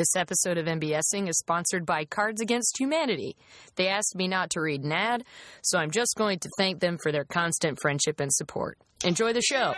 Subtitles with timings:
[0.00, 3.36] This episode of MBSing is sponsored by Cards Against Humanity.
[3.76, 5.24] They asked me not to read an ad,
[5.60, 8.78] so I'm just going to thank them for their constant friendship and support.
[9.04, 9.74] Enjoy the show.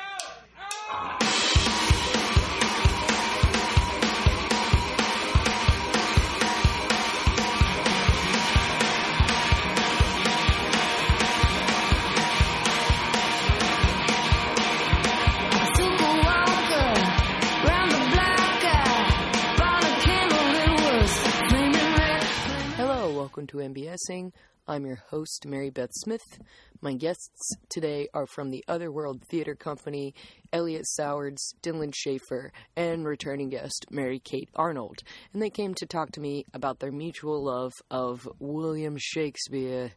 [23.32, 24.30] Welcome to MBSing.
[24.68, 26.38] I'm your host, Mary Beth Smith.
[26.82, 30.14] My guests today are from the Otherworld Theater Company,
[30.52, 34.98] Elliot Sowards, Dylan Schaefer, and returning guest, Mary Kate Arnold.
[35.32, 39.92] And they came to talk to me about their mutual love of William Shakespeare,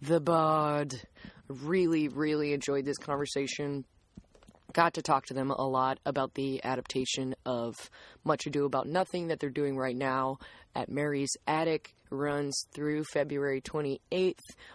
[0.00, 0.94] the Bard.
[1.48, 3.84] Really, really enjoyed this conversation
[4.72, 7.90] got to talk to them a lot about the adaptation of
[8.24, 10.38] Much Ado About Nothing that they're doing right now
[10.74, 11.94] at Mary's Attic.
[12.10, 14.34] Runs through February 28th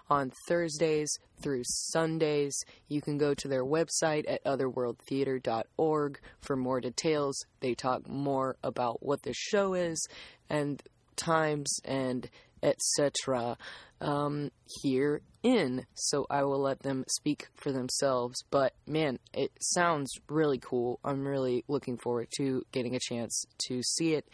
[0.10, 2.58] on Thursdays through Sundays.
[2.88, 7.46] You can go to their website at otherworldtheater.org for more details.
[7.60, 10.08] They talk more about what the show is
[10.50, 10.82] and
[11.16, 12.30] times and
[12.64, 13.58] etc.
[14.00, 14.52] Um,
[14.84, 18.44] here in, so I will let them speak for themselves.
[18.52, 21.00] But man, it sounds really cool.
[21.04, 24.28] I'm really looking forward to getting a chance to see it.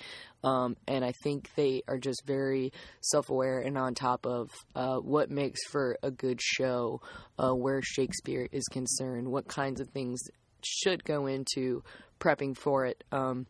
[0.44, 4.98] Um, and I think they are just very self aware and on top of uh,
[4.98, 7.02] what makes for a good show,
[7.38, 10.20] uh, where Shakespeare is concerned, what kinds of things
[10.62, 11.84] should go into
[12.20, 13.04] prepping for it.
[13.12, 13.48] Um,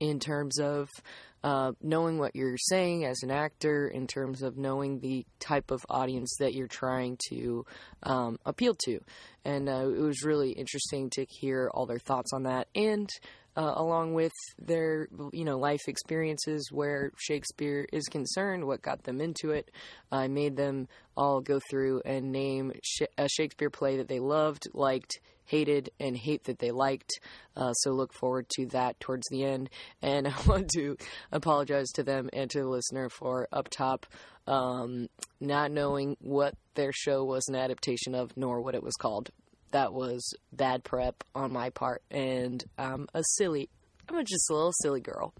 [0.00, 0.88] in terms of
[1.44, 5.84] uh, knowing what you're saying as an actor, in terms of knowing the type of
[5.88, 7.64] audience that you're trying to
[8.02, 9.00] um, appeal to.
[9.44, 12.68] And uh, it was really interesting to hear all their thoughts on that.
[12.74, 13.08] And
[13.56, 19.20] uh, along with their you know life experiences where Shakespeare is concerned, what got them
[19.20, 19.70] into it.
[20.10, 22.72] I made them all go through and name
[23.18, 27.20] a Shakespeare play that they loved, liked, hated, and hate that they liked.
[27.56, 29.70] Uh, so look forward to that towards the end.
[30.00, 30.96] And I want to
[31.30, 34.06] apologize to them and to the listener for up top
[34.46, 35.08] um,
[35.40, 39.30] not knowing what their show was an adaptation of, nor what it was called
[39.72, 43.68] that was bad prep on my part, and I'm a silly,
[44.08, 45.34] I'm just a little silly girl.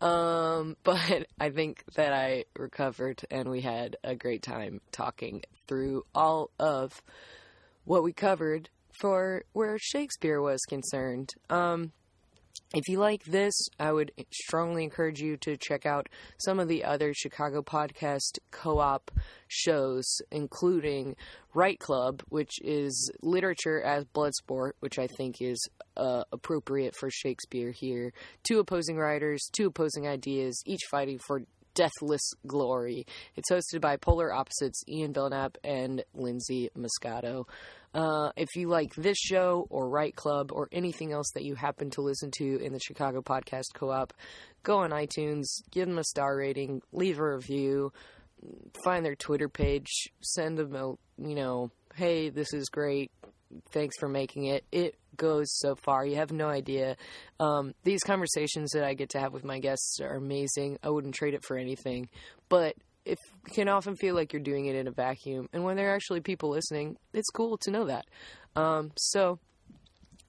[0.00, 6.04] Um, but I think that I recovered, and we had a great time talking through
[6.14, 7.02] all of
[7.84, 8.70] what we covered
[9.00, 11.30] for where Shakespeare was concerned.
[11.50, 11.92] Um,
[12.74, 16.08] if you like this, I would strongly encourage you to check out
[16.38, 19.10] some of the other Chicago podcast co op
[19.48, 21.16] shows, including
[21.54, 25.58] Write Club, which is literature as blood sport, which I think is
[25.96, 28.12] uh, appropriate for Shakespeare here.
[28.42, 31.42] Two opposing writers, two opposing ideas, each fighting for
[31.74, 33.06] deathless glory.
[33.36, 37.44] It's hosted by Polar Opposites Ian Belknap and Lindsay Muscato.
[37.96, 41.88] Uh, if you like this show or Write Club or anything else that you happen
[41.88, 44.12] to listen to in the Chicago Podcast Co op,
[44.62, 47.90] go on iTunes, give them a star rating, leave a review,
[48.84, 50.88] find their Twitter page, send them a,
[51.26, 53.10] you know, hey, this is great.
[53.70, 54.66] Thanks for making it.
[54.70, 56.04] It goes so far.
[56.04, 56.96] You have no idea.
[57.40, 60.78] Um, these conversations that I get to have with my guests are amazing.
[60.82, 62.10] I wouldn't trade it for anything.
[62.50, 62.74] But
[63.06, 63.18] it
[63.54, 65.48] can often feel like you're doing it in a vacuum.
[65.52, 68.04] And when there are actually people listening, it's cool to know that.
[68.56, 69.38] Um, so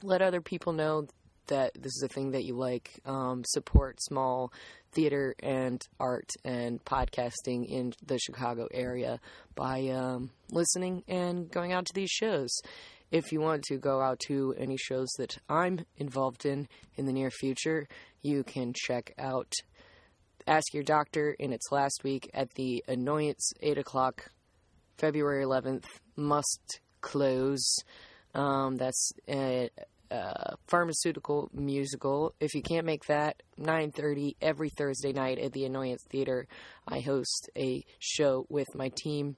[0.03, 1.07] let other people know
[1.47, 2.99] that this is a thing that you like.
[3.05, 4.53] Um, support small
[4.91, 9.19] theater and art and podcasting in the Chicago area
[9.55, 12.49] by um, listening and going out to these shows.
[13.09, 17.13] If you want to go out to any shows that I'm involved in in the
[17.13, 17.87] near future,
[18.21, 19.51] you can check out
[20.47, 24.31] Ask Your Doctor in its last week at the Annoyance 8 o'clock,
[24.97, 25.83] February 11th,
[26.15, 27.75] must close.
[28.33, 29.69] Um, that's a,
[30.09, 32.33] a, pharmaceutical musical.
[32.39, 36.47] If you can't make that, 9.30 every Thursday night at the Annoyance Theater,
[36.87, 39.35] I host a show with my team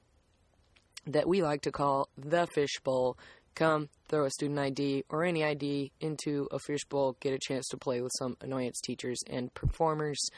[1.07, 3.17] that we like to call The Fishbowl.
[3.55, 7.77] Come, throw a student ID or any ID into a fishbowl, get a chance to
[7.77, 10.29] play with some annoyance teachers and performers.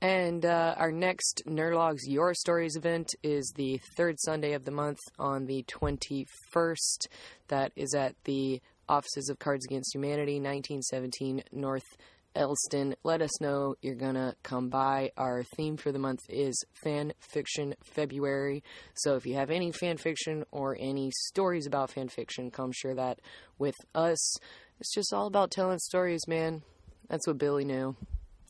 [0.00, 5.00] And uh, our next Nerdologues Your Stories event is the third Sunday of the month
[5.18, 7.08] on the 21st.
[7.48, 11.96] That is at the Offices of Cards Against Humanity, 1917 North
[12.36, 12.94] Elston.
[13.02, 15.10] Let us know you're going to come by.
[15.16, 18.62] Our theme for the month is Fan Fiction February.
[18.94, 22.94] So if you have any fan fiction or any stories about fan fiction, come share
[22.94, 23.20] that
[23.58, 24.36] with us.
[24.78, 26.62] It's just all about telling stories, man.
[27.08, 27.96] That's what Billy knew.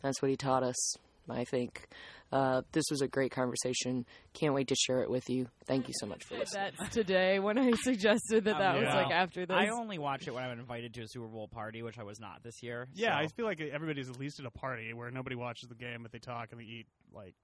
[0.02, 0.96] That's what he taught us,
[1.30, 1.86] I think.
[2.30, 4.04] Uh, this was a great conversation.
[4.34, 5.46] Can't wait to share it with you.
[5.66, 6.72] Thank you so much for listening.
[6.78, 8.96] That's today when I suggested that Oh, that was yeah.
[8.96, 9.56] like after this.
[9.56, 12.20] I only watch it when I'm invited to a Super Bowl party, which I was
[12.20, 12.86] not this year.
[12.94, 16.02] Yeah, I feel like everybody's at least at a party where nobody watches the game,
[16.02, 17.34] but they talk and they eat like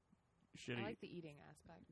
[0.69, 1.85] shitty I like the eating aspect.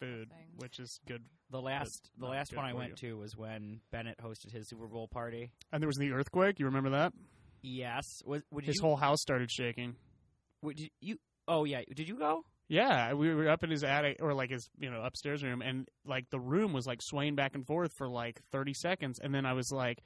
[0.00, 1.22] food, which is good.
[1.50, 4.88] the last the last one I for went to was when Bennett hosted his Super
[4.88, 5.52] Bowl party.
[5.72, 6.58] And there was the earthquake.
[6.58, 7.12] You remember that?
[7.62, 9.94] Yes, was would His you, whole house started shaking.
[10.62, 11.18] would you, you?
[11.52, 12.44] Oh yeah, did you go?
[12.68, 15.86] Yeah, we were up in his attic or like his you know upstairs room, and
[16.06, 19.44] like the room was like swaying back and forth for like thirty seconds, and then
[19.44, 19.98] I was like,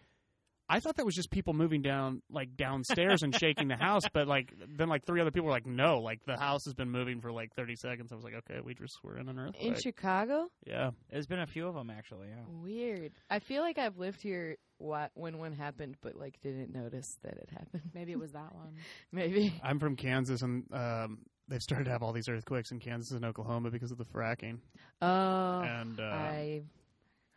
[0.68, 4.26] I thought that was just people moving down like downstairs and shaking the house, but
[4.26, 7.20] like then like three other people were like, no, like the house has been moving
[7.20, 8.10] for like thirty seconds.
[8.10, 9.64] I was like, okay, we just were in an earthquake.
[9.64, 9.74] in.
[9.76, 10.48] Chicago.
[10.66, 12.28] yeah, There's been a few of them actually.
[12.30, 12.42] Yeah.
[12.48, 13.12] Weird.
[13.30, 17.34] I feel like I've lived here wha- when one happened, but like didn't notice that
[17.34, 17.90] it happened.
[17.94, 18.74] Maybe it was that one.
[19.12, 19.54] Maybe.
[19.62, 23.24] I'm from Kansas, and um, they've started to have all these earthquakes in Kansas and
[23.24, 24.58] Oklahoma because of the fracking,
[25.02, 26.62] Oh, and uh, I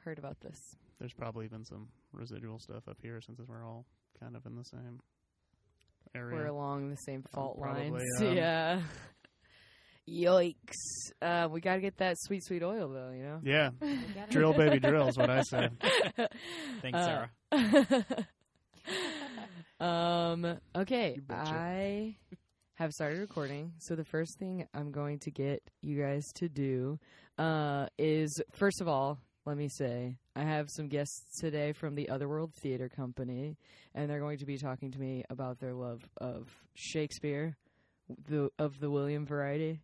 [0.03, 0.57] heard about this.
[0.99, 3.85] there's probably been some residual stuff up here since we're all
[4.19, 4.99] kind of in the same
[6.15, 6.35] area.
[6.35, 8.03] We're along the same fault probably, lines.
[8.21, 8.81] um, yeah.
[10.09, 11.11] Yikes.
[11.21, 13.39] Uh, we got to get that sweet, sweet oil, though, you know?
[13.43, 14.31] yeah, We'll get it.
[14.31, 15.69] drill baby drill is what I say.
[16.81, 18.05] Thanks, Uh, Sarah.
[19.79, 21.15] um, okay.
[21.15, 21.23] You.
[21.29, 22.15] I
[22.79, 23.73] have started recording.
[23.77, 26.97] So the first thing I'm going to get you guys to do
[27.37, 32.07] uh, is, first of all, let me say, I have some guests today from the
[32.07, 33.57] Otherworld Theater Company,
[33.93, 37.57] and they're going to be talking to me about their love of Shakespeare,
[38.29, 39.81] the of the William variety,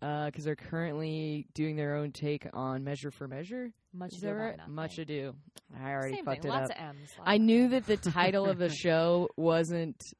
[0.00, 3.70] because they're currently doing their own take on Measure for Measure.
[3.92, 4.56] Much ado right?
[4.66, 5.34] Much ado.
[5.78, 6.50] I already Same fucked thing.
[6.52, 6.76] it Lots up.
[6.78, 7.10] of M's.
[7.22, 10.14] I knew that the title of the show wasn't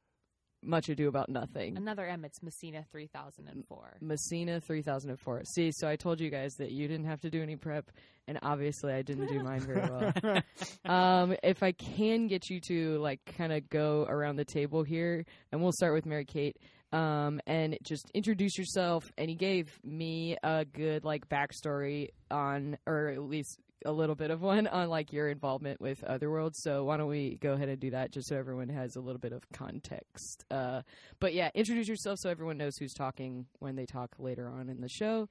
[0.63, 1.77] Much Ado About Nothing.
[1.77, 2.23] Another M.
[2.23, 3.97] It's Messina 3004.
[4.01, 5.43] Messina 3004.
[5.45, 7.89] See, so I told you guys that you didn't have to do any prep,
[8.27, 10.43] and obviously I didn't do mine very well.
[10.85, 15.25] um, if I can get you to like kind of go around the table here,
[15.51, 16.57] and we'll start with Mary Kate.
[16.93, 19.13] Um, and just introduce yourself.
[19.17, 24.31] And he gave me a good like backstory on, or at least a little bit
[24.31, 26.55] of one on like your involvement with Otherworld.
[26.55, 29.19] So why don't we go ahead and do that, just so everyone has a little
[29.19, 30.45] bit of context.
[30.51, 30.81] Uh,
[31.19, 34.81] but yeah, introduce yourself so everyone knows who's talking when they talk later on in
[34.81, 35.27] the show,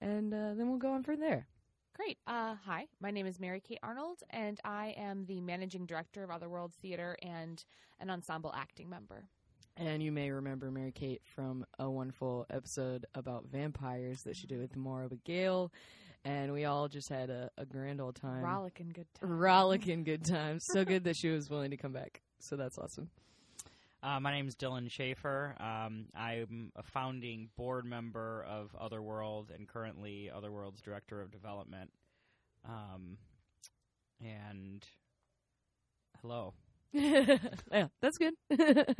[0.00, 1.46] and uh, then we'll go on from there.
[1.94, 2.18] Great.
[2.26, 6.30] Uh, hi, my name is Mary Kate Arnold, and I am the managing director of
[6.30, 7.62] Otherworld Theater and
[8.00, 9.26] an ensemble acting member.
[9.76, 14.58] And you may remember Mary Kate from a wonderful episode about vampires that she did
[14.58, 15.70] with Maura McGale.
[16.24, 18.42] And we all just had a, a grand old time.
[18.42, 19.30] Rollicking good time.
[19.30, 20.64] Rollicking good times.
[20.72, 22.22] So good that she was willing to come back.
[22.38, 23.10] So that's awesome.
[24.04, 25.54] Uh, my is Dylan Schaefer.
[25.60, 31.90] Um, I'm a founding board member of Otherworld and currently Otherworld's director of development.
[32.68, 33.18] Um,
[34.20, 34.84] and
[36.20, 36.54] hello.
[36.92, 38.34] yeah, that's good.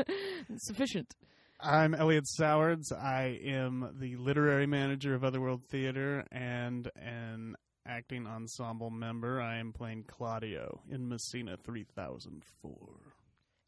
[0.56, 1.14] Sufficient.
[1.64, 2.90] I'm Elliot Sowards.
[2.90, 7.54] I am the literary manager of Otherworld Theater and an
[7.86, 9.40] acting ensemble member.
[9.40, 13.11] I am playing Claudio in Messina 3004.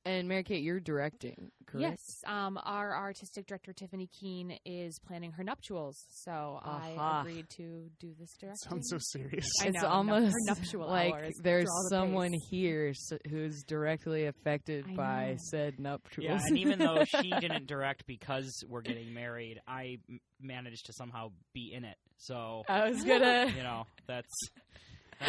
[0.06, 1.81] And Mary Kate, you're directing, correct?
[1.93, 1.99] Yes.
[2.27, 6.83] Um, our artistic director Tiffany Keane is planning her nuptials, so Aha.
[6.93, 8.69] I agreed to do this directing.
[8.71, 9.49] Sounds so serious.
[9.62, 12.49] I it's know, almost nuptial like there's draw the someone pace.
[12.50, 12.93] here
[13.31, 15.37] who's directly affected I by know.
[15.50, 16.25] said nuptials.
[16.26, 20.93] Yeah, and even though she didn't direct because we're getting married, I m- managed to
[20.93, 21.97] somehow be in it.
[22.19, 23.50] So I was gonna.
[23.57, 24.50] you know that's
[25.23, 25.25] uh,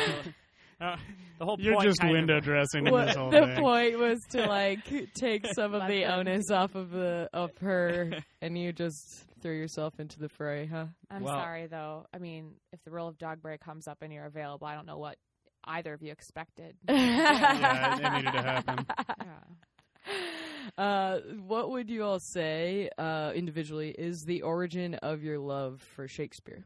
[0.81, 0.97] uh,
[1.39, 1.57] the whole.
[1.59, 3.55] You're point just kind of- window dressing in What this whole the thing.
[3.57, 4.79] point was to like
[5.13, 9.99] take some of the onus off of the of her, and you just threw yourself
[9.99, 10.85] into the fray, huh?
[11.09, 12.05] I'm Well- sorry though.
[12.13, 14.97] I mean, if the role of Dogberry comes up and you're available, I don't know
[14.97, 15.17] what
[15.65, 16.75] either of you expected.
[16.89, 18.85] Yeah, it needed to happen.
[19.19, 20.13] Yeah.
[20.77, 26.07] Uh, what would you all say uh, individually is the origin of your love for
[26.07, 26.65] Shakespeare?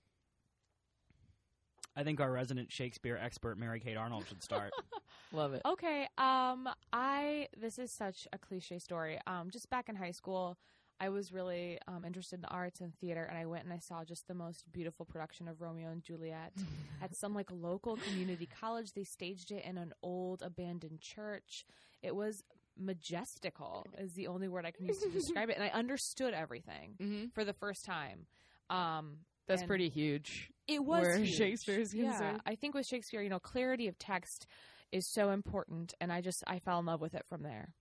[1.96, 4.72] I think our resident Shakespeare expert Mary Kate Arnold should start.
[5.34, 5.62] Love it.
[5.66, 6.08] Okay.
[6.18, 9.20] Um, I this is such a cliche story.
[9.28, 10.58] Um, just back in high school,
[11.02, 13.80] I was really um, interested in the arts and theater, and I went and I
[13.80, 16.54] saw just the most beautiful production of Romeo and Juliet
[17.02, 18.94] at some like local community college.
[18.94, 21.66] They staged it in an old abandoned church.
[22.02, 22.44] It was
[22.78, 26.96] majestical, is the only word I can use to describe it, and I understood everything
[27.02, 27.26] Mm-hmm.
[27.34, 28.26] for the first time.
[28.70, 29.18] Um,
[29.50, 30.52] That's And- pretty huge.
[30.68, 31.36] it was Where huge.
[31.36, 32.42] Shakespeare is Yeah, concerned.
[32.46, 34.46] I think with Shakespeare, you know, clarity of text
[34.92, 37.74] is so important, and I just I fell in love with it from there.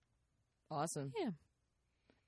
[0.71, 1.13] Awesome.
[1.17, 1.29] Yeah.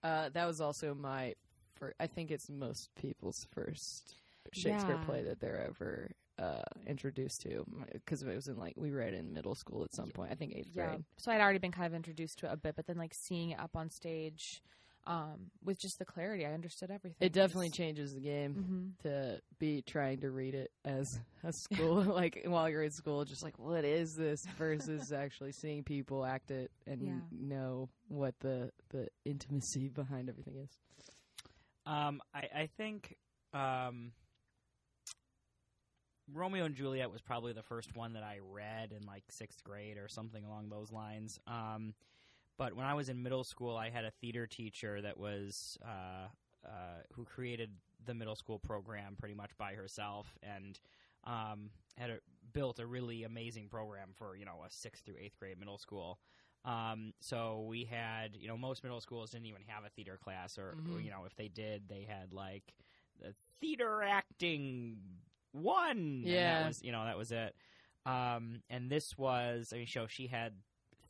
[0.03, 1.35] Uh, that was also my
[1.75, 1.95] first.
[1.99, 4.15] I think it's most people's first
[4.53, 5.05] Shakespeare Yeah.
[5.05, 9.31] play that they're ever uh, introduced to because it was in like we read in
[9.33, 10.31] middle school at some point.
[10.31, 10.87] I think eighth Yeah.
[10.87, 11.05] grade.
[11.17, 13.51] So I'd already been kind of introduced to it a bit, but then like seeing
[13.51, 14.61] it up on stage
[15.07, 17.25] um, with just the clarity, I understood everything.
[17.25, 18.53] It definitely changes the game.
[18.53, 23.25] hmm to be trying to read it as a school like while you're in school
[23.25, 27.13] just like what is this versus actually seeing people act it and Yeah.
[27.31, 30.69] know what the the intimacy behind everything is
[31.87, 33.15] Um, I, I think
[33.53, 34.11] um,
[36.31, 39.97] Romeo and Juliet was probably the first one that I read in like sixth grade
[39.97, 41.39] or something along those lines.
[41.47, 41.93] Um,
[42.61, 46.27] but when I was in middle school, I had a theater teacher that was uh,
[46.63, 47.71] uh, who created
[48.05, 50.79] the middle school program pretty much by herself and
[51.23, 52.17] um, had a,
[52.53, 56.19] built a really amazing program for you know a sixth through eighth grade middle school.
[56.63, 60.59] Um, so we had, you know, most middle schools didn't even have a theater class,
[60.59, 61.03] or Mhm.
[61.03, 62.75] you know, if they did, they had like
[63.19, 64.99] the theater acting
[65.51, 66.21] one.
[66.23, 66.67] Yeah.
[66.67, 67.55] was, you know, that was it.
[68.05, 70.53] Um, and this was, I mean, so she had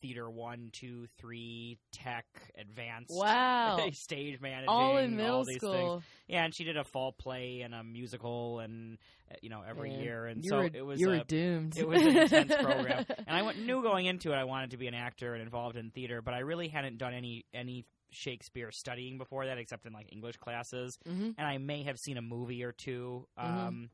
[0.02, 2.26] theater one, two, three, tech,
[2.60, 6.04] advanced, wow stage managing, all in middle these school Things.
[6.28, 8.98] Yeah, and she did a fall play and a musical, and
[9.30, 11.24] uh, you know, every Man, year, and you so were, it was you a, were
[11.28, 13.06] doomed it was an intense program.
[13.28, 15.78] And I went, knew going into it I wanted to be an actor and involved
[15.78, 19.94] in theater, but I really hadn't done any any Shakespeare studying before that, except in
[19.94, 20.98] like English classes.
[21.06, 23.44] hmm And I may have seen a movie or 2 Mhm.
[23.68, 23.90] um,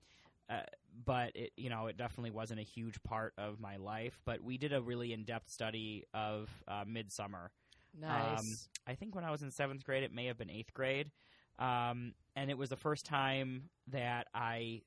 [0.50, 0.62] uh,
[1.06, 4.20] but it you know it definitely wasn't a huge part of my life.
[4.26, 7.52] But we did a really in depth study of uh, Midsummer.
[8.00, 8.46] nice Um,
[8.88, 11.12] I think when I was in seventh grade, it may have been eighth grade,
[11.60, 14.82] um, and it was the first time that I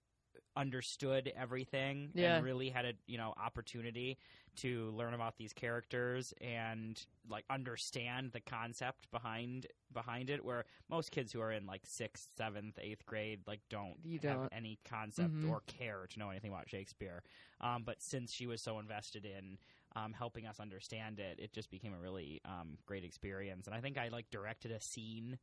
[0.57, 2.37] understood everything Yeah.
[2.37, 4.19] and really had a you know opportunity
[4.57, 11.11] to learn about these characters and like understand the concept behind behind it where most
[11.11, 14.52] kids who are in like sixth seventh eighth grade like don't You have don't.
[14.52, 15.50] any concept Mhm.
[15.50, 17.23] or care to know anything about shakespeare
[17.61, 19.59] um, but since she was so invested in
[19.97, 23.66] um, helping us understand it, it just became a really um, great experience.
[23.66, 25.38] And I think I like directed a scene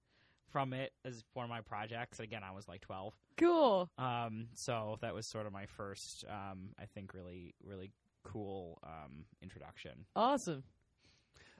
[0.51, 2.19] from it as one of my projects.
[2.19, 6.69] Again, I was like twelve, cool um, so that was sort of my first, um,
[6.79, 7.91] I think, really, really
[8.23, 10.05] cool um, introduction.
[10.15, 10.63] awesome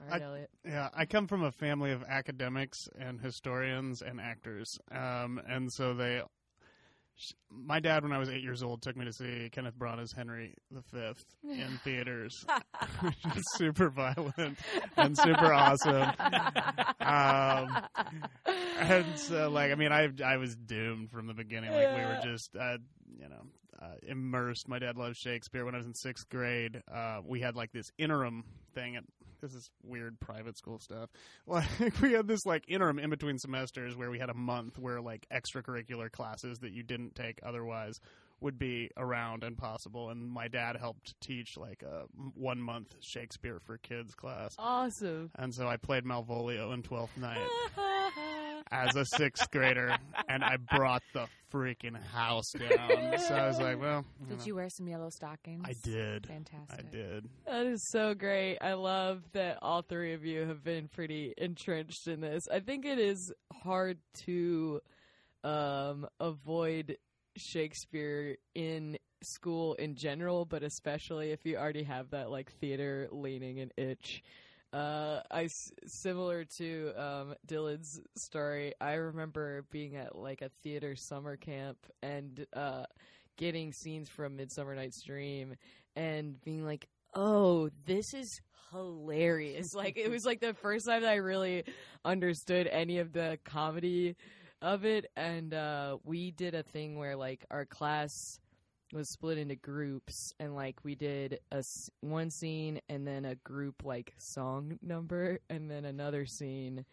[0.01, 4.19] all right I- elliot Yeah, I come from a family of academics and historians and
[4.19, 6.21] actors, um, and so they.
[7.51, 10.53] My dad, when I was eight years old, took me to see Kenneth Branagh's Henry
[10.71, 12.45] V in theaters,
[13.01, 14.57] which is super violent
[14.95, 16.11] and super awesome.
[16.99, 17.77] Um,
[18.79, 21.71] and so, like, I mean, I I was doomed from the beginning.
[21.71, 22.77] Like, we were just, uh,
[23.19, 23.43] you know,
[23.81, 24.67] uh, immersed.
[24.67, 25.65] My dad loved Shakespeare.
[25.65, 28.43] When I was in sixth grade, uh, we had like this interim
[28.73, 29.03] thing at
[29.41, 31.09] this is weird private school stuff.
[31.47, 34.99] Like, we had this like interim in between semesters where we had a month where
[35.01, 37.99] like extracurricular classes that you didn't take otherwise
[38.41, 40.09] would be around and possible.
[40.09, 42.03] And my dad helped teach like a
[42.35, 44.55] one month Shakespeare for kids class.
[44.59, 47.37] awesome And so I played Malvolio in Twelfth Night
[48.71, 49.95] as a sixth grader,
[50.29, 53.17] and I brought the freaking house down.
[53.19, 55.63] So I was like, well, you Did know, you wear some yellow stockings?
[55.65, 56.27] I did.
[56.27, 56.85] Fantastic.
[56.85, 57.29] I did.
[57.45, 58.57] That is so great.
[58.61, 62.43] I love that all three of you have been pretty entrenched in this.
[62.51, 63.31] I think it is
[63.63, 64.81] hard to
[65.43, 66.97] um, avoid
[67.37, 73.59] Shakespeare in school in general, but especially if you already have that like theater leaning
[73.59, 74.21] and itch.
[74.77, 75.49] Uh, I
[75.87, 78.73] similar to um, Dylan's story.
[78.79, 82.83] I remember being at like a theater summer camp and uh,
[83.37, 85.55] getting scenes from Midsummer Night's Dream
[85.95, 88.39] and being like, "Oh, this is
[88.71, 91.63] hilarious!" like it was like the first time that I really
[92.05, 94.15] understood any of the comedy
[94.61, 95.09] of it.
[95.15, 98.39] And uh, we did a thing where like our class
[98.93, 101.63] was split into groups and like we did a
[102.01, 106.85] one scene and then a group like song number and then another scene.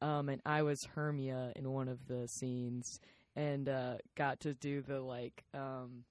[0.00, 3.00] Um and I was Hermia in one of the scenes
[3.36, 6.04] and uh got to do the like um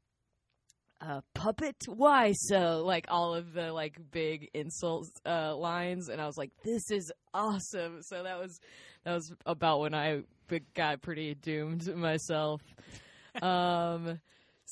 [1.02, 6.10] uh puppet why so like all of the like big insults uh lines.
[6.10, 8.04] And I was like this is awesome.
[8.04, 8.60] So that was
[9.06, 10.22] that was about when I
[10.76, 12.62] got pretty doomed myself.
[13.42, 14.20] Um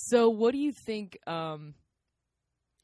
[0.01, 1.73] so what do you think um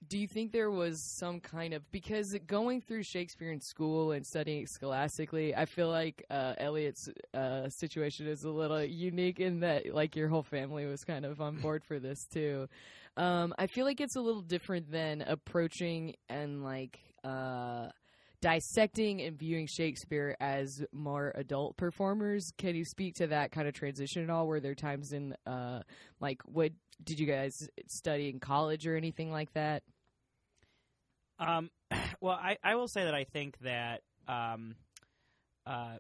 [0.07, 4.25] do you think there was some kind of because going through Shakespeare in school and
[4.25, 9.61] studying it scholastically, I feel like uh, Elliot's uh, situation is a little unique in
[9.61, 12.67] that like your whole family was kind of on board for this too.
[13.17, 17.87] Um, I feel like it's a little different than approaching and like uh,
[18.45, 22.51] dissecting and viewing Shakespeare as more adult performers.
[22.57, 24.45] Can you speak to that kind of transition at all?
[24.45, 25.81] Were there times in uh
[26.19, 26.71] like what
[27.03, 29.83] did you guys study in college or anything like that?
[31.39, 31.69] Um,
[32.21, 34.75] well, I, I will say that I think that um,
[35.65, 35.97] uh,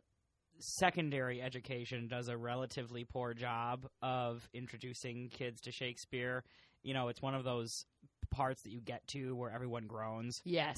[0.59, 6.43] secondary education does a relatively poor job of introducing kids to Shakespeare.
[6.83, 7.85] You know, it's one of those
[8.31, 10.41] parts that you get to where everyone groans.
[10.43, 10.77] Yes,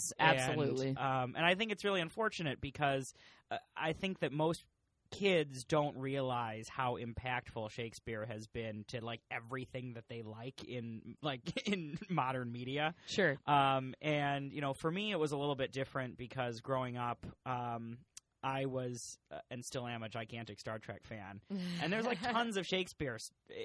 [0.90, 3.14] And, um, and I think it's really unfortunate because
[3.52, 4.64] uh, I think that most
[5.12, 11.16] kids don't realize how impactful Shakespeare has been to like everything that they like in
[11.22, 12.96] like in modern media.
[13.08, 13.38] Sure.
[13.46, 17.26] Um, and you know, for me, it was a little bit different because growing up,
[17.46, 17.98] um,
[18.44, 21.42] I was uh, and still am a gigantic Star Trek fan,
[21.82, 23.18] and there's like tons of Shakespeare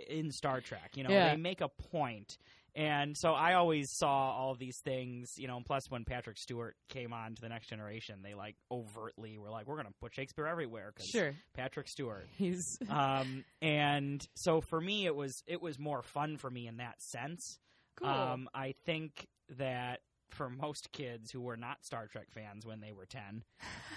[0.08, 0.92] in Star Trek.
[0.96, 1.30] You know, Yeah.
[1.30, 2.38] they make a point.
[2.74, 5.56] And so I always saw all these things, you know.
[5.56, 9.50] And plus, when Patrick Stewart came on to the Next Generation, they like overtly were
[9.50, 11.34] like, "We're going to put Shakespeare everywhere." Cause Sure.
[11.54, 16.50] Patrick Stewart He's um, and so for me, it was it was more fun for
[16.50, 17.58] me in that sense.
[17.96, 18.08] cool.
[18.08, 19.26] Um, I think
[19.58, 20.00] that
[20.30, 23.42] for most kids who were not Star Trek fans when they were ten,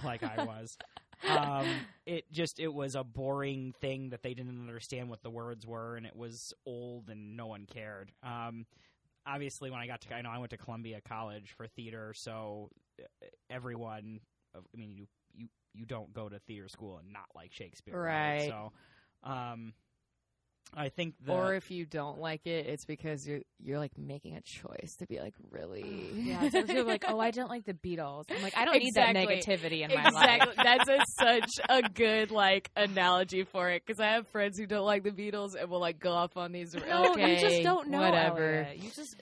[0.04, 0.78] like I was,
[1.28, 1.68] um,
[2.06, 5.96] it just it was a boring thing that they didn't understand what the words were,
[5.96, 8.12] and it was old and no one cared.
[8.24, 8.66] Um,
[9.26, 12.70] obviously, when I got to I know I went to Columbia College for theater, so
[13.00, 14.20] uh, everyone,
[14.56, 18.48] I mean, you you you don't go to theater school and not like Shakespeare, Right.
[18.50, 18.72] So,
[19.30, 19.74] um,
[20.76, 24.36] I think the or if you don't like it, it's because you're you're like making
[24.36, 27.74] a choice to be like really Yeah, it's actually like, oh, I don't like the
[27.74, 28.26] Beatles.
[28.30, 29.38] I'm like, I don't need that Exactly.
[29.38, 30.42] negativity in my life.
[30.42, 30.64] Exactly.
[30.64, 34.86] That's a, such a good like analogy for it because I have friends who don't
[34.86, 36.74] like the Beatles and will like go off on these.
[36.74, 38.02] No, okay, you just don't know.
[38.02, 38.66] Whatever.
[38.66, 38.78] Elliot.
[38.78, 39.16] You just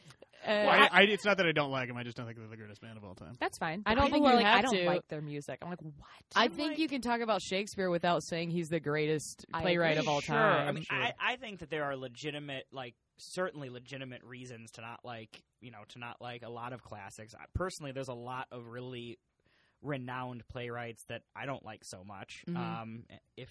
[0.45, 1.97] Uh, Well, I, I, it's not that I don't like them.
[1.97, 3.37] I just don't think they're the greatest band of all time.
[3.39, 3.83] that's fine.
[3.85, 4.85] I don't think you like, have I don't to.
[4.85, 5.59] like their music.
[5.61, 5.93] I'm like, what?
[6.35, 9.97] I I'm think like- you can talk about Shakespeare without saying he's the greatest playwright
[9.97, 10.35] of all Sure.
[10.35, 10.67] time.
[10.67, 10.97] I mean, Sure.
[10.97, 15.71] I, I think that there are legitimate, like, certainly legitimate reasons to not like, you
[15.71, 17.33] know, to not like a lot of classics.
[17.33, 19.19] I, personally, there's a lot of really
[19.81, 22.43] renowned playwrights that I don't like so much.
[22.47, 22.57] Mhm.
[22.57, 23.03] Um,
[23.37, 23.49] if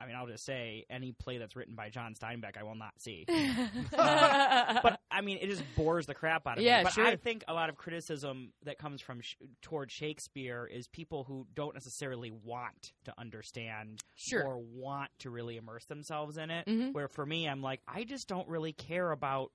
[0.00, 2.92] I mean, I'll just say any play that's written by John Steinbeck, I will not
[2.98, 3.24] see.
[3.90, 6.84] but I mean, it just bores the crap out of Yeah, me.
[6.84, 7.06] But sure.
[7.06, 11.46] I think a lot of criticism that comes from sh- toward Shakespeare is people who
[11.54, 14.44] don't necessarily want to understand sure.
[14.44, 16.66] or want to really immerse themselves in it.
[16.66, 16.92] Mhm.
[16.92, 19.50] Where for me, I'm like, I just don't really care about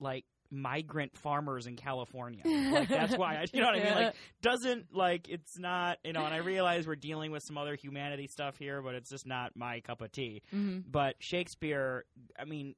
[0.00, 2.42] like migrant farmers in California.
[2.44, 3.94] like that's why I, you know what I mean?
[3.94, 6.24] Like doesn't like it's not you know.
[6.24, 9.52] And I realize we're dealing with some other humanity stuff here, but it's just not
[9.56, 10.42] my cup of tea.
[10.54, 10.84] Mhm.
[10.90, 12.04] But Shakespeare,
[12.38, 12.74] I mean.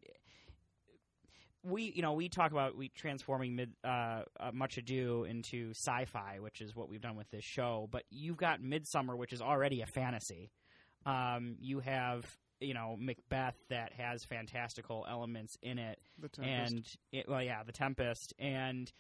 [1.64, 6.38] We, you know, we talk about we transforming mid, uh, uh, Much Ado into sci-fi,
[6.40, 7.88] which is what we've done with this show.
[7.90, 10.52] But you've got Midsummer, which is already a fantasy.
[11.04, 12.24] Um, you have,
[12.61, 16.73] you know, Macbeth that has fantastical elements in it, The Tempest.
[16.75, 18.92] and it, well, yeah, The Tempest, and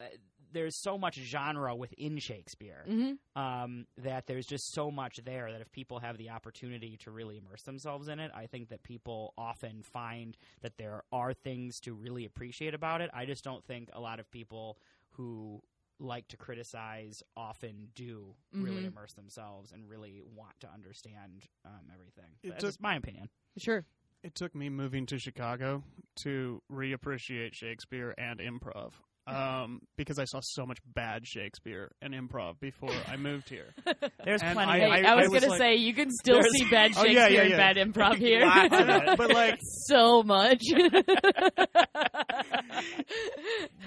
[0.00, 0.04] uh,
[0.52, 3.18] there's so much genre within Shakespeare Mhm.
[3.36, 7.38] um, that there's just so much there that if people have the opportunity to really
[7.38, 11.94] immerse themselves in it, I think that people often find that there are things to
[11.94, 13.10] really appreciate about it.
[13.14, 14.78] I just don't think a lot of people
[15.12, 15.62] who
[16.02, 18.88] like to criticize often do really Mhm.
[18.88, 22.30] immerse themselves and really want to understand um, everything.
[22.42, 23.28] It That's took- just my opinion.
[23.58, 23.84] Sure.
[24.24, 25.82] it took me moving to Chicago
[26.22, 28.92] to reappreciate Shakespeare and improv.
[29.24, 33.68] Um, because I saw so much bad Shakespeare and improv before I moved here.
[34.24, 34.72] There's And plenty.
[34.72, 37.04] I- Hey, of, I, I was was gonna say you can still see bad Oh,
[37.04, 38.44] Shakespeare yeah, yeah, and bad improv here.
[38.44, 40.64] Lots but like, so much.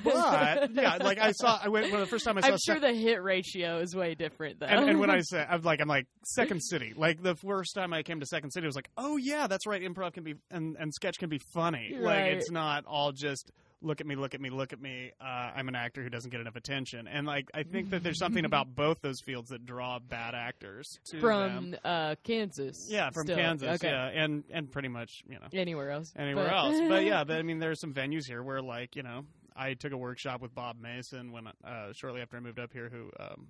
[0.04, 1.60] But yeah, like I saw.
[1.62, 2.47] I went when the first time I saw.
[2.47, 4.67] I'm sure Sec- the hit ratio is way different though.
[4.67, 6.93] and, and when I say I'm like I'm like Second City.
[6.95, 9.65] Like the first time I came to Second City, I was like, oh yeah, that's
[9.65, 9.82] right.
[9.82, 11.95] Improv can be and, and sketch can be funny.
[11.99, 13.51] Like it's not all just
[13.85, 15.11] look at me, look at me, look at me.
[15.21, 15.23] Uh,
[15.55, 17.07] I'm an actor who doesn't get enough attention.
[17.07, 20.99] And like I think that there's something about both those fields that draw bad actors
[21.19, 22.87] from uh, Kansas.
[22.89, 23.37] Yeah, from still.
[23.37, 23.69] Kansas.
[23.75, 23.89] Okay.
[23.89, 26.11] Yeah, and and pretty much you know Anywhere else.
[26.17, 26.89] anywhere But- else.
[26.89, 29.93] But yeah, but, I mean, there's some venues here where like you know I took
[29.93, 33.47] a workshop with Bob Mason when uh, shortly after I moved up here, who um,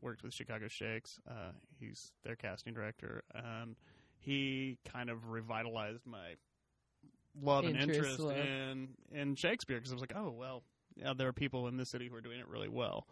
[0.00, 1.20] worked with Chicago Shakes.
[1.28, 3.76] Uh, he's their casting director, and
[4.18, 6.34] he kind of revitalized my
[7.40, 8.36] love and Interest, interest love.
[8.36, 10.62] in in Shakespeare because I was like, oh well,
[10.96, 13.06] yeah, there are people in this city who are doing it really well,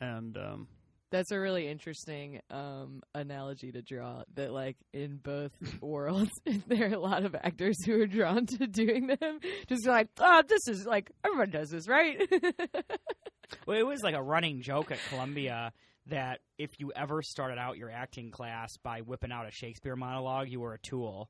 [0.00, 0.68] and um,
[1.10, 4.22] That's a really interesting um, analogy to draw.
[4.34, 6.32] That like in both worlds,
[6.66, 9.38] there are a lot of actors who are drawn to doing them.
[9.68, 12.20] Just like, oh, this is like everyone does this, right?
[13.66, 15.72] Well, it was like a running joke at Columbia
[16.08, 20.48] that if you ever started out your acting class by whipping out a Shakespeare monologue,
[20.48, 21.28] you were a tool.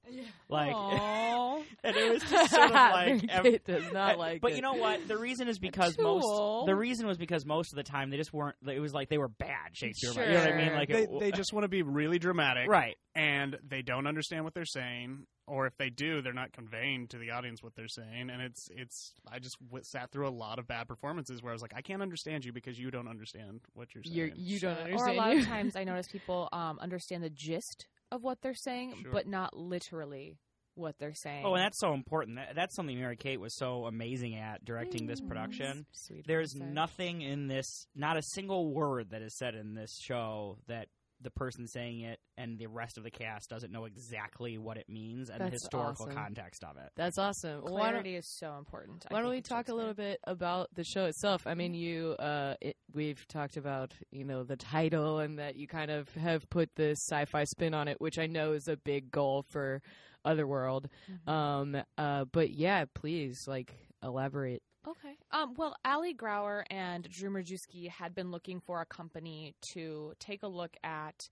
[0.48, 0.74] Like,
[1.84, 3.24] and it was just sort of like.
[3.28, 4.56] ev- it does not like but it.
[4.56, 5.06] you know what?
[5.06, 6.66] The reason is because most.
[6.66, 8.56] The reason was because most of the time they just weren't.
[8.66, 10.12] It was like they were bad Shakespeare.
[10.12, 10.72] You know what I mean?
[10.72, 12.96] Like They, it, they just want to be really dramatic, right.
[13.14, 17.18] and they don't understand what they're saying, or if they do, they're not conveying to
[17.18, 18.30] the audience what they're saying.
[18.30, 19.14] And it's it's.
[19.30, 21.82] I just w- sat through a lot of bad performances where I was like, I
[21.82, 24.16] can't understand you because you don't understand what you're saying.
[24.16, 27.86] You're, you don't Or a lot of times, I notice people um, understand the gist
[28.10, 29.12] of what they're saying, Sure.
[29.12, 30.38] but not literally
[30.74, 31.44] what they're saying.
[31.44, 32.36] Oh, and that's so important.
[32.36, 35.86] That, that's something Mary Kate was so amazing at directing this production.
[35.92, 40.58] Sweet There's nothing in this, not a single word that is said in this show
[40.68, 40.86] that
[41.20, 44.88] the person saying it and the rest of the cast doesn't know exactly what it
[44.88, 46.16] means and the historical awesome.
[46.16, 46.90] context of it.
[46.96, 47.62] That's awesome.
[47.62, 49.04] Well, why don't, Clarity is so important.
[49.08, 51.46] Why don't we talk a little bit about the show itself?
[51.46, 55.66] I mean, you, uh, it, we've talked about you know the title and that you
[55.66, 59.10] kind of have put this sci-fi spin on it, which I know is a big
[59.10, 59.82] goal for
[60.24, 60.88] Otherworld.
[61.10, 61.32] Mhm.
[61.32, 64.62] Um, uh, but yeah, please like elaborate.
[64.86, 65.16] Okay.
[65.32, 70.42] Um, well, Ali Grauer and Drew Merjewski had been looking for a company to take
[70.42, 71.28] a look at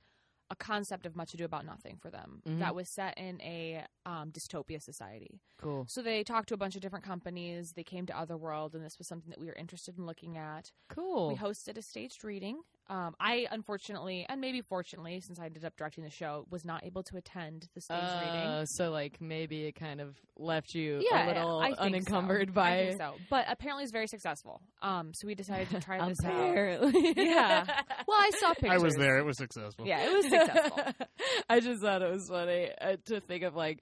[0.48, 2.60] a concept of Much Ado About Nothing for them Mhm.
[2.60, 5.40] that was set in a um, dystopia society.
[5.58, 5.86] Cool.
[5.88, 7.72] So they talked to a bunch of different companies.
[7.72, 10.70] They came to Otherworld, and this was something that we were interested in looking at.
[10.88, 11.28] Cool.
[11.28, 12.62] We hosted a staged reading.
[12.88, 16.84] Um, I unfortunately, and maybe fortunately, since I ended up directing the show, was not
[16.84, 18.28] able to attend the stage reading.
[18.48, 22.48] Uh, so like maybe it kind of left you Yeah, a little I think unencumbered
[22.50, 22.52] so.
[22.54, 23.14] by I think so.
[23.28, 24.60] But apparently, it's very successful.
[24.82, 26.30] Um, so we decided to try this out.
[26.32, 27.12] apparently.
[27.16, 27.64] Yeah.
[28.06, 28.70] Well, I saw pictures.
[28.70, 29.18] I was there.
[29.18, 29.86] It was successful.
[29.86, 30.82] Yeah, it was successful.
[31.50, 33.80] I just thought it was funny uh, to think of like,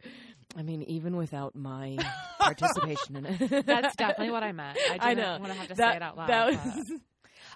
[0.57, 1.99] I mean, even without my
[2.39, 3.67] participation in it.
[3.67, 4.79] That's definitely what I meant.
[4.91, 5.39] I didn't I know.
[5.41, 6.29] want to have to that, say it out loud.
[6.29, 6.93] That but- was,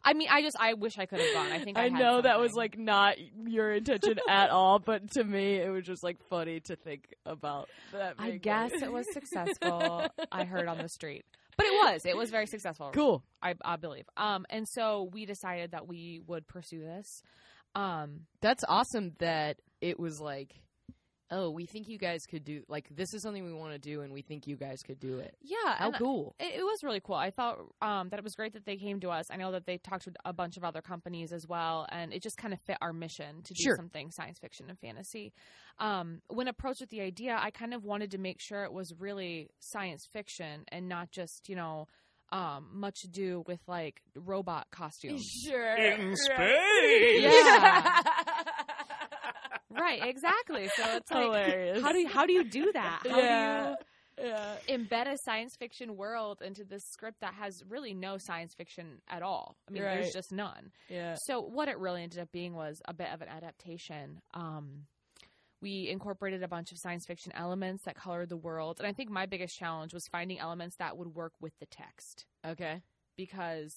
[0.04, 1.52] I mean, I just, I wish I could have gone.
[1.52, 5.11] I think I, I, had know that was like not your intention at all, but
[5.12, 8.14] to me, it was just like funny to think about that.
[8.18, 10.06] I guess it was successful.
[10.32, 11.24] I heard on the street,
[11.56, 12.04] but it was.
[12.04, 12.90] It was very successful.
[12.92, 13.22] cool.
[13.42, 14.04] I, I believe.
[14.16, 17.22] Um, and so we decided that we would pursue this.
[17.74, 20.54] Um, That's awesome that it was like,
[21.30, 24.00] oh, we think you guys could do like this is something we want to do,
[24.02, 25.36] and we think you guys could do it.
[25.42, 26.34] yeah, How cool!
[26.40, 27.14] It, it was really cool.
[27.16, 29.26] I thought um, that it was great that they came to us.
[29.30, 32.22] I know that they talked to a bunch of other companies as well, and it
[32.22, 33.76] just kind of fit our mission to do Sure.
[33.76, 35.32] something science fiction and fantasy.
[35.78, 38.92] Um, when approached with the idea, I kind of wanted to make sure it was
[38.98, 41.86] really science fiction and not just you know
[42.30, 45.24] um, much ado with like robot costumes.
[45.46, 45.76] Sure.
[45.76, 47.22] In space.
[47.22, 48.02] Yeah.
[49.70, 50.68] right, exactly.
[50.76, 53.00] So it's like how do you, how do you do that?
[53.09, 53.62] How Yeah.
[53.64, 53.70] do
[54.24, 54.57] you yeah.
[54.68, 59.22] embed a science fiction world into this script that has really no science fiction at
[59.22, 59.57] all.
[59.68, 59.94] I mean, Right.
[60.00, 60.72] there's just none.
[60.88, 61.16] Yeah.
[61.26, 64.20] So what it really ended up being was a bit of an adaptation.
[64.35, 64.87] Um,
[65.61, 69.11] we incorporated a bunch of science fiction elements that colored the world, and I think
[69.11, 72.81] my biggest challenge was finding elements that would work with the text Okay.
[73.16, 73.72] because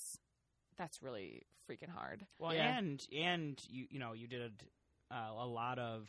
[0.78, 2.26] that's really freaking hard.
[2.40, 2.78] Well, Yeah.
[2.78, 4.64] and and you you know you did
[5.12, 6.08] uh, a lot of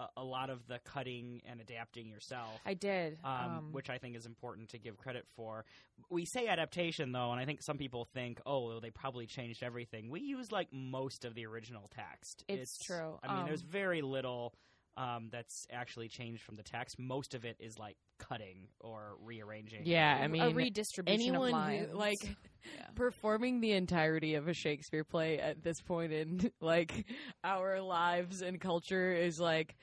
[0.00, 2.60] a, a lot of the cutting and adapting yourself.
[2.64, 5.64] I did, um, um, which I think is important to give credit for.
[6.08, 10.08] We say adaptation though, and I think some people think, oh, they probably changed everything.
[10.08, 12.44] We use like most of the original text.
[12.48, 13.18] It's true.
[13.24, 14.54] I mean, there's Um, very little
[14.98, 16.98] um, that's actually changed from the text.
[16.98, 19.82] Most of it is like cutting or rearranging.
[19.84, 21.90] Yeah, I mean, a redistribution anyone of lines.
[21.92, 22.36] who like
[22.76, 22.84] Yeah.
[22.96, 27.06] performing the entirety of a Shakespeare play at this point in like
[27.42, 29.74] our lives and culture is like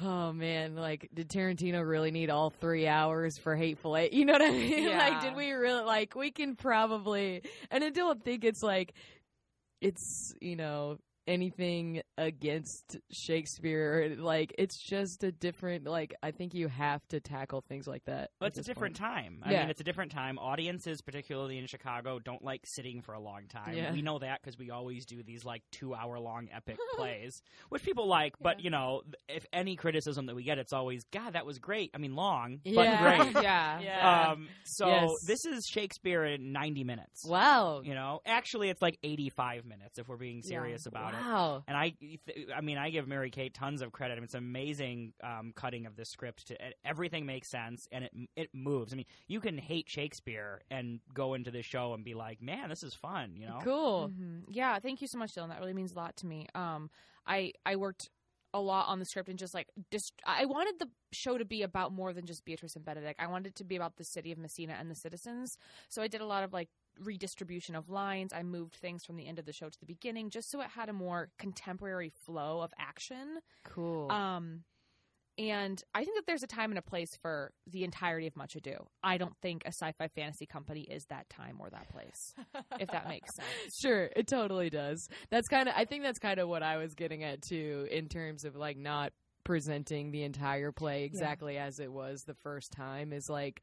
[0.00, 4.32] oh man like did Tarantino really need all 3 hours for Hateful Eight you know
[4.32, 8.42] what I mean like did we really like we can probably and I don't think
[8.42, 8.94] it's like
[9.80, 16.68] it's you know anything against Shakespeare like it's just a different like I think you
[16.68, 19.12] have to tackle things like that But it's a different point.
[19.14, 19.40] time.
[19.42, 19.60] I Yeah.
[19.62, 20.38] mean, it's a different time.
[20.38, 23.74] Audiences, particularly in Chicago, don't like sitting for a long time.
[23.76, 23.92] Yeah.
[23.92, 28.34] We know that because we always do these like two-hour-long epic plays, which people like.
[28.40, 31.90] But you know, if any criticism that we get, it's always, "God, that was great."
[31.94, 33.18] I mean, long, Yeah.
[33.18, 33.42] but great.
[33.44, 33.80] yeah.
[33.80, 34.30] Yeah.
[34.32, 35.10] Um, so Yes.
[35.26, 37.24] this is Shakespeare in 90 minutes.
[37.26, 41.20] wow You know, actually, it's like 85 minutes if we're being serious about it.
[41.20, 41.94] wow And I,
[42.54, 44.14] I mean, I give Mary Kate tons of credit.
[44.14, 46.48] I mean, it's amazing um, cutting of the script.
[46.48, 48.92] To, everything makes sense and it it moves.
[48.92, 52.68] I mean, you can hate Shakespeare and go into this show and be like, "Man,
[52.68, 54.10] this is fun." You know, Cool.
[54.12, 54.42] Mhm.
[54.48, 55.48] Yeah, thank you so much, Dylan.
[55.48, 56.46] That really means a lot to me.
[56.54, 56.90] Um,
[57.26, 58.08] I I worked
[58.54, 61.62] a lot on the script and just like dist- I wanted the show to be
[61.62, 63.14] about more than just Beatrice and Benedick.
[63.18, 65.56] I wanted it to be about the city of Messina and the citizens.
[65.88, 66.68] So I did a lot of like
[66.98, 68.32] redistribution of lines.
[68.32, 70.68] I moved things from the end of the show to the beginning just so it
[70.68, 73.38] had a more contemporary flow of action.
[73.64, 74.10] Cool.
[74.10, 74.64] Um
[75.38, 78.54] and I think that there's a time and a place for the entirety of Much
[78.54, 78.86] Ado.
[79.02, 82.34] I don't think a sci-fi fantasy company is that time or that place,
[82.78, 83.78] if that makes sense.
[83.80, 85.08] Sure, it totally does.
[85.30, 88.08] That's kind of I think that's kind of what I was getting at too in
[88.08, 89.12] terms of like not
[89.44, 93.62] presenting the entire play exactly as it was the first time is like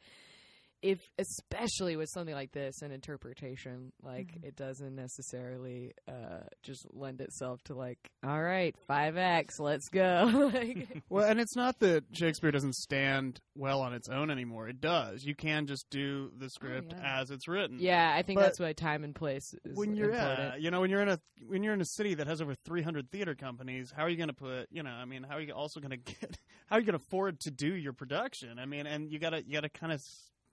[0.82, 4.44] if especially with something like this an interpretation like Mhm.
[4.46, 10.88] it doesn't necessarily uh just lend itself to like all right 5x let's go like
[11.10, 14.68] Well, and it's not that Shakespeare doesn't stand well on its own anymore.
[14.70, 15.24] It does.
[15.26, 17.20] You can just do the script yeah.
[17.22, 17.78] as it's written.
[17.80, 20.82] yeah i think But that's why time and place is When you're, important you know,
[20.82, 23.92] when you're in a when you're in a city that has over 300 theater companies,
[23.96, 25.92] how are you going to put, you know, I mean, how are you also going
[25.98, 26.38] to get,
[26.68, 28.60] how are you going to afford to do your production?
[28.60, 30.02] I mean, and you got to you got to kind of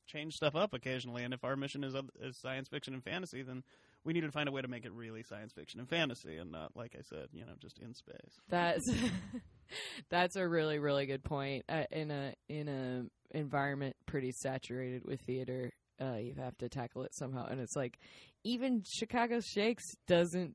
[0.06, 1.22] change stuff up occasionally.
[1.24, 3.62] And if our mission is, is science fiction and fantasy, then
[4.04, 6.52] we need to find a way to make it really science fiction and fantasy, and
[6.52, 8.40] not like I said, you know, just in space.
[8.48, 8.88] That's
[10.10, 11.64] that's a really really good point.
[11.68, 17.02] Uh, in a in a environment pretty saturated with theater, uh, you have to tackle
[17.02, 17.46] it somehow.
[17.46, 17.98] And it's like
[18.44, 20.54] even Chicago Shakes doesn't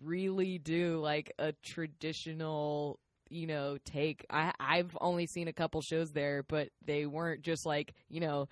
[0.00, 6.10] really do like a traditional you know take i i've only seen a couple shows
[6.10, 8.48] there but they weren't just like you know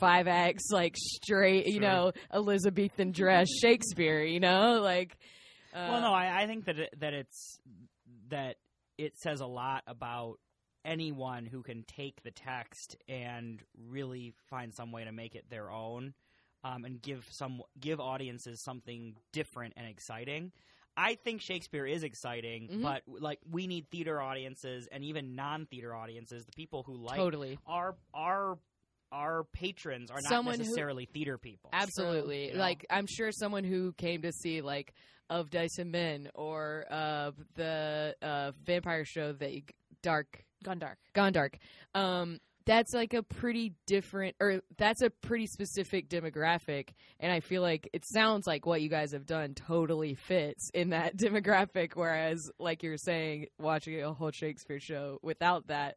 [0.00, 1.82] five acts like straight you Sure.
[1.82, 5.16] know elizabethan dress shakespeare you know like
[5.72, 7.58] uh, well, no, I, I think that it, that it's
[8.28, 8.58] that
[8.96, 10.36] it says a lot about
[10.84, 15.68] anyone who can take the text and really find some way to make it their
[15.72, 16.14] own,
[16.62, 20.52] um, and give some give audiences something different and exciting.
[20.96, 22.82] I think Shakespeare is exciting, Mhm.
[22.82, 27.58] but like we need theater audiences and even non-theater audiences, the people who like totally
[27.66, 28.58] our our
[29.12, 31.70] our patrons are not Someone who- necessarily theater people.
[31.72, 32.48] Absolutely.
[32.48, 32.58] You know?
[32.60, 34.92] Like I'm sure someone who came to see like
[35.30, 39.62] of Dice and Men or uh, the uh, vampire show that you,
[40.02, 40.98] Dark Gone dark.
[41.12, 41.58] Gone Dark.
[41.94, 47.62] Um, that's like a pretty different, or that's a pretty specific demographic, and I feel
[47.62, 51.92] like it sounds like what you guys have done totally fits in that demographic.
[51.94, 55.96] Whereas, like you're saying, watching a whole Shakespeare show without that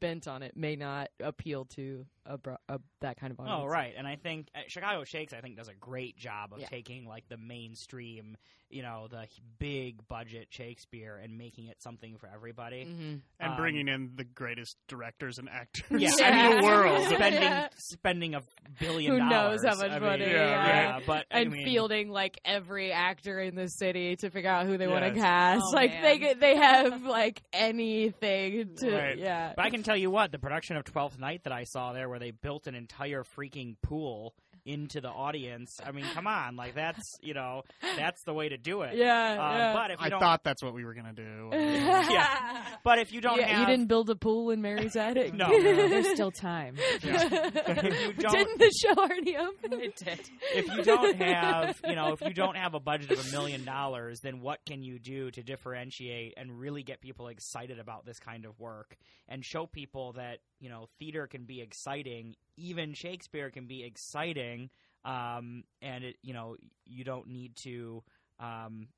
[0.00, 3.60] bent on it may not appeal to a, bro- a that kind of audience.
[3.64, 3.92] Oh, right.
[3.96, 6.68] And I think uh, Chicago Shakes, I think, does a great job of Yeah.
[6.68, 8.36] taking like the mainstream,
[8.70, 9.26] you know, the
[9.58, 12.84] big budget Shakespeare and making it something for everybody.
[12.84, 16.10] hmm And Um, bringing in the greatest directors and actors Yeah.
[16.50, 17.06] in the world.
[17.08, 18.42] spending spending a
[18.78, 19.80] billion Who knows dollars.
[19.80, 20.66] how much I mean, money, yeah.
[20.98, 24.66] yeah, but I and mean, fielding like every actor in the city to figure out
[24.66, 25.64] who they want to cast.
[25.66, 26.02] Oh, like man.
[26.20, 29.18] they they have like anything to Right.
[29.18, 29.52] yeah.
[29.56, 32.08] But I can tell you what, the production of Twelfth Night that I saw there,
[32.12, 35.78] where they built an entire freaking pool into the audience.
[35.84, 37.62] I mean, come on, like that's you know
[37.96, 38.96] that's the way to do it.
[38.96, 39.72] yeah, Um, yeah.
[39.74, 41.50] But if you I don't, thought that's what we were gonna do.
[41.52, 42.64] Yeah.
[42.84, 45.32] but if you don't yeah, have, you didn't build a pool in Mary's attic.
[45.34, 45.62] No, no.
[45.88, 46.76] There's still time.
[47.02, 49.72] If you don't- Didn't the show already open?
[49.80, 50.20] It did.
[50.54, 53.64] if you don't have, you know, if you don't have a budget of a million
[53.64, 58.18] dollars, then what can you do to differentiate and really get people excited about this
[58.18, 58.96] kind of work
[59.28, 64.70] and show people that, you know, theater can be exciting, even Shakespeare can be exciting,
[65.04, 68.02] um, and it, you know, you don't need to,
[68.40, 68.88] um,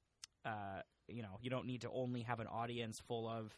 [0.45, 3.53] uh, you know, you don't need to only have an audience full of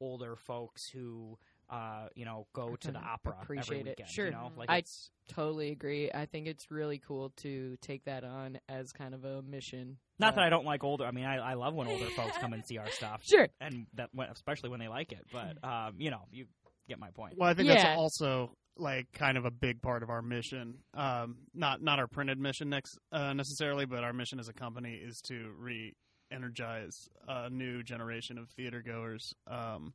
[0.00, 1.38] older folks who,
[1.70, 4.08] uh, you know, go to the opera appreciate every it.
[4.08, 4.26] Sure.
[4.26, 6.10] you know, like I- it's, Totally agree.
[6.12, 9.96] I think it's really cool to take that on as kind of a mission.
[10.18, 11.04] Not Uh, that I don't like older.
[11.06, 13.48] I mean, I, I love when older folks come and see our stuff, Sure.
[13.60, 15.24] and that especially when they like it.
[15.32, 16.46] But um, you know, you
[16.88, 17.38] get my point.
[17.38, 17.74] Well, I think Yeah.
[17.76, 20.78] that's also like kind of a big part of our mission.
[20.94, 24.94] Um, not not our printed mission next uh, necessarily, but our mission as a company
[24.94, 29.34] is to re-energize a new generation of theater goers.
[29.46, 29.92] Um,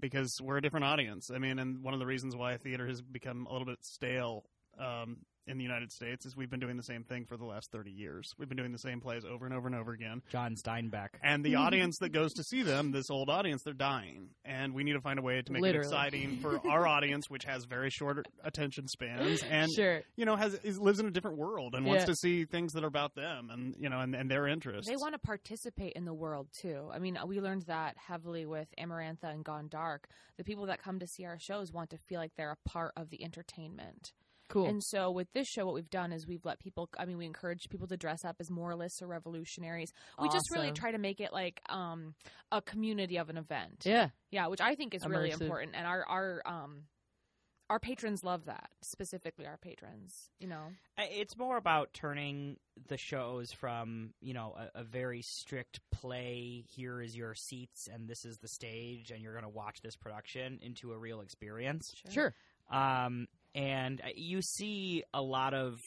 [0.00, 1.30] because we're a different audience.
[1.30, 4.44] I mean, and one of the reasons why theater has become a little bit stale
[4.78, 7.70] um, in the United States is we've been doing the same thing for the last
[7.72, 8.30] 30 years.
[8.38, 10.22] We've been doing the same plays over and over and over again.
[10.30, 11.08] John Steinbeck.
[11.22, 14.28] And the audience that goes to see them, this old audience, they're dying.
[14.44, 15.86] And we need to find a way to make Literally.
[15.86, 20.02] it exciting for our audience, which has very short attention spans and sure.
[20.16, 22.84] you know has is, lives in a different world and wants to see things that
[22.84, 24.88] are about them and you know and, and their interests.
[24.88, 26.88] They want to participate in the world too.
[26.92, 30.08] I mean, we learned that heavily with Amarantha and Gone Dark.
[30.36, 32.92] The people that come to see our shows want to feel like they're a part
[32.96, 34.12] of the entertainment.
[34.50, 34.66] Cool.
[34.66, 36.90] And so with this show, what we've done is we've let people.
[36.98, 39.92] I mean, we encourage people to dress up as moralists or revolutionaries.
[40.20, 42.14] We just really try to make it like um,
[42.50, 43.84] a community of an event.
[43.84, 44.08] yeah.
[44.30, 46.82] Yeah, which I think is really important, and our our um
[47.70, 48.68] our patrons love that.
[48.82, 50.28] Specifically, our patrons.
[50.40, 50.64] You know,
[50.98, 52.56] It's more about turning
[52.88, 56.64] the shows from you know a, a very strict play.
[56.74, 59.96] Here is your seats, and this is the stage, and you're going to watch this
[59.96, 61.94] production into a real experience.
[62.10, 62.34] Sure.
[62.70, 65.80] Um, and you see a lot of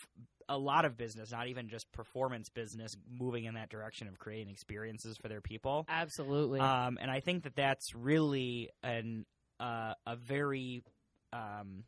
[0.49, 4.49] a lot of business, not even just performance business, moving in that direction of creating
[4.49, 5.86] experiences for their people.
[5.88, 6.60] Absolutely.
[6.60, 9.26] Um, and I think that that's really an
[9.60, 10.84] uh, a very
[11.32, 11.86] um,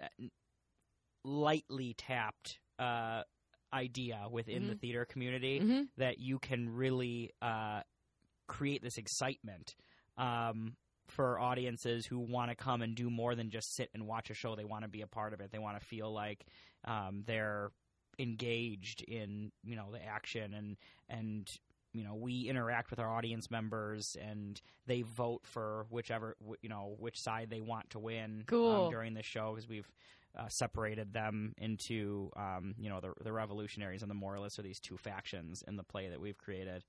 [0.00, 0.06] uh,
[1.24, 3.22] lightly tapped uh,
[3.72, 4.80] idea within the Mhm.
[4.80, 7.82] theater community hmm that you can really uh,
[8.48, 9.74] create this excitement
[10.16, 10.76] um,
[11.10, 14.34] for audiences who want to come and do more than just sit and watch a
[14.34, 14.54] show.
[14.56, 15.50] They want to be a part of it.
[15.52, 16.46] They want to feel like
[16.84, 17.70] um, they're
[18.18, 20.76] engaged in you know the action and
[21.08, 21.50] and
[21.94, 26.94] you know we interact with our audience members and they vote for whichever you know
[26.98, 28.84] which side they want to win Cool.
[28.86, 29.90] um, during the show because we've
[30.38, 34.80] uh, separated them into um, you know the, the revolutionaries and the moralists are these
[34.80, 36.84] two factions in the play that we've created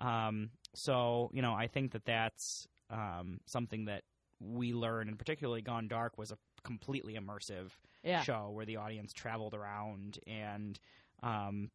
[0.00, 4.02] um, so you know I think that that's um, something that
[4.40, 7.70] we learned and particularly Gone Dark was a completely immersive
[8.02, 8.22] Yeah.
[8.22, 10.78] show where the audience traveled around and
[11.22, 11.70] um,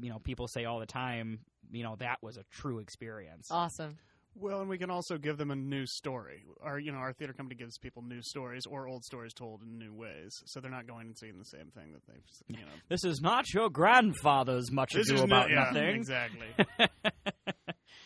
[0.00, 1.40] you know people say all the time
[1.72, 3.98] you know that was a true experience Awesome.
[4.36, 6.44] Well, and we can also give them a new story.
[6.62, 9.76] Our, you know, our theater company gives people new stories or old stories told in
[9.76, 12.70] new ways, so they're not going and seeing the same thing that they've, you know.
[12.88, 16.46] this is not your grandfather's much This ado about not, yeah, nothing exactly.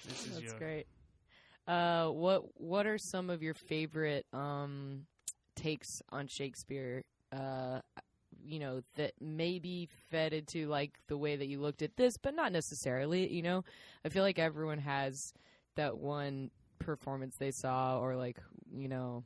[0.09, 0.87] This is That's your, great.
[1.67, 5.07] Uh, what What are some of your favorite um,
[5.57, 7.03] takes on Shakespeare?
[7.33, 7.81] Uh,
[8.47, 12.35] you know that maybe fed into like the way that you looked at this, but
[12.35, 13.33] not necessarily.
[13.33, 13.65] You know,
[14.05, 15.33] I feel like everyone has
[15.77, 18.39] that one performance they saw, or like
[18.73, 19.25] you know.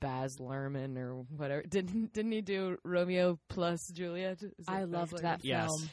[0.00, 4.40] Baz Luhrmann or whatever didn't didn't he do Romeo plus Juliet?
[4.68, 5.22] I Baz loved Luhrmann?
[5.22, 5.88] that Yes.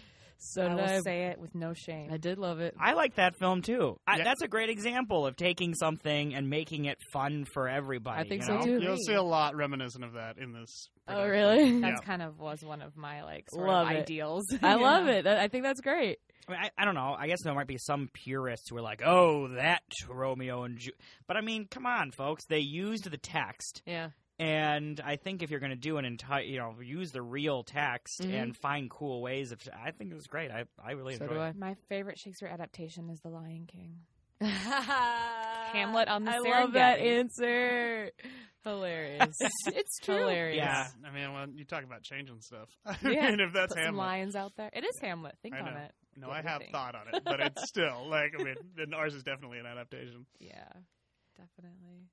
[0.53, 0.55] Film.
[0.55, 0.99] So I did will I.
[1.01, 2.09] say it with no shame.
[2.11, 2.75] I did love it.
[2.79, 3.97] I like that film too.
[4.07, 4.23] I, Yeah.
[4.25, 8.19] That's a great example of taking something and making it fun for everybody.
[8.21, 8.65] I think you so, know?
[8.65, 8.79] too.
[8.81, 10.89] You'll see a lot reminiscent of that in this.
[11.07, 11.79] Oh, really?
[11.81, 12.05] That's Yeah.
[12.07, 14.43] kind of was one of my like sort Love of ideals.
[14.61, 15.11] I love know?
[15.11, 15.27] it.
[15.27, 16.17] I think that's great.
[16.47, 17.15] I, mean, I, I don't know.
[17.17, 20.99] I guess there might be some purists who are like, "Oh, that Romeo and Juliet,"
[21.27, 22.43] But I mean, come on, folks.
[22.47, 24.09] They used the text, Yeah.
[24.39, 27.63] And I think if you're going to do an entire, you know, use the real
[27.63, 28.33] text Mhm.
[28.33, 30.51] and find cool ways of, I think it was great.
[30.51, 31.49] I I really So enjoyed do I.
[31.49, 31.55] it.
[31.57, 33.99] My favorite Shakespeare adaptation is The Lion King.
[34.41, 38.11] Hamlet on the I love that answer.
[38.63, 39.35] Hilarious.
[39.67, 40.15] It's true.
[40.17, 40.57] Hilarious.
[40.57, 40.87] Yeah.
[41.05, 42.67] I mean, well, you talk about changing stuff.
[42.85, 43.29] I Yeah.
[43.29, 43.97] mean, if that's Put some Hamlet.
[44.05, 44.69] lions out there.
[44.73, 45.35] It is Hamlet.
[45.43, 45.79] Think I on know.
[45.81, 45.91] it.
[46.17, 46.71] No, What I have think?
[46.71, 48.55] thought on it, but it's still like I mean,
[48.95, 50.25] ours is definitely an adaptation.
[50.39, 50.67] Yeah,
[51.37, 52.09] definitely.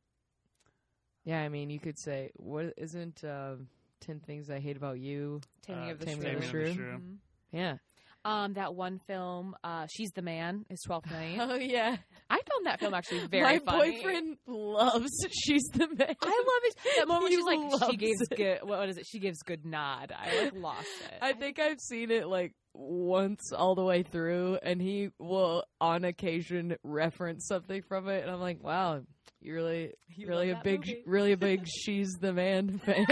[1.25, 3.55] Yeah, I mean, you could say, what isn't uh,
[4.01, 5.41] 10 Things I Hate About You?
[5.63, 6.31] Taming Uh, of the Taming Shrew.
[6.37, 6.75] of the Taming of the Shrew.
[6.75, 6.99] Shrew.
[6.99, 7.17] Mhm.
[7.53, 7.77] Yeah.
[8.25, 11.37] Um, that one film, uh, She's the Man, is Twelfth Night.
[11.41, 11.97] Oh, yeah.
[12.31, 13.97] I found that film actually very My funny.
[14.01, 16.15] boyfriend loves She's the Man.
[16.23, 16.77] I love it.
[16.99, 18.37] That moment He she's like, she gives it.
[18.37, 18.59] good.
[18.63, 19.07] What is it?
[19.07, 20.13] She gives good nod.
[20.17, 21.19] I like lost it.
[21.21, 26.05] I think I've seen it like once all the way through, and he will on
[26.05, 29.03] occasion reference something from it, and I'm like, wow,
[29.41, 31.03] you're really, You really a big, movie.
[31.05, 33.07] really a big She's the Man fan.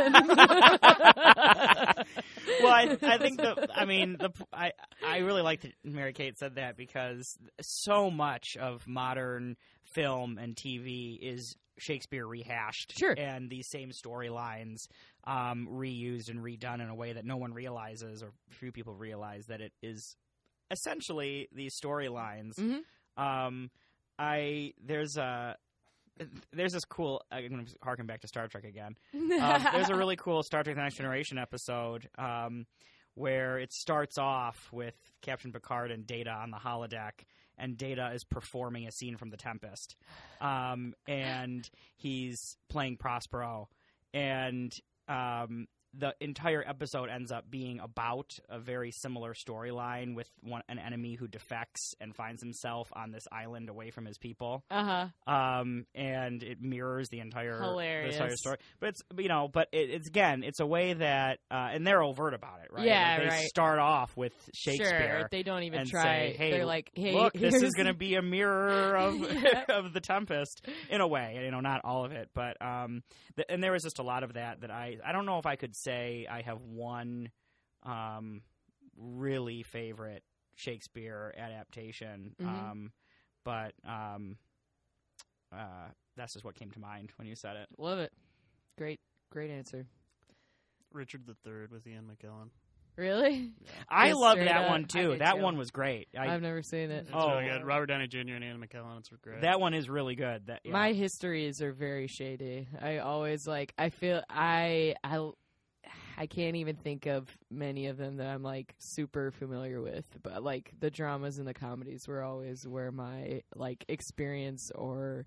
[2.62, 4.72] Well, I, I think the, I mean, the, I,
[5.06, 10.54] I really like that Mary Kate said that because so much of modern film and
[10.54, 12.98] TV is Shakespeare rehashed.
[12.98, 13.14] Sure.
[13.16, 14.86] And these same storylines
[15.24, 19.46] um, reused and redone in a way that no one realizes or few people realize
[19.46, 20.16] that it is
[20.70, 22.54] essentially these storylines.
[22.58, 22.80] Mhm.
[23.16, 23.70] Um,
[24.18, 25.56] I, there's a,
[26.52, 28.96] there's this cool, I'm going to harken back to Star Trek again.
[29.14, 29.28] Um,
[29.72, 32.66] there's a really cool Star Trek: The Next Generation episode um,
[33.14, 37.24] where it starts off with Captain Picard and Data on the holodeck,
[37.58, 39.96] and Data is performing a scene from The Tempest,
[40.40, 43.68] um, and he's playing Prospero,
[44.12, 44.76] and
[45.08, 50.78] um, the entire episode ends up being about a very similar storyline with one, an
[50.78, 55.32] enemy who defects and finds himself on this island away from his people uh huh.
[55.32, 58.40] um, and it mirrors the entire the entire Hilarious.
[58.40, 58.56] story.
[58.80, 62.02] But it's you know, but it, it's again, it's a way that, uh, and they're
[62.02, 62.86] overt about it, right?
[62.86, 63.46] Yeah, Like, they right.
[63.46, 64.74] start off with Sure.
[64.74, 65.28] Shakespeare.
[65.30, 66.02] They don't even try.
[66.02, 69.64] say, "Hey, They're like, hey, Look, this is going to be a mirror of Yeah.
[69.68, 71.40] of the Tempest in a way.
[71.44, 73.02] You know, not all of it, but um,
[73.36, 75.46] th- and there was just a lot of that that I I don't know if
[75.46, 77.30] I could say I have one
[77.82, 78.42] um,
[78.96, 80.22] really favorite
[80.56, 82.46] Shakespeare adaptation, Mhm.
[82.46, 82.92] um,
[83.44, 84.36] but um,
[85.52, 87.68] uh, that's just what came to mind when you said it.
[87.78, 88.12] Love it.
[88.78, 89.00] Great,
[89.30, 89.86] great answer.
[90.92, 92.50] Richard the Third with Ian McKellen.
[92.96, 93.52] Really?
[93.88, 94.68] I love that up.
[94.68, 95.16] one too.
[95.18, 95.42] That too.
[95.42, 96.08] one was great.
[96.18, 97.02] I, I've never seen it.
[97.06, 97.30] It's Oh.
[97.38, 97.64] really good.
[97.64, 98.18] Robert Downey Jr.
[98.34, 98.98] and Ian McKellen.
[98.98, 99.40] It's great.
[99.42, 100.46] that one is really good.
[100.48, 100.72] That yeah.
[100.72, 102.68] My histories are very shady.
[102.80, 103.72] I always like.
[103.78, 105.30] I feel I I
[106.16, 110.04] I can't even think of many of them that I'm like super familiar with.
[110.22, 115.26] But like the dramas and the comedies were always where my like experience or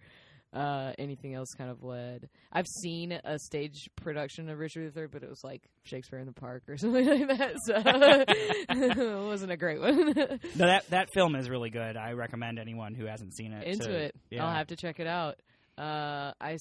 [0.53, 2.29] uh, anything else kind of led.
[2.51, 6.31] I've seen a stage production of Richard III, but it was like Shakespeare in the
[6.31, 7.55] Park or something like that.
[7.65, 7.73] So
[8.69, 10.13] it wasn't a great one.
[10.55, 11.97] No, that that film is really good.
[11.97, 14.15] I recommend anyone who hasn't seen it into to- it.
[14.29, 14.45] Yeah.
[14.45, 15.39] I'll have to check it out.
[15.77, 16.57] Uh, I,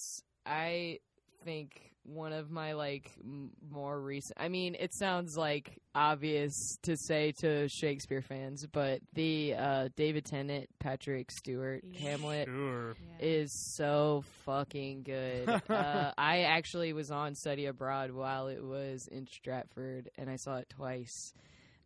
[0.47, 0.99] I
[1.45, 4.39] think one of my like m- more recent.
[4.41, 10.25] I mean, it sounds like obvious to say to Shakespeare fans, but the uh, David
[10.25, 12.01] Tennant, Patrick Stewart, Yeah.
[12.11, 12.97] Hamlet Sure.
[13.21, 13.27] Yeah.
[13.27, 15.49] is so fucking good.
[15.69, 20.57] uh, I actually was on study abroad while it was in Stratford, and I saw
[20.57, 21.35] it twice.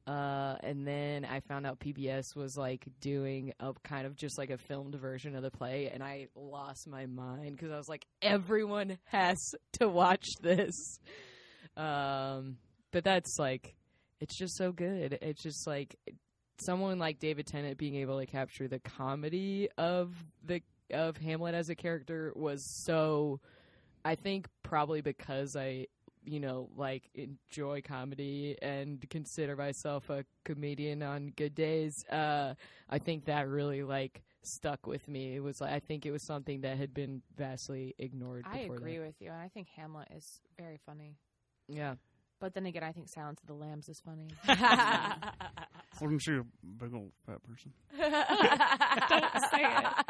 [0.06, 4.50] Uh, and then I found out PBS was like doing a kind of just like
[4.50, 8.06] a filmed version of the play, and I lost my mind because I was like,
[8.22, 9.36] everyone has
[9.80, 11.00] to watch this.
[11.76, 12.58] Um,
[12.92, 13.74] but that's like,
[14.20, 15.18] it's just so good.
[15.20, 15.96] It's just like
[16.60, 21.68] someone like David Tennant being able to capture the comedy of the of Hamlet as
[21.68, 23.40] a character was so
[24.04, 25.86] I think probably because I
[26.26, 32.54] you know like enjoy comedy and consider myself a comedian on good days uh
[32.90, 36.22] I think that really like stuck with me it was like I think it was
[36.22, 39.06] something that had been vastly ignored I before agree that.
[39.06, 41.16] with you, and I think Hamlet is very funny.
[41.68, 41.94] yeah
[42.40, 44.28] But then again, I think Silence of the Lambs is funny.
[46.00, 46.42] Wasn't she a
[46.78, 47.72] big old fat person?
[47.98, 50.02] uh,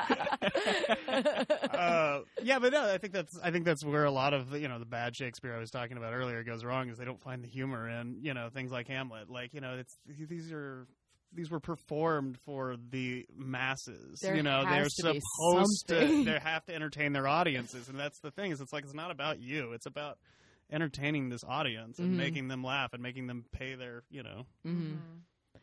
[2.47, 4.68] yeah, but no, I think that's I think that's where a lot of the, you
[4.68, 7.42] know the bad Shakespeare I was talking about earlier goes wrong is they don't find
[7.42, 9.28] the humor in you know things like Hamlet.
[9.28, 10.86] Like you know, it's these are
[11.32, 14.20] these were performed for the masses.
[14.20, 18.18] There you know, they're to supposed to they have to entertain their audiences, and that's
[18.20, 19.72] the thing is it's like it's not about you.
[19.72, 20.18] It's about
[20.70, 22.16] entertaining this audience and Mhm.
[22.16, 24.94] making them laugh and making them pay their you know mm-hmm.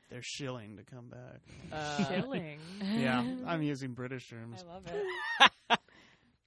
[0.10, 1.42] their shilling to come back.
[1.72, 2.60] uh, Chilling.
[2.98, 4.64] Yeah, I'm using British terms.
[4.70, 5.80] I love it.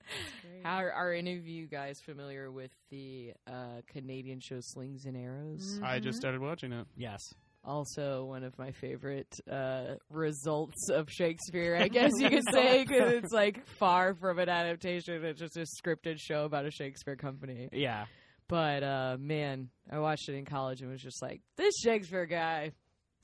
[0.64, 5.16] How are, are any of you guys familiar with the uh, Canadian show Slings and
[5.16, 5.78] Arrows?
[5.82, 6.04] I Mm-hmm.
[6.04, 6.86] just started watching it.
[6.96, 7.20] yes.
[7.64, 13.12] Also, one of my favorite uh, results of Shakespeare, I guess you could say, because
[13.14, 15.24] it's like far from an adaptation.
[15.24, 17.68] It's just a scripted show about a Shakespeare company.
[17.72, 18.04] Yeah.
[18.48, 22.70] But uh, man, I watched it in college and was just like, this Shakespeare guy,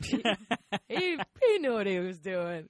[0.03, 0.21] he,
[0.89, 2.69] he, he knew what he was doing.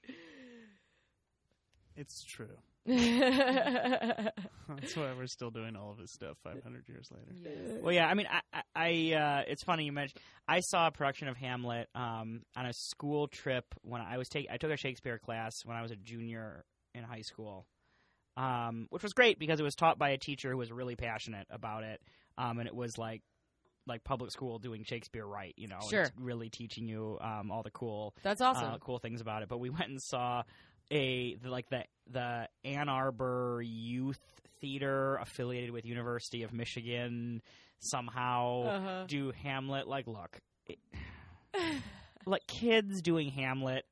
[1.96, 2.56] It's true.
[2.84, 4.30] Yeah,
[4.68, 7.80] That's why we're still doing all of his stuff 500 years later.
[7.82, 8.06] Well, yeah.
[8.06, 10.20] I mean, I, I, I uh, it's funny you mentioned.
[10.48, 14.50] I saw a production of Hamlet um, on a school trip when I was taking.
[14.50, 16.64] I took a Shakespeare class when I was a junior
[16.94, 17.66] in high school,
[18.36, 21.46] um, which was great because it was taught by a teacher who was really passionate
[21.50, 22.00] about it,
[22.38, 23.22] um, and it was like
[23.86, 25.54] like public school doing Shakespeare right.
[25.56, 26.02] You know, Sure.
[26.02, 28.64] it's really teaching you um, all the cool That's awesome.
[28.74, 29.48] uh, cool things about it.
[29.48, 30.44] But we went and saw
[30.90, 34.20] a the, like the the Ann Arbor Youth
[34.60, 37.42] Theater affiliated with University of Michigan
[37.78, 39.04] somehow uh-huh.
[39.08, 39.88] do Hamlet.
[39.88, 40.78] Like, look, it,
[42.26, 43.84] like kids doing Hamlet.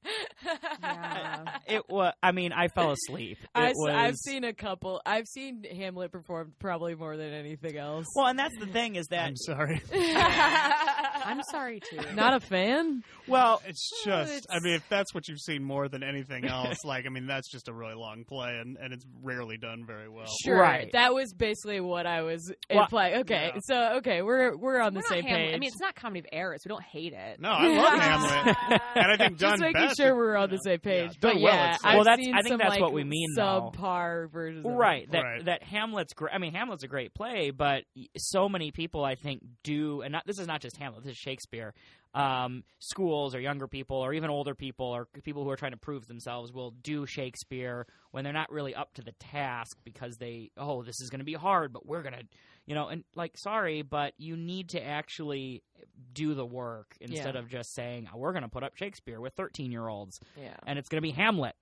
[0.83, 1.45] Yeah.
[1.71, 2.13] It was.
[2.21, 3.39] I mean, I fell asleep.
[3.45, 5.01] It I, was, have seen a couple.
[5.07, 8.07] I've seen Hamlet performed probably more than anything else.
[8.17, 9.81] Well, and that's the thing is that I'm sorry.
[9.93, 12.01] I'm sorry too.
[12.15, 13.03] Not a fan.
[13.29, 16.79] well, It's Well, just, I mean, if that's what you've seen more than anything else,
[16.85, 20.09] like, I mean, that's just a really long play, and, and it's rarely done very
[20.09, 20.27] well.
[20.45, 20.91] Sure, Right.
[20.93, 23.21] that was basically what I was Well, implying.
[23.21, 23.61] Okay, yeah.
[23.63, 25.47] so okay, we're we're on the We're not same Hamlet.
[25.49, 25.55] page.
[25.55, 26.63] I mean, it's not comedy of errors.
[26.65, 27.41] We don't hate it.
[27.41, 28.20] No, I love Hamlet,
[28.95, 29.97] and I think done just making best.
[29.97, 31.11] sure we're on the same page.
[31.13, 33.05] yeah, but well, yeah, I've Well, that's- seen I think some, that's like, what we
[33.05, 33.73] mean, though.
[33.75, 34.67] Subpar versions.
[34.67, 35.45] of right that Right.
[35.47, 36.35] that Hamlet's great.
[36.35, 37.85] I mean, Hamlet's a great play, but
[38.17, 41.05] so many people I think do, and not this is not just Hamlet.
[41.05, 41.75] This is Shakespeare.
[42.13, 45.77] Um, schools or younger people or even older people or people who are trying to
[45.79, 50.51] prove themselves will do Shakespeare when they're not really up to the task because they
[50.57, 52.23] oh this is going to be hard, but we're gonna
[52.71, 55.65] you know and like sorry, but you need to actually
[56.13, 57.41] do the work instead Yeah.
[57.41, 60.55] of just saying "Oh, we're going to put up Shakespeare with thirteen year olds Yeah.
[60.69, 61.57] and it's going to be Hamlet.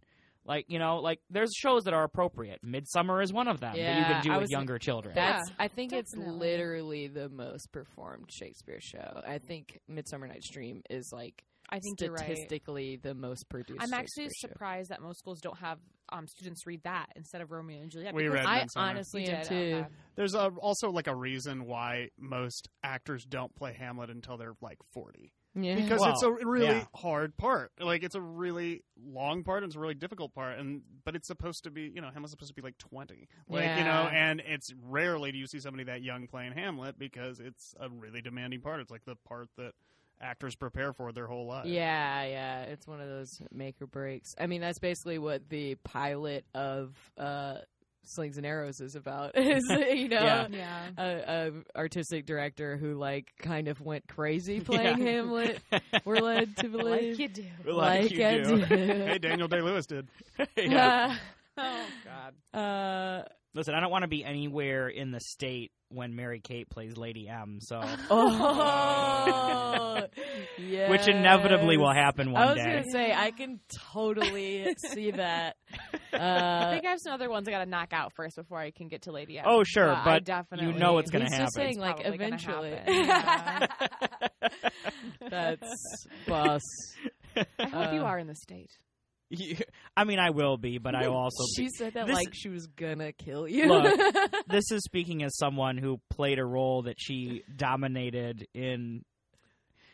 [0.44, 2.61] Like you know, like there's shows that are appropriate.
[2.62, 5.14] Midsummer is one of them that you can do I with was- younger children.
[5.16, 5.40] Yeah.
[5.59, 9.22] I think it's literally the most performed Shakespeare show.
[9.26, 12.24] I think Midsummer Night's Dream is like I think you're right.
[12.24, 13.80] statistically the most produced.
[13.82, 14.52] I'm actually Shakespeare show.
[14.54, 15.78] surprised that most schools don't have
[16.11, 18.14] um, students read that instead of Romeo and Juliet.
[18.14, 19.54] We read I honestly you did, too.
[19.54, 19.86] okay.
[20.16, 24.78] There's a, also like a reason why most actors don't play Hamlet until they're like
[24.92, 25.76] 40 Yeah.
[25.76, 26.84] because Well, it's a really yeah.
[26.94, 27.70] hard part.
[27.80, 31.26] Like it's a really long part and it's a really difficult part, and but it's
[31.28, 34.40] supposed to be you know Hamlet's supposed to be like 20, like you know, and
[34.46, 38.61] it's rarely do you see somebody that young playing Hamlet because it's a really demanding
[38.61, 38.80] part.
[38.80, 39.72] It's like the part that
[40.20, 41.66] actors prepare for their whole life.
[41.66, 44.34] Yeah, yeah, it's one of those make or breaks.
[44.38, 47.58] I mean, that's basically what the pilot of uh,
[48.04, 49.32] Slings and Arrows is about.
[49.36, 50.46] Is you know, Yeah.
[50.50, 50.88] Yeah.
[50.96, 55.60] a, a artistic director who like kind of went crazy playing Hamlet.
[56.04, 57.44] We're led to believe, Like you do.
[57.66, 58.56] Like you I do.
[58.56, 60.08] Hey, Daniel Day Lewis did.
[60.56, 61.16] Yeah.
[61.56, 62.58] Oh God.
[62.58, 63.24] uh,
[63.59, 67.28] Listen, I don't want to be anywhere in the state when Mary Kate plays Lady
[67.28, 67.59] M.
[67.61, 67.80] So,
[68.11, 70.06] oh,
[70.59, 70.88] yeah.
[70.90, 72.64] which inevitably will happen one I was day.
[72.70, 73.59] gonna say I can
[73.92, 75.56] totally see that.
[76.12, 78.59] I Uh, think I have some other ones I got to knock out first before
[78.61, 79.44] I can get to Lady M.
[79.48, 81.46] Oh, sure, I but definitely, you know what's gonna he's happen.
[81.46, 82.76] just saying, like eventually.
[82.76, 83.68] happen.
[85.30, 86.62] That's boss.
[87.36, 88.70] I hope you Uh, are in the state.
[89.97, 91.68] I mean, I will be, but I will also She be.
[91.70, 93.66] said that This- like she was gonna kill you.
[93.66, 93.99] Look,
[94.49, 99.05] This is speaking as someone who played a role that she dominated in.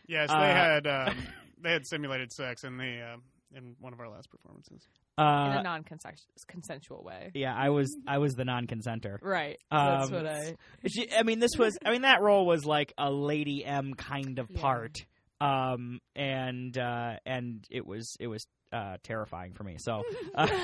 [0.06, 1.16] Yes, Uh, they had um,
[1.60, 3.16] they had simulated sex in the uh,
[3.56, 4.86] in one of our last performances.
[5.18, 7.30] in Uh, a non-consensual way.
[7.34, 9.18] yeah, I was I was the non-consenter.
[9.22, 9.58] right.
[9.70, 10.56] That's Um, what I.
[10.88, 11.78] She, I mean, this was.
[11.84, 14.60] I mean, that role was like a Lady M kind of Yeah.
[14.60, 15.06] part,
[15.44, 19.76] um, and uh, and it was it was uh, terrifying for me.
[19.78, 20.02] So
[20.34, 20.46] uh,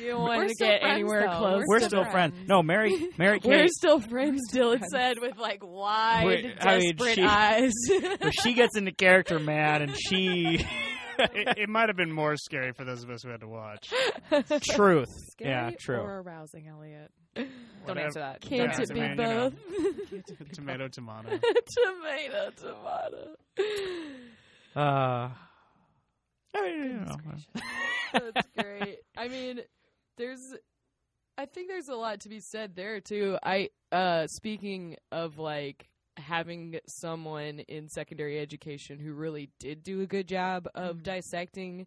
[0.00, 1.38] You don't want to get friends, anywhere though.
[1.38, 1.62] close.
[1.66, 2.12] we're to still that.
[2.12, 2.34] friends.
[2.34, 2.48] friends.
[2.48, 4.40] No, Mary Mary We're still friends.
[4.52, 4.92] Dylan friends.
[4.92, 7.72] said with like wide, Wait, I mean, desperate she- eyes.
[8.20, 10.64] but she gets into character, man, and she
[11.18, 13.92] it, it might have been more scary for those of us who had to watch.
[14.70, 15.08] truth.
[15.32, 15.98] Scary yeah, true.
[15.98, 17.10] or arousing, Elliot?
[17.34, 17.48] Don't
[17.84, 18.06] Whatever.
[18.06, 18.40] answer that.
[18.40, 19.50] Can't Yeah, it I be mean, you know.
[19.50, 20.52] both?
[20.52, 21.28] tomato, tomato.
[21.38, 23.36] tomato, tomato.
[24.74, 25.28] Uh,
[26.54, 27.16] I mean, you know.
[28.12, 28.98] That's great.
[29.16, 29.60] I mean,
[30.16, 30.54] there's
[31.38, 33.36] I think there's a lot to be said there too.
[33.42, 40.06] I uh speaking of like having someone in secondary education who really did do a
[40.06, 41.02] good job of Mhm.
[41.02, 41.86] dissecting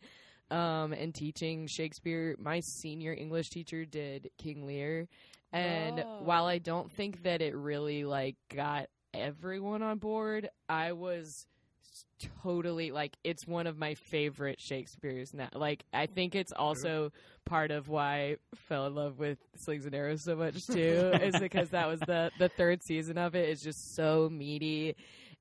[0.51, 2.35] um and teaching Shakespeare.
[2.39, 5.07] My senior English teacher did King Lear.
[5.51, 6.23] And Oh.
[6.23, 11.45] while I don't think that it really like got everyone on board, I was
[12.43, 15.49] totally like it's one of my favorite Shakespeare's now.
[15.53, 17.11] Like I think it's also
[17.45, 21.39] part of why I fell in love with Slings and Arrows so much too, is
[21.39, 24.95] because that was the the third season of it is just so meaty.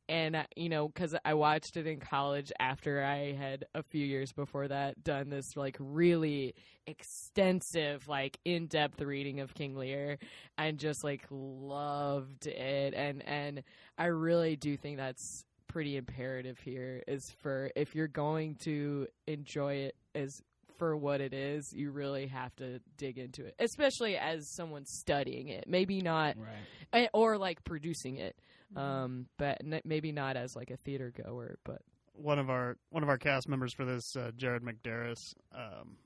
[0.09, 4.04] And uh, you know, because I watched it in college after I had a few
[4.04, 6.54] years before that done this like really
[6.86, 10.18] extensive, like in depth reading of King Lear,
[10.56, 12.94] and just like loved it.
[12.94, 13.62] And and
[13.98, 19.74] I really do think that's pretty imperative here is for if you're going to enjoy
[19.74, 20.42] it as
[20.78, 25.48] for what it is, you really have to dig into it, especially as someone studying
[25.48, 25.64] it.
[25.68, 26.54] Maybe not, Right.
[26.92, 28.36] eh, or like producing it,
[28.76, 31.58] um, but n- maybe not as like a theater goer.
[31.64, 31.82] But
[32.14, 35.96] One of our one of our cast members for this, uh, Jared McDarris, um,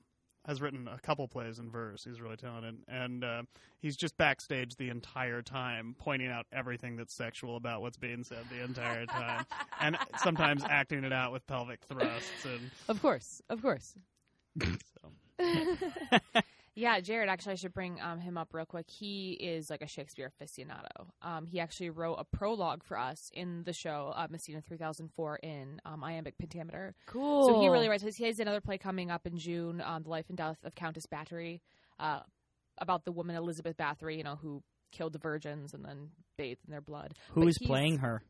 [0.45, 2.03] has written a couple plays in verse.
[2.03, 3.43] He's really talented, and uh,
[3.79, 8.43] he's just backstage the entire time, pointing out everything that's sexual about what's being said
[8.49, 9.45] the entire time,
[9.81, 12.71] and sometimes acting it out with pelvic thrusts and.
[12.87, 13.95] of course, of course,
[14.63, 15.39] So.
[16.75, 17.29] Yeah, Jared.
[17.29, 18.89] Actually, I should bring um, him up real quick.
[18.89, 21.07] He is like a Shakespeare aficionado.
[21.21, 25.79] Um, he actually wrote a prologue for us in the show uh, Messina 3004 in
[25.85, 26.95] um, iambic pentameter.
[27.05, 27.47] cool.
[27.47, 28.03] So he really writes.
[28.15, 31.05] He has another play coming up in June, um, "The Life and Death of Countess
[31.05, 31.61] Bathory,"
[31.99, 32.21] uh,
[32.79, 36.71] about the woman Elizabeth Bathory, you know, who killed the virgins and then bathed in
[36.71, 37.13] their blood.
[37.31, 38.23] Who But is playing her?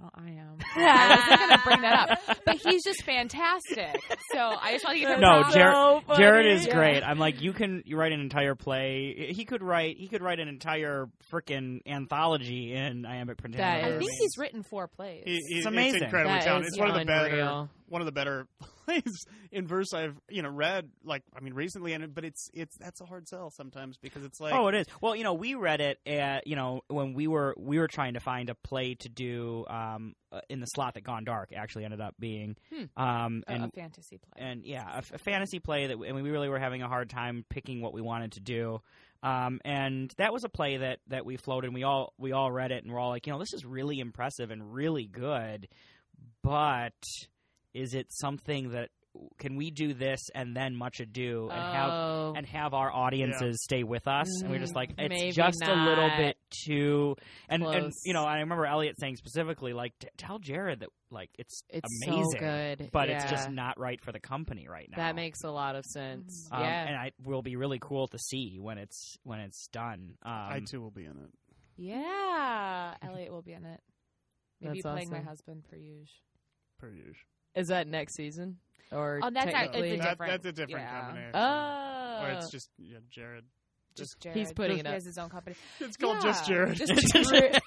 [0.00, 0.58] Well, I am.
[0.76, 4.00] I wasn't going to bring that up, but he's just fantastic.
[4.32, 5.54] So I just want to give him No, props.
[5.54, 6.14] Jared- So.
[6.16, 6.74] Jared is Yeah.
[6.74, 7.02] great.
[7.02, 9.32] I'm like, you can you write an entire play.
[9.34, 9.96] He could write.
[9.98, 13.94] He could write an entire freaking anthology in iambic pentameter.
[13.94, 15.22] I think he's written four plays.
[15.24, 16.02] He, he, It's amazing.
[16.02, 16.68] incredibly That talented.
[16.68, 18.46] It's one of the better one of the better
[18.86, 22.76] plays in verse I've you know read like I mean recently, and but it's it's
[22.78, 24.86] that's a hard sell sometimes because it's like oh, it is.
[25.00, 25.98] Well, you know, we read it.
[26.06, 29.64] At, you know, when we were we were trying to find a play to do
[29.68, 32.84] um, uh, in the slot that Gone Dark actually ended up being, Hmm.
[33.02, 34.44] um, A- and a fantasy play.
[34.46, 37.44] and yeah, a fantasy play that, I and we really were having a hard time
[37.50, 38.80] picking what we wanted to do.
[39.22, 41.68] Um, and that was a play that that we floated.
[41.68, 43.64] and We all we all read it, and we're all like, you know, this is
[43.64, 45.66] really impressive and really good,
[46.42, 46.92] but
[47.76, 48.88] is it something that
[49.38, 53.62] can we do this and then much ado and have oh, and have our audiences
[53.62, 54.26] stay with us.
[54.42, 57.16] And we're just like, it's maybe just a little bit too.
[57.48, 61.62] And and you know, I remember Elliot saying specifically, like, tell Jared that like it's
[61.68, 64.98] it's amazing, so good, but it's just not right for the company right now.
[64.98, 66.48] that makes a lot of sense.
[66.52, 70.14] um, yeah, and I will be really cool to see when it's when it's done.
[70.24, 71.30] Um, I too will be in it.
[71.76, 73.80] yeah, Elliot will be in it.
[74.60, 76.06] Maybe That's playing my husband per usual.
[76.78, 77.14] Per usual.
[77.56, 78.58] Is that next season
[78.92, 79.90] or Oh, that's act- technically?
[79.90, 81.00] it's a That, different- that's a different yeah.
[81.00, 81.24] company.
[81.24, 81.40] actually.
[81.42, 83.44] oh, or it's just yeah, Jared.
[83.96, 84.36] Just Jared.
[84.36, 84.56] He's Jared.
[84.56, 84.92] putting he it up.
[84.92, 85.56] has his own company.
[85.80, 86.76] It's called just Jared.
[86.76, 86.92] Just
[87.30, 87.58] Jared.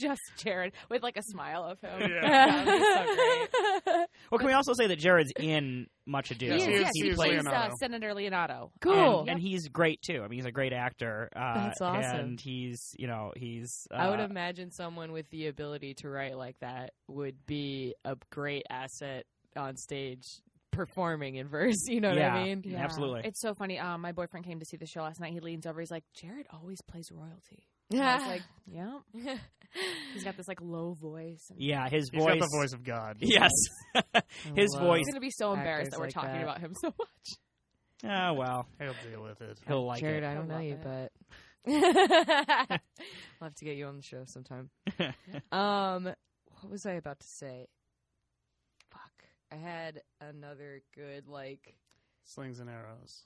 [0.00, 2.10] Just Jared with like a smile of him.
[2.10, 2.20] Yeah.
[2.30, 4.06] That would be so great.
[4.30, 6.46] well, can we also say that Jared's in Much Ado?
[6.46, 8.72] Yes, He he is, is- yes, he he is plays uh, Senator Leonardo.
[8.80, 9.20] Cool.
[9.20, 10.22] And, and he's great too.
[10.24, 11.28] I mean, he's a great actor.
[11.34, 12.18] Uh, That's awesome.
[12.20, 13.86] And he's, you know, he's.
[13.90, 18.16] Uh, I would imagine someone with the ability to write like that would be a
[18.30, 19.24] great asset
[19.56, 20.24] on stage
[20.70, 21.76] performing in verse.
[21.88, 22.32] You know Yeah.
[22.34, 22.62] what I mean?
[22.64, 22.78] Yeah.
[22.78, 23.22] Absolutely.
[23.24, 23.78] It's so funny.
[23.78, 25.32] Um, my boyfriend came to see the show last night.
[25.32, 25.80] He leans over.
[25.80, 27.66] He's like, Jared always plays royalty.
[27.90, 28.98] And I was like, yeah.
[30.14, 31.46] He's got this like low voice.
[31.50, 32.34] And Yeah, his He's voice.
[32.34, 33.16] got the voice of God.
[33.20, 33.50] Yes,
[34.56, 34.98] his love voice.
[34.98, 36.42] He's gonna be so embarrassed Actors that we're like talking that.
[36.42, 38.08] about him so much.
[38.12, 39.58] Oh well, He'll deal with it.
[39.68, 40.26] he'll like Jared, it.
[40.26, 40.82] I don't know you, it.
[40.82, 41.12] but
[41.68, 42.78] I'll
[43.48, 44.70] have to get you on the show sometime.
[45.52, 47.68] um, what was I about to say?
[48.90, 51.76] Fuck, I had another good like.
[52.24, 53.24] Slings and arrows.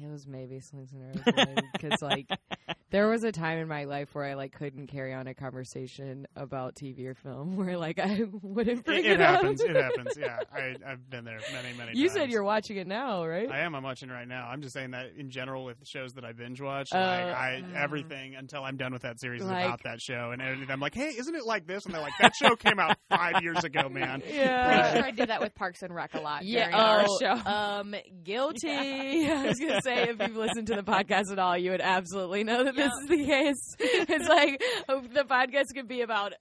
[0.00, 2.26] It was maybe slings and arrows because like
[2.90, 6.26] there was a time in my life where I like couldn't carry on a conversation
[6.36, 9.60] about TV or film where like I wouldn't bring It, it, it happens.
[9.62, 9.68] up.
[9.70, 10.16] It happens.
[10.18, 11.98] Yeah, I, I've been there many, many.
[11.98, 12.18] you times.
[12.18, 13.50] said you're watching it now, right?
[13.50, 13.74] I am.
[13.74, 14.46] I'm watching it right now.
[14.48, 17.62] I'm just saying that in general with shows that I binge watch, Uh, like I
[17.62, 17.74] Mm.
[17.76, 20.94] everything until I'm done with that series is about that show, and everything- I'm like,
[20.94, 21.84] hey, isn't it like this?
[21.84, 24.22] And they're like, that show came out five years ago, man.
[24.26, 24.82] yeah.
[24.90, 27.18] Pretty sure I did that with Parks and Rec a lot Yeah, during our oh,
[27.20, 27.50] show.
[27.50, 28.70] um, guilty.
[29.30, 32.44] I was gonna say if you've listened to the podcast at all, you would absolutely
[32.44, 33.76] know that this is the case.
[33.78, 36.32] It's like the podcast could be about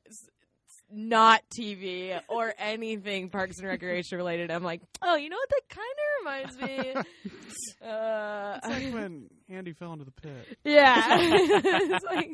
[0.94, 4.52] not TV or anything Parks and Recreation related.
[4.52, 5.50] I'm like, oh, you know what?
[5.50, 7.02] That kind of reminds me.
[7.84, 10.58] Uh, It's like when Andy fell into the pit.
[10.64, 12.30] yeah, it's like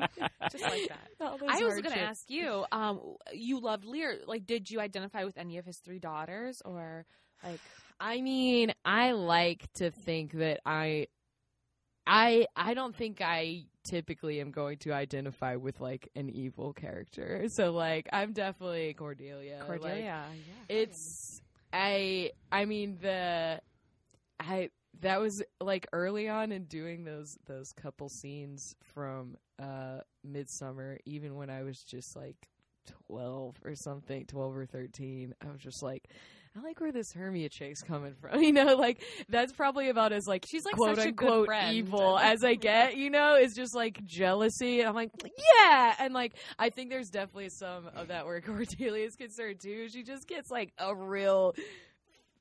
[0.51, 1.07] Just like that.
[1.21, 2.65] I was going to ask you.
[2.69, 2.99] Um,
[3.31, 4.17] you loved Lear.
[4.27, 7.05] Like, did you identify with any of his three daughters, or
[7.45, 7.61] like?
[7.99, 11.07] I mean, I like to think that I
[12.05, 17.47] I I don't think I typically am going to identify with like an evil character.
[17.49, 19.57] So like I'm definitely Cordelia.
[19.59, 20.03] Like, Cordelia.
[20.03, 20.23] yeah.
[20.69, 21.41] it's
[21.73, 23.61] I I mean the
[24.39, 24.69] I
[25.01, 31.35] that was like early on in doing those those couple scenes from uh Midsummer even
[31.35, 32.47] when I was just like
[33.07, 36.09] 12 or something 12 or 13 I was just like
[36.57, 38.41] I like where this Hermia chick's coming from.
[38.47, 42.43] You know, like that's probably about as like She's like quote such unquote evil as
[42.43, 42.95] I get.
[42.97, 44.79] You know, it's just like jealousy.
[44.79, 49.05] And I'm like, yeah, and like I think there's definitely some of that where Cordelia
[49.05, 49.89] is concerned too.
[49.89, 51.53] She just gets like a real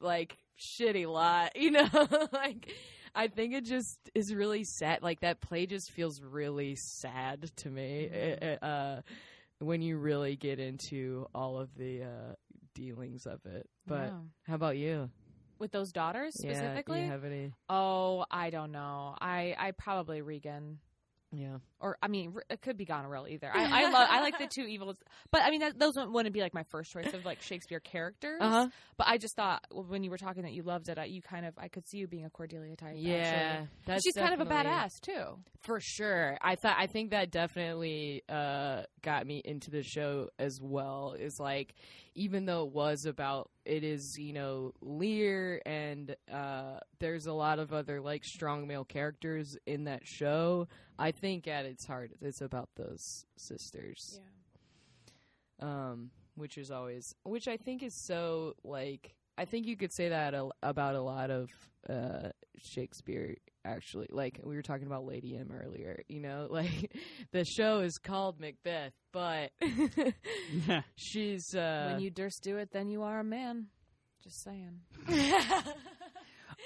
[0.01, 1.57] like shitty lot.
[1.57, 1.89] You know,
[2.33, 2.73] like.
[3.19, 5.03] I think it just is really sad.
[5.03, 8.11] Like that play just feels really sad to me.
[8.13, 8.15] Mm-hmm.
[8.15, 9.01] It- it, uh,
[9.59, 12.35] when you really get into all of the uh,
[12.77, 13.69] dealings of it.
[13.87, 14.21] But Yeah.
[14.45, 15.11] how about you?
[15.59, 16.99] with those daughters Yeah, specifically.
[16.99, 17.53] do you have any?
[17.71, 19.17] oh, I don't know.
[19.19, 20.79] I I probably Regan.
[21.33, 21.59] Yeah.
[21.87, 23.49] Or I mean, it could be Goneril either.
[23.55, 24.97] I, I love I like the two evils,
[25.31, 28.39] but I mean that, those wouldn't- be like my first choice of like Shakespeare characters.
[28.41, 28.69] Uh huh.
[28.97, 31.23] But I just thought well, when you were talking that you loved it, I, you
[31.23, 32.95] kind of I could see you being a Cordelia type.
[32.97, 33.67] Yeah,
[34.03, 35.39] she's kind of a badass too.
[35.63, 36.37] for sure.
[36.43, 41.15] I thought I think that definitely uh, got me into the show as well.
[41.19, 41.75] Is like
[42.17, 47.59] even though it was about it is you know Lear and uh, there's a lot
[47.59, 50.67] of other like strong male characters in that show.
[50.99, 54.19] I think at its heart it's about those sisters.
[55.61, 60.09] um, which is always which I think is so like I think you could say
[60.09, 61.51] that a, about a lot of
[61.89, 63.37] uh, Shakespeare.
[63.67, 66.97] Actually, like we were talking about Lady M earlier, you know, like
[67.33, 69.51] the show is called Macbeth, but
[70.97, 73.67] she's uh, when you durst do it, then you are a man.
[74.23, 74.81] Just saying.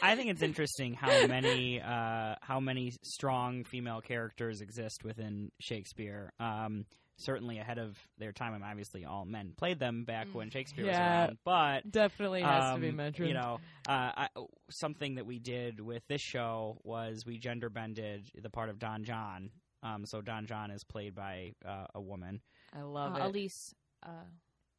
[0.03, 6.33] I think it's interesting how many uh, how many strong female characters exist within Shakespeare.
[6.41, 6.87] Um,
[7.19, 8.55] certainly ahead of their time.
[8.55, 12.81] and obviously, all men played them back when Shakespeare was around, but definitely has to
[12.81, 13.29] be um, mentioned.
[13.29, 14.29] You know, uh, I,
[14.71, 19.05] something that we did with this show was we gender bended the part of Don
[19.05, 19.51] John.
[19.83, 22.41] Um, so Don John is played by uh, a woman.
[22.75, 23.23] I love Uh, it.
[23.27, 24.25] Elise uh,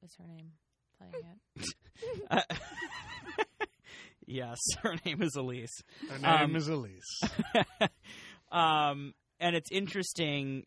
[0.03, 0.51] is her name
[0.97, 1.25] playing
[2.29, 2.45] it.
[4.31, 5.83] Yes, her name is Elise.
[6.09, 7.21] Her name Um, is Elise.
[8.51, 10.65] um, and it's interesting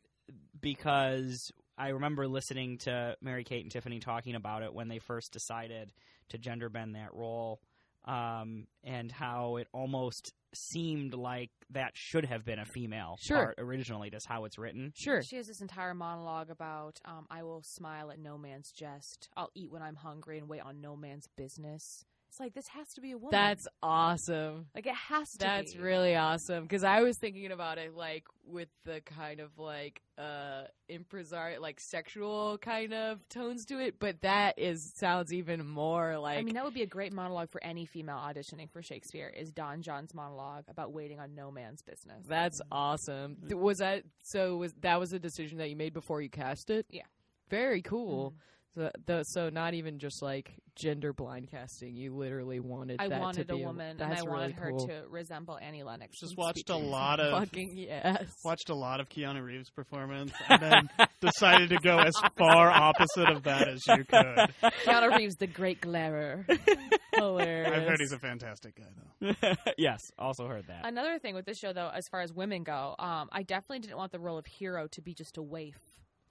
[0.61, 5.33] because I remember listening to Mary Kate and Tiffany talking about it when they first
[5.33, 5.93] decided
[6.31, 7.61] to gender bend that role,
[8.07, 13.37] um, and how it almost seemed like that should have been a female Sure.
[13.47, 14.93] part originally, just how it's written.
[14.95, 15.21] Sure.
[15.23, 19.29] She has this entire monologue about um, I will smile at no man's jest.
[19.37, 22.05] I'll eat when I'm hungry and wait on no man's business.
[22.35, 23.31] It's like this has to be a woman.
[23.31, 24.67] That's awesome.
[24.75, 25.39] like it has to.
[25.39, 25.81] Be That's be.
[25.81, 30.65] really awesome because I was thinking about it like with the kind of like uh
[30.91, 36.39] impresar like sexual kind of tones to it, but that is sounds even more like
[36.39, 39.29] I mean, that would be a great monologue for any female auditioning for Shakespeare.
[39.29, 42.27] Is Don John's monologue about waiting on no man's business?
[42.27, 43.37] that's awesome.
[43.49, 44.57] Was that so?
[44.57, 46.85] Was that was a decision that you made before you cast it?
[46.91, 47.03] Yeah.
[47.49, 48.33] Very cool.
[48.33, 48.35] Mhm.
[48.75, 51.95] So, the, so not even just like gender blind casting.
[51.95, 52.97] You literally wanted.
[53.01, 54.87] I that wanted to a be woman, and I really wanted her cool.
[54.89, 56.19] to resemble Annie Lennox.
[56.19, 58.27] Just watched a lot of Fucking yes.
[58.45, 60.89] watched a lot of Keanu Reeves performance, and then
[61.21, 64.73] decided to go as far opposite of that as you could.
[64.85, 66.47] Keanu Reeves, the great glarer.
[67.15, 67.73] Hilarious.
[67.73, 69.55] I've heard he's a fantastic guy, though.
[69.79, 70.85] yes, also heard that.
[70.85, 73.97] Another thing with this show, though, as far as women go, um, I definitely didn't
[73.97, 75.79] want the role of hero to be just a waif.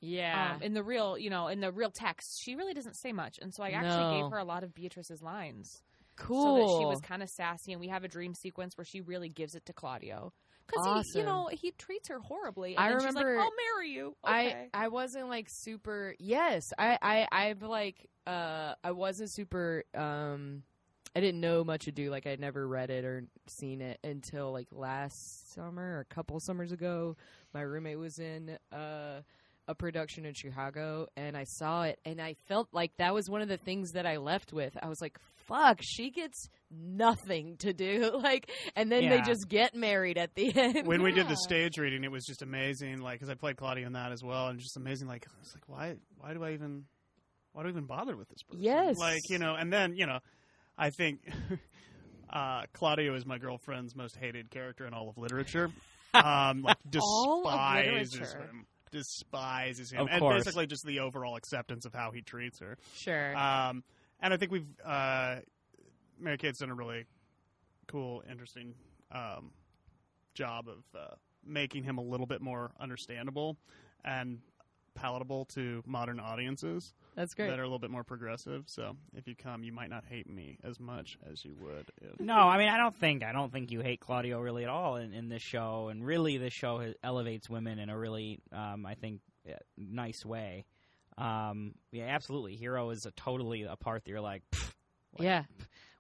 [0.03, 0.53] Yeah.
[0.55, 3.39] Um, in the real, you know, in the real text, she really doesn't say much,
[3.41, 4.21] and so I actually No.
[4.23, 5.81] gave her a lot of Beatrice's lines,
[6.17, 6.43] cool.
[6.43, 7.71] so that she was kind of sassy.
[7.71, 10.33] And we have a dream sequence where she really gives it to Claudio
[10.67, 12.75] because he, you know, he treats her horribly.
[12.75, 14.69] And I remember- like, "I'll marry you." Okay.
[14.73, 16.15] I I wasn't like super.
[16.19, 19.83] Yes, I I I've like uh I wasn't super.
[19.95, 20.63] um
[21.15, 22.09] I didn't know much ado.
[22.09, 26.39] Like I'd never read it or seen it until like last summer or a couple
[26.39, 27.15] summers ago.
[27.53, 29.21] My roommate was in uh
[29.68, 33.41] a production in Chicago and I saw it and I felt like that was one
[33.41, 34.78] of the things that I left with.
[34.82, 38.11] I was like, fuck, she gets nothing to do.
[38.24, 40.88] Like and then they just get married at the end.
[40.88, 43.01] When we did the stage reading, it was just amazing.
[43.01, 45.07] Like, because I played Claudio in that as well, and just amazing.
[45.09, 46.86] Like, it's like, why, why do I even,
[47.51, 48.64] why do I even bother with this person?
[48.64, 48.97] Yes.
[48.97, 50.20] Like, you know, and then you know,
[50.78, 51.20] I think
[52.30, 55.70] uh, Claudio is my girlfriend's most hated character in all of literature.
[56.14, 60.43] Um, like despises him, despises him, Of and course.
[60.45, 62.77] basically just the overall acceptance of how he treats her.
[62.95, 63.35] sure.
[63.35, 63.83] Um,
[64.21, 65.37] and I think we've uh,
[66.19, 67.05] Mary Kate's done a really
[67.87, 68.75] cool, interesting
[69.11, 69.51] um,
[70.35, 71.15] job of uh,
[71.45, 73.57] making him a little bit more understandable
[74.05, 74.39] and
[74.95, 77.49] palatable to modern audiences That's great.
[77.49, 78.64] that are a little bit more progressive.
[78.68, 81.89] So if you come, you might not hate me as much as you would.
[82.01, 84.70] If, No, I mean I don't think I don't think you hate Claudio really at
[84.70, 88.39] all in, in this show, and really this show has, elevates women in a really
[88.51, 90.66] um, I think uh, nice way.
[91.18, 92.55] Um, yeah, absolutely.
[92.55, 95.43] Hero is a totally a part that you're like, like, yeah.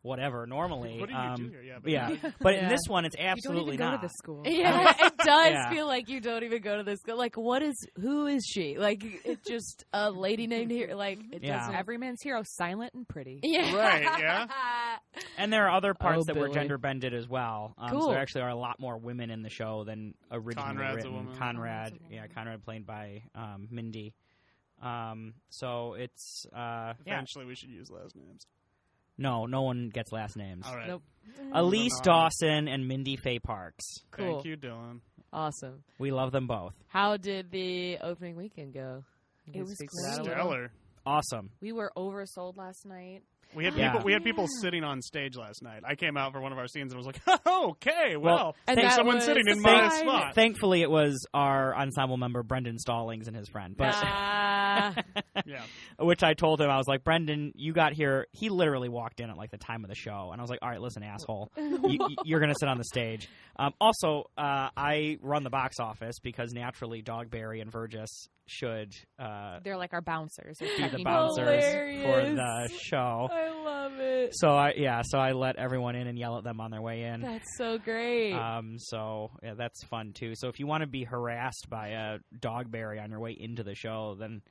[0.03, 0.45] Whatever.
[0.45, 1.61] Normally, What do you um, do here?
[1.63, 2.15] Yeah, but yeah.
[2.39, 4.01] But in this one, it's you don't absolutely even go not.
[4.01, 4.43] to this school.
[4.45, 5.69] Yeah, it does Yeah.
[5.71, 6.99] feel like you don't even go to this.
[6.99, 7.17] school.
[7.17, 7.75] Like, what is?
[7.99, 8.77] Who is she?
[8.77, 10.93] Like, it's just a lady named here.
[10.95, 11.57] Like, it Yeah.
[11.59, 11.75] doesn't.
[11.75, 13.39] Every man's hero, silent and pretty.
[13.41, 13.75] Yeah.
[13.75, 14.47] Right, yeah.
[15.37, 17.73] And there are other parts Oh, that were gender bended as well.
[17.77, 18.09] Um, So Cool.
[18.09, 21.13] there actually are a lot more women in the show than originally Conrad's a written.
[21.13, 21.35] woman.
[21.35, 22.27] Conrad, Conrad's a yeah.
[22.27, 24.13] Conrad played by um, Mindy.
[24.81, 27.13] Um, so it's uh, yeah.
[27.13, 28.45] eventually we should use last names.
[29.17, 30.65] No, no one gets last names.
[30.67, 30.87] All right.
[30.87, 31.03] Nope.
[31.53, 33.83] Elise Dawson and Mindy Faye Parks.
[34.11, 34.33] Cool.
[34.35, 34.99] Thank you, Dylan.
[35.31, 35.83] Awesome.
[35.99, 36.73] We love them both.
[36.87, 39.03] How did the opening weekend go?
[39.53, 40.33] It was speak to that a little?
[40.35, 40.71] Stellar.
[41.05, 41.49] Awesome.
[41.61, 43.23] We were oversold last night.
[43.55, 43.91] We had Yeah.
[43.91, 44.05] people.
[44.05, 45.83] We had people sitting on stage last night.
[45.87, 48.55] I came out for one of our scenes and was like, "Oh, okay, well, Well,
[48.67, 49.99] And thanks that someone was sitting in my fine.
[49.99, 53.75] spot." Thankfully, it was our ensemble member Brendan Stallings and his friend.
[53.77, 53.93] But
[54.73, 54.93] Ah.
[55.45, 55.63] Yeah,
[55.99, 58.27] which I told him I was like, Brendan, you got here.
[58.31, 60.59] He literally walked in at like the time of the show, and I was like,
[60.61, 63.27] all right, listen, asshole, you, you're gonna sit on the stage.
[63.57, 69.59] Um, also, uh, I run the box office because naturally, Dogberry and Verges should uh,
[69.63, 70.61] They're like our bouncers.
[70.61, 71.03] or be the technically.
[71.03, 71.63] bouncers
[72.03, 73.27] for the show.
[73.31, 74.31] I love love it.
[74.33, 77.03] So I yeah, so I let everyone in and yell at them on their way
[77.03, 77.21] in.
[77.21, 78.33] That's so great.
[78.33, 80.33] Um, so yeah, that's fun too.
[80.35, 83.75] So if you want to be harassed by a dogberry on your way into the
[83.75, 84.41] show, then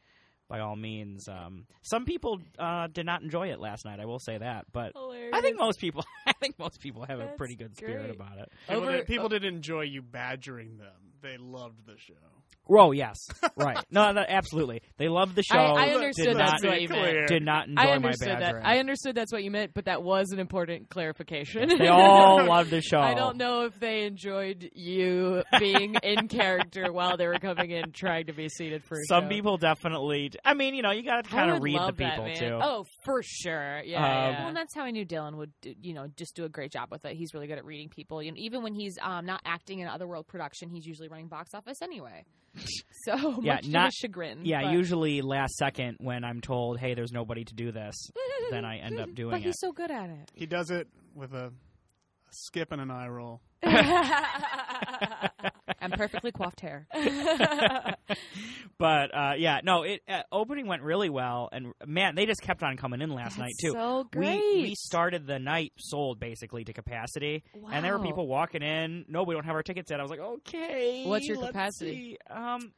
[0.52, 1.28] by all means.
[1.28, 4.00] Um, some people uh, did not enjoy it last night.
[4.00, 5.30] I will say that, but Hilarious.
[5.32, 8.10] I think most people, I think most people have a pretty good spirit great.
[8.14, 8.52] about it.
[8.68, 10.92] People, Over- did, people didn't enjoy you badgering them.
[11.22, 12.12] They loved the show.
[12.68, 13.18] Oh yes,
[13.56, 13.76] right.
[13.90, 14.80] No, that, absolutely.
[14.96, 15.56] They love the show.
[15.58, 17.14] I, I Did understood not what you clear.
[17.16, 17.28] meant.
[17.28, 18.54] did not enjoy I my understood that.
[18.64, 21.68] I understood that's what you meant, but that was an important clarification.
[21.78, 22.98] they all loved the show.
[23.00, 27.92] I don't know if they enjoyed you being in character while they were coming in
[27.92, 29.28] trying to be seated for a Some show.
[29.28, 30.30] people definitely.
[30.44, 32.24] I mean, you know, you got to kind of would read the love that, people
[32.26, 32.36] man.
[32.36, 32.58] too.
[32.62, 33.82] Oh, for sure.
[33.84, 33.98] Yeah.
[33.98, 34.38] Um, yeah.
[34.38, 36.72] Well, and that's how I knew Dylan would, do, you know, just do a great
[36.72, 37.16] job with it.
[37.16, 38.22] He's really good at reading people.
[38.22, 41.52] You know, even when he's um, not acting in Otherworld production, he's usually running box
[41.54, 42.24] office anyway.
[43.04, 44.40] So Yeah, much to not- his chagrin.
[44.44, 47.94] Yeah, but, usually last second when I'm told, "Hey, there's nobody to do this,"
[48.52, 49.38] then I end up doing it.
[49.38, 49.58] But he's it.
[49.60, 50.30] so good at it.
[50.34, 51.52] He does it with a, a
[52.30, 53.40] skip and an eye roll.
[56.02, 56.86] and perfectly coiffed hair.
[58.78, 62.62] but uh, yeah, no, it uh, opening went really well, and man, they just kept
[62.62, 63.72] on coming in last night too.
[63.72, 64.40] So great.
[64.54, 69.04] We we started the night sold basically to capacity, and there were people walking in.
[69.08, 70.00] No, we don't have our tickets yet.
[70.00, 72.18] I was like, okay, What's your let's capacity?
[72.28, 72.72] see." Um,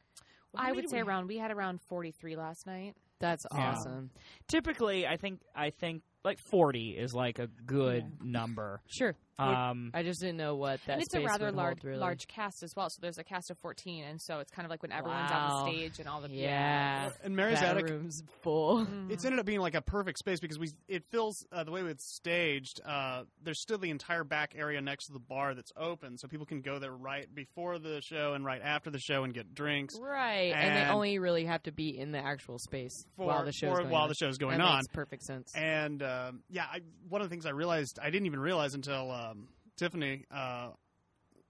[0.55, 1.27] I would say we- around.
[1.27, 2.95] We had around forty three last night.
[3.19, 3.71] That's Yeah.
[3.71, 4.11] awesome.
[4.47, 8.81] Typically, I think I think like forty is like a good number.
[8.87, 9.15] Sure.
[9.37, 11.99] Um, I just didn't know what that and it's a rather large hold, really.
[11.99, 12.89] large cast as well.
[12.89, 15.65] So there's a cast of fourteen, and so it's kind of like when everyone's on
[15.65, 17.09] the stage and all the Yeah.
[17.21, 18.85] And Mary's that attic, room's full.
[18.85, 19.11] Mhm.
[19.11, 21.81] it's ended up being like a perfect space because we it fills uh, the way
[21.81, 22.79] it's staged.
[22.85, 26.45] Uh, there's still the entire back area next to the bar that's open, so people
[26.45, 29.95] can go there right before the show and right after the show and get drinks.
[29.99, 33.51] Right, and, they only really have to be in the actual space For, while the
[33.51, 34.07] show's going while on.
[34.09, 34.75] the show's going that on.
[34.77, 35.53] makes perfect sense.
[35.55, 39.11] And um, yeah, I, one of the things I realized I didn't even realize until
[39.11, 39.47] um,
[39.77, 40.69] Tiffany uh,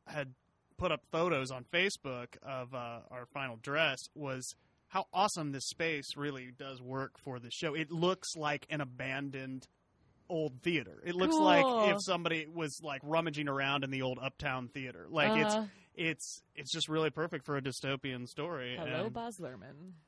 [0.08, 0.34] had
[0.78, 4.56] put up photos on Facebook of uh, our final dress was
[4.88, 7.74] how awesome this space really does work for the show.
[7.74, 9.68] It looks like an abandoned
[10.30, 11.02] old theater.
[11.06, 15.08] It looks like if somebody was like rummaging around in the old uptown theater.
[15.10, 15.56] Like Uh, it's
[15.98, 18.76] it's it's just really perfect for a dystopian story.
[18.78, 19.14] Hello, and-.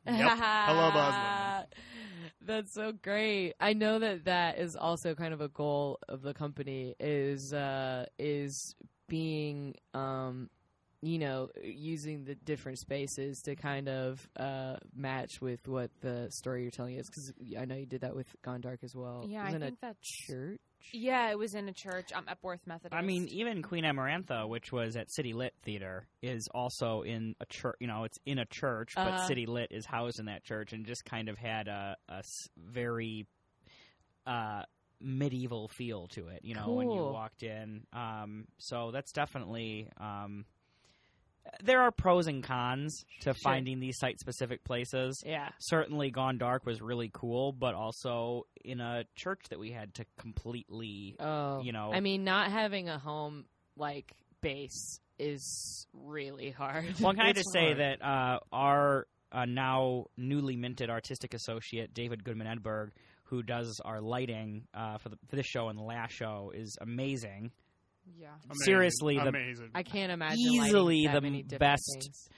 [0.06, 0.38] Yep.
[0.38, 1.66] Hello, Luhrmann.
[2.42, 3.54] That's so great.
[3.60, 8.06] I know that that is also kind of a goal of the company is uh,
[8.18, 8.76] is
[9.08, 10.50] being um,
[11.02, 16.64] you know using the different spaces to kind of uh, match with what the story
[16.64, 19.26] you're telling is because I know you did that with Gone Dark as well.
[19.28, 20.60] Yeah, It was I think a that's church.
[20.93, 22.93] Yeah, it was in a church, um, Epworth Methodist.
[22.95, 27.45] I mean, even Queen Amarantha, which was at City Lit Theater, is also in a
[27.48, 27.76] church.
[27.80, 29.28] You know, it's in a church, but Uh-huh.
[29.28, 31.95] City Lit is housed in that church, and just kind of had a
[32.58, 33.28] very
[34.26, 34.64] uh,
[35.00, 36.41] medieval feel to it.
[36.43, 37.86] You know, when you walked in.
[37.93, 39.89] Um, so that's definitely.
[40.00, 40.45] Um,
[41.64, 45.22] there are pros and cons to finding these site-specific places.
[45.26, 45.50] Yeah.
[45.60, 50.06] Certainly, Gone Dark was really cool, but also in a church that we had to
[50.18, 53.45] completely Oh, you know- I mean, not having a home
[53.76, 57.00] like base is really hard.
[57.00, 57.80] Well, can I just say hard.
[57.80, 62.91] that uh, our uh, now newly minted artistic associate David Goodman Edberg,
[63.24, 66.78] who does our lighting uh, for the for this show and the last show, is
[66.82, 67.52] amazing.
[68.18, 68.28] Yeah.
[68.45, 68.64] Amazing.
[68.66, 69.70] Seriously, the- amazing.
[69.74, 72.30] I can't imagine Easily that the many best things.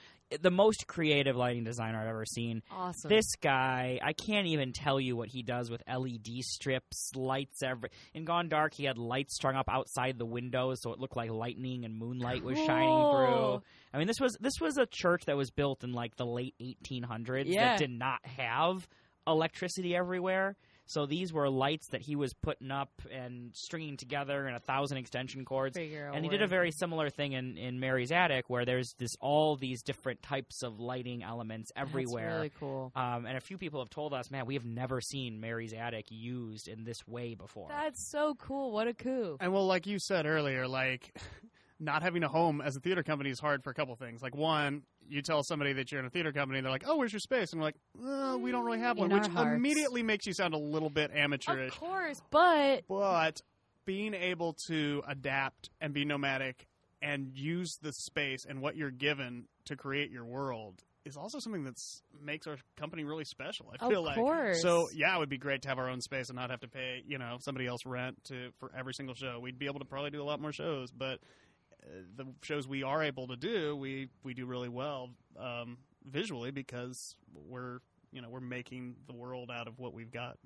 [0.43, 2.61] The most creative lighting designer I've ever seen.
[2.70, 3.09] Awesome.
[3.09, 7.63] This guy, I can't even tell you what he does with LED strips, lights.
[7.63, 11.15] Every in Gone Dark, he had lights strung up outside the windows, so it looked
[11.17, 13.63] like lightning and moonlight was shining through.
[13.91, 16.53] I mean, this was this was a church that was built in like the late
[16.61, 17.70] 1800s Yeah.
[17.70, 18.88] that did not have
[19.26, 20.55] electricity everywhere.
[20.90, 24.98] So these were lights that he was putting up and stringing together in a thousand
[24.98, 25.78] extension cords.
[25.78, 29.12] Figure And he did a very similar thing in, in Mary's attic, where there's this
[29.22, 32.24] all these different types of lighting elements everywhere.
[32.24, 32.92] That's really cool.
[32.96, 36.08] Um, and a few people have told us, man, we have never seen Mary's attic
[36.10, 37.68] used in this way before.
[37.70, 38.72] That's so cool.
[38.72, 39.38] What a coup.
[39.40, 41.16] And well, like you said earlier, like
[41.80, 44.21] not having a home as a theater company is hard for a couple things.
[44.21, 46.97] Like one, you tell somebody that you're in a theater company, and they're like, "Oh,
[46.97, 47.75] where's your space?" And we're like,
[48.05, 49.55] uh, "We don't really have one," In which hearts.
[49.55, 51.73] immediately makes you sound a little bit amateurish.
[51.73, 53.41] Of course, but But
[53.86, 56.67] being able to adapt and be nomadic
[57.01, 61.63] and use the space and what you're given to create your world is also something
[61.63, 61.75] that
[62.21, 63.73] makes our company really special.
[63.80, 64.61] I feel like course.
[64.61, 64.89] so.
[64.93, 67.03] Yeah, it would be great to have our own space and not have to pay
[67.07, 69.39] you know somebody else rent to for every single show.
[69.39, 71.19] We'd be able to probably do a lot more shows, but
[72.15, 77.15] the shows we are able to do, we we do really well um, visually because
[77.34, 77.80] we're
[78.11, 80.38] you know we're making the world out of what we've got.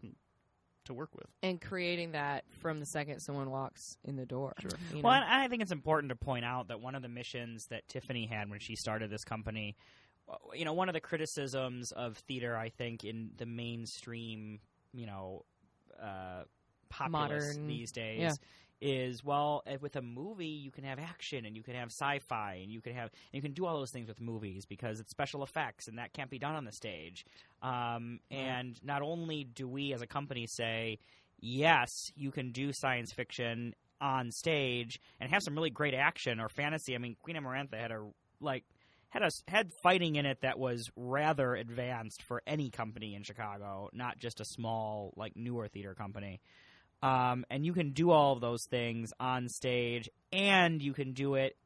[0.86, 1.27] to work with.
[1.41, 4.51] and creating that from the second someone walks in the door.
[4.59, 4.69] Sure.
[4.93, 5.25] you Well, know?
[5.25, 8.25] and I think it's important to point out that one of the missions that Tiffany
[8.25, 9.77] had when she started this company,
[10.53, 14.59] you know, one of the criticisms of theater, I think, in the mainstream,
[14.91, 15.45] you know,
[16.01, 16.43] uh,
[16.89, 18.19] populace Modern- these days.
[18.19, 18.34] yeah.
[18.86, 22.69] Is well with a movie you can have action and you can have sci-fi and
[22.69, 25.41] you can have and you can do all those things with movies because it's special
[25.41, 27.25] effects and that can't be done on the stage.
[27.61, 30.99] Um, and not only do we as a company say
[31.39, 36.49] yes, you can do science fiction on stage and have some really great action or
[36.49, 36.93] fantasy.
[36.93, 38.05] I mean, Queen Amarantha had a
[38.41, 38.65] like
[39.09, 43.89] had a had fighting in it that was rather advanced for any company in Chicago,
[43.93, 46.41] not just a small like newer theater company.
[47.04, 51.36] Um, and you can do all of those things on stage, and you can do
[51.36, 51.58] it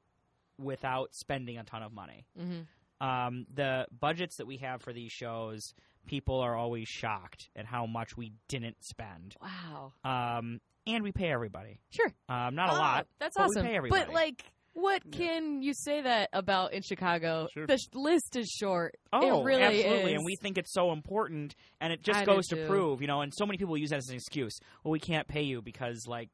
[0.57, 2.65] without spending a ton of money Mhm.
[2.99, 5.75] um, the budgets that we have for these shows,
[6.07, 9.35] people are always shocked at how much we didn't spend.
[9.39, 9.93] Wow.
[10.03, 11.79] Um, and we pay everybody.
[11.91, 12.11] Sure.
[12.27, 13.07] Um, not a Oh, lot.
[13.19, 13.65] That's but we awesome.
[13.67, 14.05] pay everybody.
[14.05, 14.45] But like,
[14.77, 17.47] what can you say that about in Chicago?
[17.51, 17.65] Sure.
[17.65, 18.95] The sh- list is short.
[19.11, 20.11] Oh, it really absolutely.
[20.11, 20.17] is.
[20.17, 22.67] And we think it's so important, and it just I goes to too.
[22.67, 23.21] prove, you know.
[23.21, 24.59] And so many people use that as an excuse.
[24.83, 26.29] Well, we can't pay you because like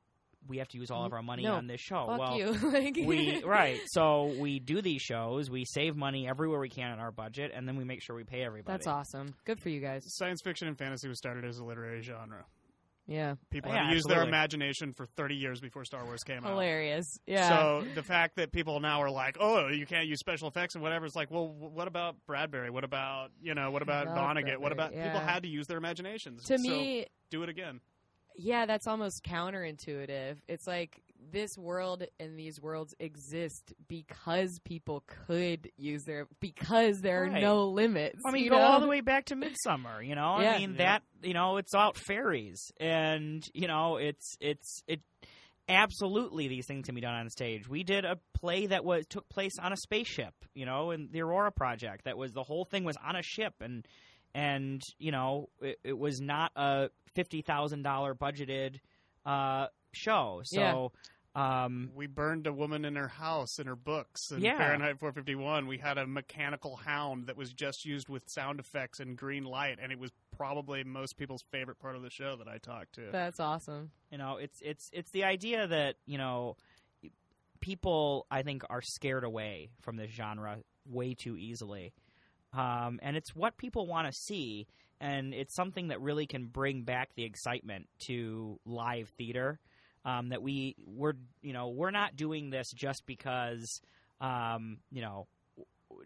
[0.46, 2.06] we have to use all of our money No, on this show.
[2.06, 2.52] Fuck well, you.
[2.64, 3.80] like, we right.
[3.88, 5.50] So we do these shows.
[5.50, 8.26] We save money everywhere we can in our budget, and then we make sure we
[8.26, 8.74] pay everybody.
[8.74, 9.36] That's awesome.
[9.46, 10.04] Good for you guys.
[10.08, 12.44] Science fiction and fantasy was started as a literary genre.
[13.06, 13.36] Yeah.
[13.50, 16.52] People Yeah, had to use their imagination for 30 years before Star Wars came out.
[16.52, 17.20] Hilarious.
[17.28, 17.50] Yeah.
[17.50, 20.82] So the fact that people now are like, "Oh, you can't use special effects and
[20.82, 22.70] whatever," it's like, well, what about Bradbury?
[22.70, 23.72] What about you know?
[23.72, 24.58] What about Love Vonnegut?
[24.58, 26.44] What Bradbury, about people had to use their imaginations?
[26.46, 27.82] to So me, do it again.
[28.38, 30.38] yeah, that's almost counterintuitive.
[30.48, 31.03] It's like
[31.34, 37.66] this world and these worlds exist because people could use their because there are no
[37.66, 38.22] limits.
[38.26, 38.64] I mean, you go know?
[38.64, 40.02] all the way back to Midsummer.
[40.02, 40.54] You know, Yeah.
[40.54, 40.78] I mean Yeah.
[40.78, 41.04] that.
[41.22, 45.02] You know, it's about fairies, and you know, it's it's it.
[45.70, 47.70] Absolutely, these things can be done on stage.
[47.70, 50.34] We did a play that was took place on a spaceship.
[50.54, 52.04] You know, in the Aurora Project.
[52.06, 53.88] That was the whole thing was on a ship, and
[54.36, 58.76] and you know, it, it was not a fifty thousand dollar budgeted
[59.26, 60.42] uh, show.
[60.44, 60.92] So.
[61.36, 64.32] Um, We burned a woman in her house in her books.
[64.32, 64.58] In Yeah.
[64.58, 69.18] Fahrenheit 451, we had a mechanical hound that was just used with sound effects and
[69.18, 72.60] green light, and it was probably most people's favorite part of the show that I
[72.60, 73.10] talked to.
[73.12, 73.92] That's awesome.
[74.12, 76.56] You know, it's it's it's the idea that you know
[77.62, 81.94] people I think are scared away from this genre way too easily,
[82.54, 84.68] um, and it's what people want to see,
[85.00, 89.60] and it's something that really can bring back the excitement to live theater.
[90.06, 93.82] Um, that we we're you know we're not doing this just because
[94.20, 95.28] um, you know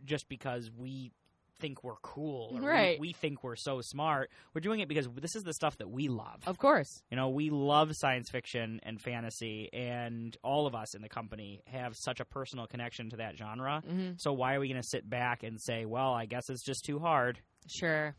[0.05, 1.11] just because we
[1.59, 2.99] think we're cool or we- Right.
[2.99, 4.29] we think we're so smart.
[4.53, 6.43] We're doing it because this is the stuff that we love.
[6.45, 7.01] Of course.
[7.09, 11.63] You know, we love science fiction and fantasy, and all of us in the company
[11.65, 13.81] have such a personal connection to that genre.
[13.87, 16.61] hmm So why are we going to sit back and say, "Well, I guess it's
[16.63, 17.39] just too hard"?
[17.67, 18.13] Sure.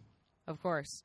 [0.49, 1.05] Of course.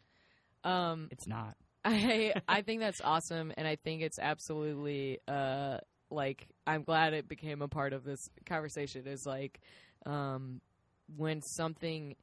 [0.64, 1.56] Um, It's not.
[1.86, 5.78] I I think that's awesome, and I think it's absolutely uh
[6.10, 9.08] like I'm glad it became a part of this conversation.
[9.08, 9.60] Is like
[10.06, 10.62] um
[11.18, 12.16] when something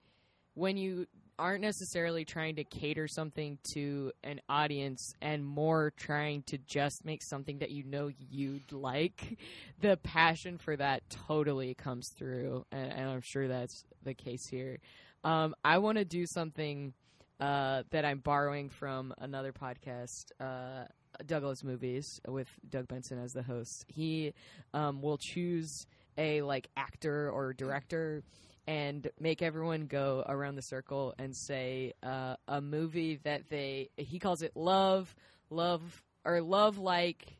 [0.54, 1.06] when you
[1.38, 7.22] aren't necessarily trying to cater something to an audience and more trying to just make
[7.22, 9.38] something that you know you'd like,
[9.80, 14.80] the passion for that totally comes through, and, and I'm sure that's the case here.
[15.24, 16.92] Um, I want to do something
[17.40, 20.84] uh, that I'm borrowing from another podcast, uh,
[21.26, 23.84] Doug Loves Movies, with Doug Benson as the host.
[23.88, 24.34] He
[24.74, 25.86] um, will choose
[26.18, 28.22] a like actor or director
[28.66, 34.18] and make everyone go around the circle and say uh, a movie that they he
[34.18, 35.14] calls it love,
[35.48, 37.38] love or love like,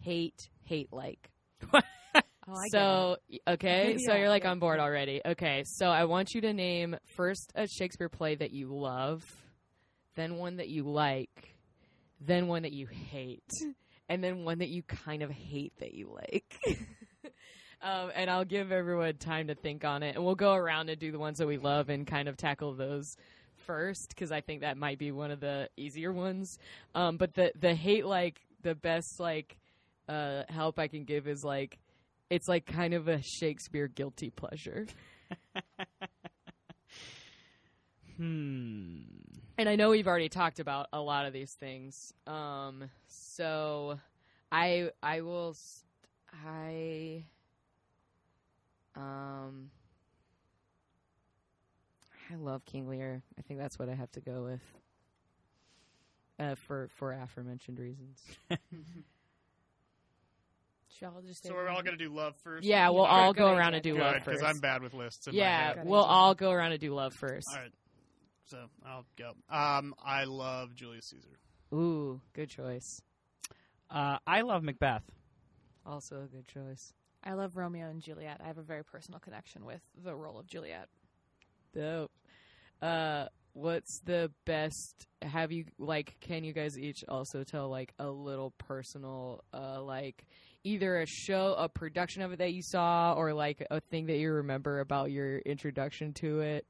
[0.00, 1.30] hate, hate like.
[2.52, 5.20] Oh, so okay, so you're like on board already.
[5.24, 9.22] Okay, so I want you to name first a Shakespeare play that you love,
[10.16, 11.54] then one that you like,
[12.20, 13.50] then one that you hate,
[14.08, 16.58] and then one that you kind of hate that you like.
[17.82, 20.98] um, and I'll give everyone time to think on it, and we'll go around and
[20.98, 23.16] do the ones that we love and kind of tackle those
[23.66, 26.58] first because I think that might be one of the easier ones.
[26.94, 29.56] Um, but the the hate like the best like
[30.08, 31.78] uh, help I can give is like
[32.30, 34.86] it's like kind of a Shakespeare guilty pleasure.
[38.16, 38.98] Hmm.
[39.58, 42.12] And I know we've already talked about a lot of these things.
[42.26, 43.98] Um, so
[44.52, 45.86] I I will st-
[46.44, 47.24] I
[48.94, 49.70] um
[52.30, 53.22] I love King Lear.
[53.38, 54.60] I think that's what I have to go with.
[56.38, 58.22] uh, for for aforementioned reasons.
[61.00, 62.64] Should all just So we're all gonna do love first.
[62.66, 63.58] Yeah, we'll Okay, all go idea.
[63.58, 64.44] around and do Good, love because first.
[64.44, 65.26] I'm bad with lists.
[65.26, 65.86] In my yeah, head.
[65.86, 67.46] We'll all go around and do love first.
[67.52, 67.72] All right.
[68.44, 69.32] So I'll go.
[69.48, 71.38] Um, I love Julius Caesar.
[71.72, 73.00] Ooh, good choice.
[73.88, 75.04] Uh, I love Macbeth.
[75.86, 76.92] Also a good choice.
[77.24, 78.40] I love Romeo and Juliet.
[78.42, 80.88] I have a very personal connection with the role of Juliet.
[81.74, 82.10] Dope.
[82.82, 85.06] Uh, what's the best?
[85.22, 86.16] Have you like?
[86.20, 90.24] Can you guys each also tell like a little personal, uh, like
[90.64, 94.16] either a show, a production of it that you saw, or like a thing that
[94.16, 96.66] you remember about your introduction to it?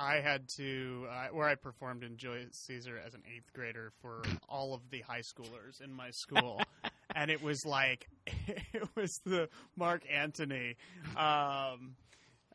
[0.00, 4.22] I had to uh, where I performed in Julius Caesar as an eighth grader for
[4.48, 6.60] all of the high schoolers in my school,
[7.16, 10.76] and it was like it was the Mark Antony.
[11.16, 11.96] Um,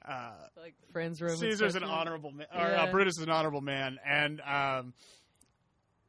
[0.08, 1.32] uh, Like friends room.
[1.32, 4.94] and Caesar's stuff, an honorable man, or uh, Brutus is an honorable man, and um,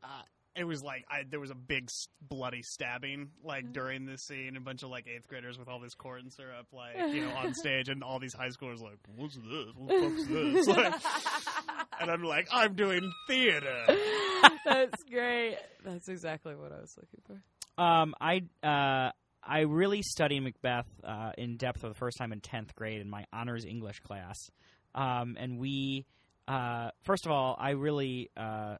[0.04, 0.22] uh,
[0.56, 1.88] it was like I, there was a big
[2.20, 4.56] bloody stabbing like during this scene.
[4.56, 7.54] A bunch of like eighth graders with all this corn syrup, like you know, on
[7.54, 9.74] stage, and all these high schoolers like, "What's this?
[9.76, 10.94] What the fuck's this?" Like,
[12.00, 13.84] and I'm like, "I'm doing theater."
[14.64, 15.58] That's great.
[15.84, 17.82] That's exactly what I was looking for.
[17.82, 19.10] Um, I uh,
[19.42, 23.10] I really studied Macbeth uh, in depth for the first time in tenth grade in
[23.10, 24.50] my honors English class,
[24.94, 26.06] um, and we
[26.46, 28.76] uh, first of all, I really uh,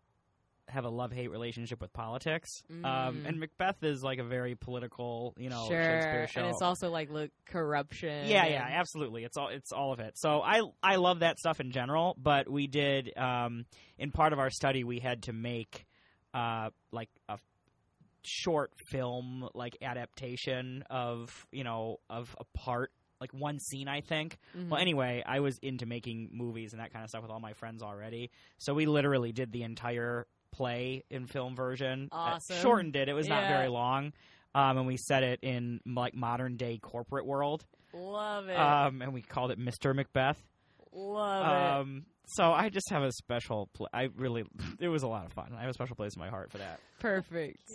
[0.68, 3.26] have a love hate relationship with politics, um, Mm.
[3.28, 6.40] and Macbeth is like a very political, you know, sure, Shakespeare show.
[6.40, 8.28] and it's also like look corruption.
[8.28, 9.24] Yeah, yeah, absolutely.
[9.24, 10.16] It's all it's all of it.
[10.18, 13.66] So I I love that stuff in general, but we did um,
[13.98, 15.86] in part of our study we had to make
[16.32, 17.38] uh, like a
[18.22, 22.90] short film like adaptation of you know of a part
[23.20, 24.38] like one scene I think.
[24.56, 24.70] Mhm.
[24.70, 27.52] Well, anyway, I was into making movies and that kind of stuff with all my
[27.52, 32.08] friends already, so we literally did the entire play in film version.
[32.12, 32.56] Uh, Awesome.
[32.56, 33.08] shortened it.
[33.08, 34.12] It was not very long.
[34.54, 38.56] Um, and we set it in like modern day corporate world love it.
[38.58, 39.94] um, and we called it Mr.
[39.94, 40.40] Macbeth.
[40.92, 41.80] love it.
[41.80, 43.68] Um, so I just have a special.
[43.74, 44.44] Pl- I really,
[44.80, 45.52] it was a lot of fun.
[45.56, 46.78] I have a special place in my heart for that.
[47.00, 47.70] Perfect.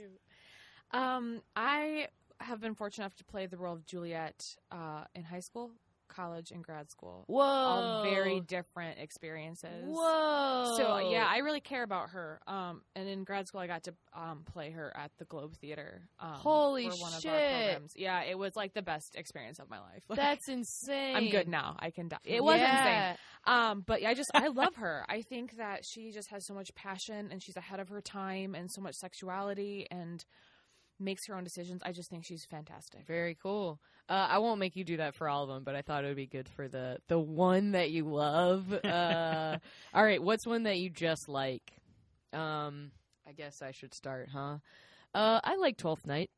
[0.91, 2.07] Um, I
[2.39, 4.39] have been fortunate enough to play the role of Juliet
[4.71, 5.71] uh, in high school,
[6.19, 7.23] college, and grad school.
[7.27, 7.41] Whoa.
[7.41, 9.85] All very different experiences.
[9.85, 10.75] Whoa.
[10.77, 12.41] So yeah, I really care about her.
[12.47, 16.07] Um, and in grad school, I got to um, play her at the Globe Theater.
[16.19, 17.31] Um, Holy one Of shit.
[17.31, 17.93] our programs.
[17.95, 20.03] Yeah, it was like the best experience of my life.
[20.09, 21.15] that's insane.
[21.15, 21.75] I'm good now.
[21.79, 22.09] I can.
[22.09, 22.17] Die.
[22.25, 22.67] It was insane.
[22.67, 23.15] Yeah.
[23.45, 25.05] Um, but I just I love her.
[25.07, 28.55] I think that she just has so much passion and she's ahead of her time
[28.55, 30.23] and so much sexuality and
[30.99, 31.81] makes her own decisions.
[31.85, 33.05] I just think she's fantastic.
[33.07, 33.79] Very cool.
[34.07, 36.07] Uh, I won't make you do that for all of them, but I thought it
[36.07, 38.73] would be good for the the one that you love.
[38.83, 39.57] Uh,
[39.93, 41.73] all right, what's one that you just like?
[42.33, 42.91] Um,
[43.27, 44.57] I guess I should start, huh?
[45.13, 46.29] Uh, I like Twelfth Night.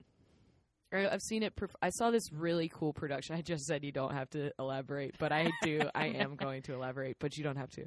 [0.94, 1.56] I've seen it.
[1.56, 3.36] Perf- I saw this really cool production.
[3.36, 5.82] I just said you don't have to elaborate, but I do.
[5.96, 7.86] I am going to elaborate, but you don't have to.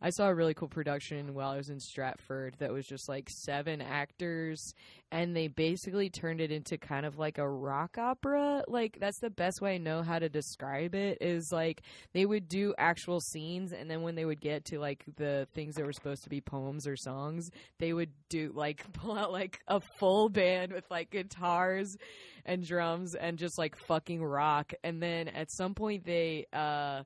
[0.00, 3.30] I saw a really cool production while I was in Stratford that was just like
[3.30, 4.74] seven actors
[5.10, 8.62] and they basically turned it into kind of like a rock opera.
[8.68, 11.82] Like that's the best way I know how to describe it is like
[12.12, 15.76] they would do actual scenes and then when they would get to like the things
[15.76, 19.60] that were supposed to be poems or songs, they would do like pull out like
[19.68, 21.96] a full band with like guitars
[22.44, 27.02] and drums and just like fucking rock and then at some point they uh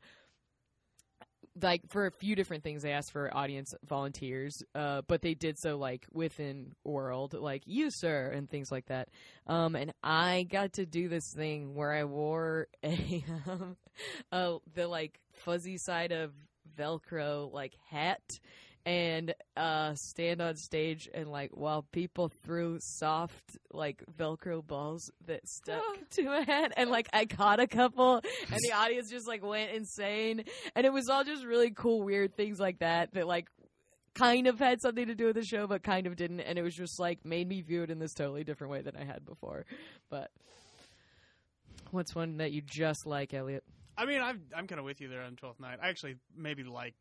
[1.63, 5.59] like for a few different things they asked for audience volunteers uh but they did
[5.59, 9.09] so like within world like you sir and things like that.
[9.47, 13.77] Um and i got to do this thing where i wore a um
[14.33, 16.33] uh the like fuzzy side of
[16.79, 18.39] velcro like hat
[18.87, 25.47] and uh stand on stage and like while people threw soft like velcro balls that
[25.47, 29.45] stuck to a hat and like i caught a couple and the audience just like
[29.45, 30.45] went insane.
[30.75, 33.49] And it was all just really cool weird things like that that like
[34.15, 36.41] kind of had something to do with the show but kind of didn't.
[36.41, 38.97] And it was just like made me view it in this totally different way than
[38.97, 39.65] i had before.
[40.09, 40.31] But
[41.91, 43.65] what's one that you just like elliot?
[43.97, 45.79] I mean, I'm I'm kind of with you there on Twelfth Night.
[45.83, 46.95] I actually maybe like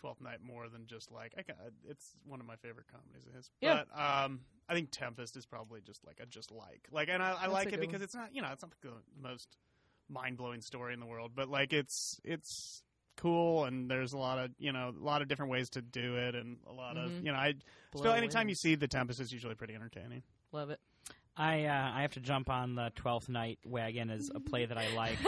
[0.00, 1.42] Twelfth Night more than just like I.
[1.88, 3.50] It's one of my favorite comedies of his.
[3.60, 3.82] Yeah.
[3.94, 7.32] But um, I think Tempest is probably just like a just like like, and I,
[7.42, 8.02] I like it because one.
[8.02, 9.56] it's not you know it's not the most
[10.08, 12.82] mind blowing story in the world, but like it's it's
[13.16, 16.16] cool and there's a lot of you know a lot of different ways to do
[16.16, 17.26] it and a lot of Mhm.
[17.26, 17.52] you know I
[17.92, 20.22] Blow still anytime you see the Tempest is usually pretty entertaining.
[20.52, 20.80] love it
[21.36, 24.76] I uh, I have to jump on the Twelfth Night wagon as a play that
[24.76, 25.24] I like,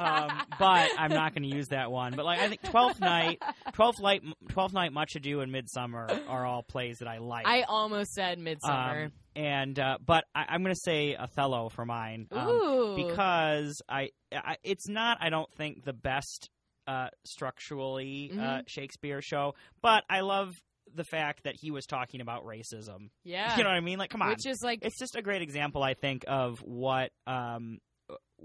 [0.00, 2.14] um, but I'm not going to use that one.
[2.14, 3.42] But like I think Twelfth Night,
[3.72, 7.46] Twelfth Night, Twelfth Night, Much Ado, and Midsummer are all plays that I like.
[7.46, 9.04] I almost said Midsummer.
[9.06, 12.96] Um, and uh, but I, I'm going to say Othello for mine um, Ooh.
[12.96, 16.50] because I, I it's not I don't think the best
[16.86, 18.68] uh, structurally uh, Mhm.
[18.68, 20.60] Shakespeare show, but I love
[20.94, 23.10] the fact that he was talking about racism.
[23.24, 23.98] yeah, You know what I mean?
[23.98, 27.10] Like, come on, which is like it's just a great example, I think, of what
[27.26, 27.78] um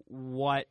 [0.08, 0.66] what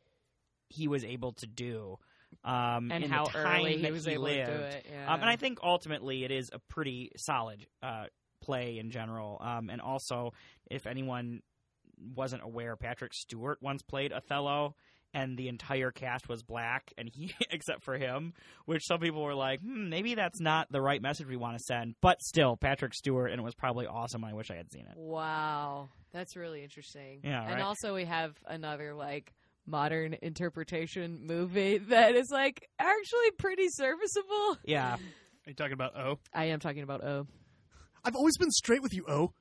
[0.69, 1.97] he was able to do.
[2.43, 4.51] Um, and how early he was he able lived.
[4.51, 4.85] to do it.
[4.91, 5.13] Yeah.
[5.13, 8.05] Um, and I think ultimately it is a pretty solid uh,
[8.41, 9.39] play in general.
[9.41, 10.33] Um, and also,
[10.69, 11.41] if anyone
[12.15, 14.75] wasn't aware, Patrick Stewart once played Othello,
[15.15, 18.33] and the entire cast was black, and he except for him,
[18.65, 21.63] which some people were like, hmm, maybe that's not the right message we want to
[21.63, 21.95] send.
[22.01, 24.23] But still, Patrick Stewart, and it was probably awesome.
[24.23, 24.97] I wish I had seen it.
[24.97, 27.21] Wow, that's really interesting.
[27.23, 27.63] Yeah, and right?
[27.63, 29.33] also we have another like
[29.65, 34.57] modern interpretation movie that is like actually pretty serviceable.
[34.65, 34.97] Yeah,
[35.47, 36.19] Are you talking about O?
[36.33, 37.27] I am talking about O.
[38.03, 39.31] I've always been straight with you, O.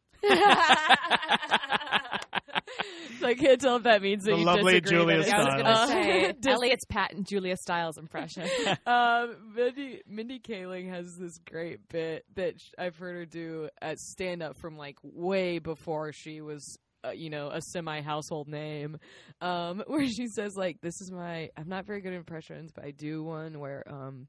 [3.21, 5.35] so I can't tell if that means that The you lovely disagree Julia that it's-
[5.35, 8.49] I was gonna Uh, say dis- Elliot's Pat and Julia Stiles impression.
[8.87, 13.99] um, Mindy, Mindy Kaling has this great bit that sh- I've heard her do at
[13.99, 18.99] stand up from like way before she was, uh, you know, a semi household name,
[19.41, 22.85] um, where she says like, "This is my I'm not very good at impressions, but
[22.85, 24.27] I do one where um."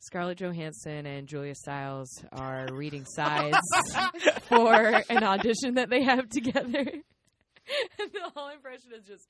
[0.00, 3.58] Scarlett Johansson and Julia Stiles are reading sides
[4.42, 6.84] for an audition that they have together.
[7.98, 9.26] and the whole impression is just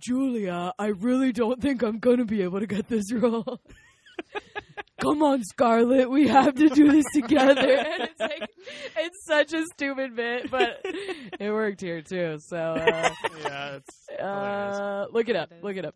[0.00, 3.60] Julia, I really don't think I'm going to be able to get this role.
[5.00, 7.60] Come on, Scarlett, we have to do this together.
[7.60, 8.48] And it's like,
[8.96, 10.80] it's such a stupid bit, but
[11.38, 12.38] it worked here too.
[12.40, 13.10] So, uh,
[13.42, 14.78] yeah, it's hilarious.
[14.78, 15.52] uh, look it up.
[15.62, 15.94] Look it up.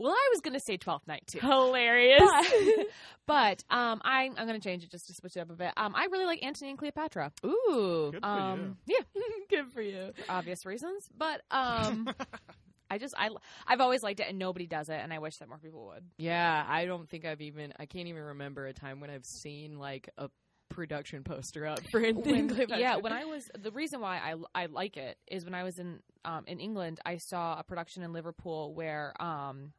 [0.00, 1.38] Well, I was gonna say Twelfth Night too.
[1.40, 2.22] Hilarious.
[3.26, 5.72] but um, I'm I'm gonna change it just to switch it up a bit.
[5.76, 7.32] Um, I really like Antony and Cleopatra.
[7.44, 8.96] Ooh, Good for Um, you.
[9.14, 10.12] yeah, good for you.
[10.16, 11.08] for obvious reasons.
[11.16, 12.08] But um,
[12.90, 13.28] I just I
[13.66, 16.04] I've always liked it, and nobody does it, and I wish that more people would.
[16.18, 19.78] Yeah, I don't think I've even, I can't even remember a time when I've seen
[19.78, 20.28] like a
[20.70, 24.66] production poster up for Anthony When- yeah, when I was the reason why I I
[24.66, 28.12] like it is when I was in um in England, I saw a production in
[28.14, 29.72] Liverpool where um.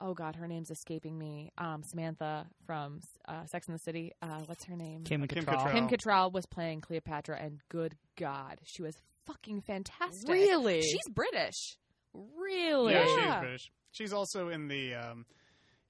[0.00, 1.52] Oh God, her name's escaping me.
[1.58, 4.12] Um, Samantha from uh, Sex and the City.
[4.22, 5.04] Uh, what's her name?
[5.04, 5.58] Kim Kim Cattrall.
[5.66, 5.72] Cattrall.
[5.72, 8.94] Kim Cattrall was playing Cleopatra, and good God, she was
[9.26, 10.28] fucking fantastic.
[10.28, 10.82] Really?
[10.82, 11.76] She's British.
[12.14, 12.94] really?
[12.94, 13.14] Yeah, Yeah.
[13.34, 13.72] she's British.
[13.92, 15.26] She's also in the um,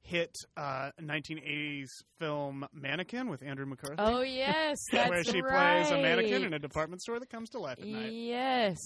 [0.02, 1.88] hit uh, 1980s
[2.18, 3.96] film Mannequin with Andrew McCarthy.
[3.98, 5.82] Oh yes, that's where she right.
[5.84, 8.12] plays a mannequin in a department store that comes to life at night.
[8.12, 8.78] Yes.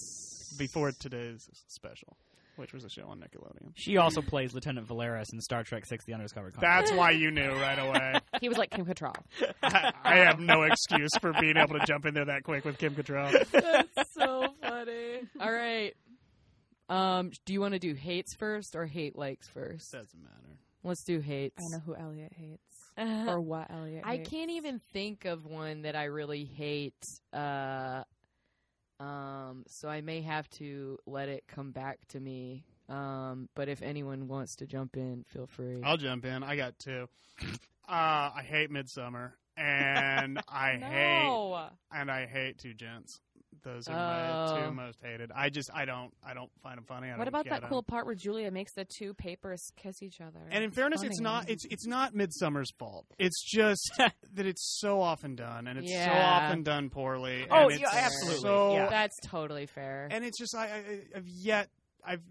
[0.57, 2.17] Before today's special,
[2.57, 3.71] which was a show on Nickelodeon.
[3.75, 6.67] She also plays Lieutenant Valeris in Star Trek Six: The Undiscovered Country.
[6.69, 8.19] That's why you knew right away.
[8.41, 9.15] He was like Kim Cattrall.
[9.63, 12.77] I, I have no excuse for being able to jump in there that quick with
[12.77, 13.31] Kim Cattrall.
[13.51, 15.21] That's so funny.
[15.39, 15.93] All right.
[16.87, 19.91] Um, do you want to do hates first or hate likes first?
[19.91, 20.59] Doesn't matter.
[20.83, 21.55] Let's do hates.
[21.59, 22.61] I know who Elliot hates
[22.95, 24.03] Uh, or what Elliot.
[24.05, 24.29] I hates.
[24.29, 26.93] can't even think of one that I really hate.
[27.33, 28.03] Uh,
[28.99, 32.63] um, so I may have to let it come back to me.
[32.87, 35.81] Um, but if anyone wants to jump in, feel free.
[35.83, 36.43] I'll jump in.
[36.43, 37.07] I got two.
[37.87, 43.19] Uh, I hate Midsummer, and I hate and I hate Two Gents.
[43.65, 44.31] Those are my
[44.61, 44.65] Oh.
[44.67, 45.31] two most hated.
[45.35, 47.09] I just I don't I don't find them funny.
[47.09, 47.69] I What about that that 'em.
[47.69, 50.39] cool part where Julia makes the two papers kiss each other?
[50.51, 53.07] And in fairness, it's not it's it's not Midsummer's fault.
[53.17, 53.91] It's just
[54.33, 57.47] that it's so often done, and it's so often done poorly.
[57.49, 58.39] Oh, yeah, absolutely.
[58.41, 58.87] So, Yeah.
[58.89, 60.07] That's totally fair.
[60.11, 61.69] and it's just I, I I've yet
[62.05, 62.21] I've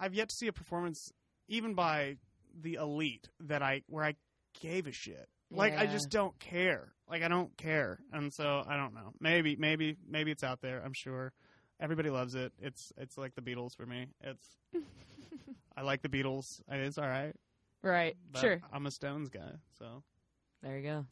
[0.00, 1.10] I've yet to see a performance
[1.48, 2.16] even by
[2.60, 4.16] the elite that I where I
[4.60, 5.28] gave a shit.
[5.50, 6.91] Like I just don't care.
[7.12, 9.12] Like I don't care, and so I don't know.
[9.20, 10.80] Maybe maybe maybe it's out there.
[10.82, 11.34] I'm sure
[11.78, 12.54] everybody loves it.
[12.58, 14.06] It's it's like the Beatles for me.
[14.22, 14.46] It's
[15.76, 16.62] I like the Beatles.
[16.70, 17.34] It's all right.
[17.82, 18.16] right.
[18.32, 18.60] But Sure.
[18.72, 20.02] I'm a Stones guy, so
[20.62, 21.04] There you go.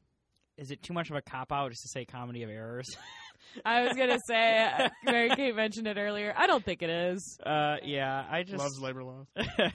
[0.56, 2.86] Is it too much of a cop out just to say comedy of errors?
[3.66, 6.32] I was gonna say uh, Mary Kate mentioned it earlier.
[6.34, 7.38] I don't think it is.
[7.44, 9.50] Uh, yeah, I just Love's Labor's Lost.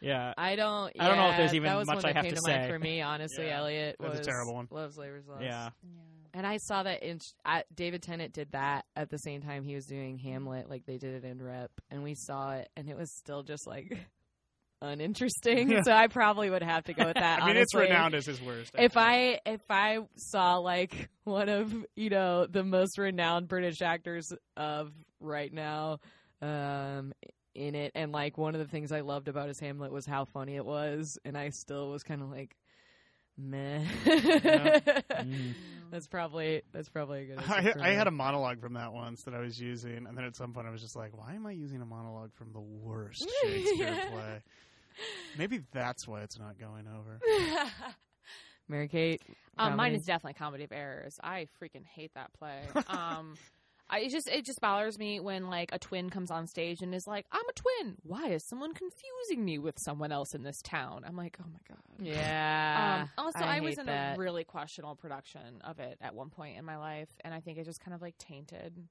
[0.00, 0.32] yeah.
[0.36, 0.92] I don't.
[0.98, 2.40] I don't know if there's even that was much one I that have came to
[2.40, 2.70] to mind say.
[2.70, 3.00] for me.
[3.02, 4.68] Honestly, Yeah, Elliot that's a was terrible one.
[4.70, 5.42] Love's Labor's Lost.
[5.42, 5.70] Yeah.
[5.82, 6.30] Yeah.
[6.34, 9.74] and I saw that in I, David Tennant did that at the same time he
[9.74, 10.68] was doing Hamlet.
[10.68, 13.66] Like they did it in Rep, and we saw it, and it was still just
[13.66, 13.96] like
[14.82, 15.82] uninteresting.
[15.84, 17.42] so I probably would have to go with that.
[17.42, 17.90] I mean, it's honestly.
[17.92, 18.74] renowned as his worst.
[18.78, 19.34] If actually.
[19.36, 24.92] I if I saw like one of you know the most renowned British actors of
[25.20, 25.98] right now
[26.42, 27.12] um,
[27.56, 27.92] in it.
[27.94, 30.64] And like one of the things I loved about his Hamlet was how funny it
[30.64, 32.56] was, and I still was kind of like,
[33.36, 33.84] meh.
[35.16, 35.54] Mm.
[35.90, 37.38] That's probably that's probably a good.
[37.48, 40.36] I, I had a monologue from that once that I was using, and then at
[40.36, 43.26] some point I was just like, "Why am I using a monologue from the worst
[43.42, 44.42] Shakespeare play?"
[45.38, 47.20] Maybe that's why it's not going over.
[48.68, 49.22] Mary Kate.
[49.58, 51.20] Um, mine is definitely Comedy of Errors.
[51.22, 52.62] I freaking hate that play.
[52.88, 53.36] um,
[53.88, 56.94] I it just it just bothers me when like a twin comes on stage and
[56.94, 57.96] is like, "I'm a twin.
[58.02, 61.60] Why is someone confusing me with someone else in this town?" I'm like, "Oh my
[61.68, 63.02] god." Yeah.
[63.02, 64.16] Um, also, I I, was in that.
[64.16, 67.58] a really questionable production of it at one point in my life, and I think
[67.58, 68.88] it just kind of like tainted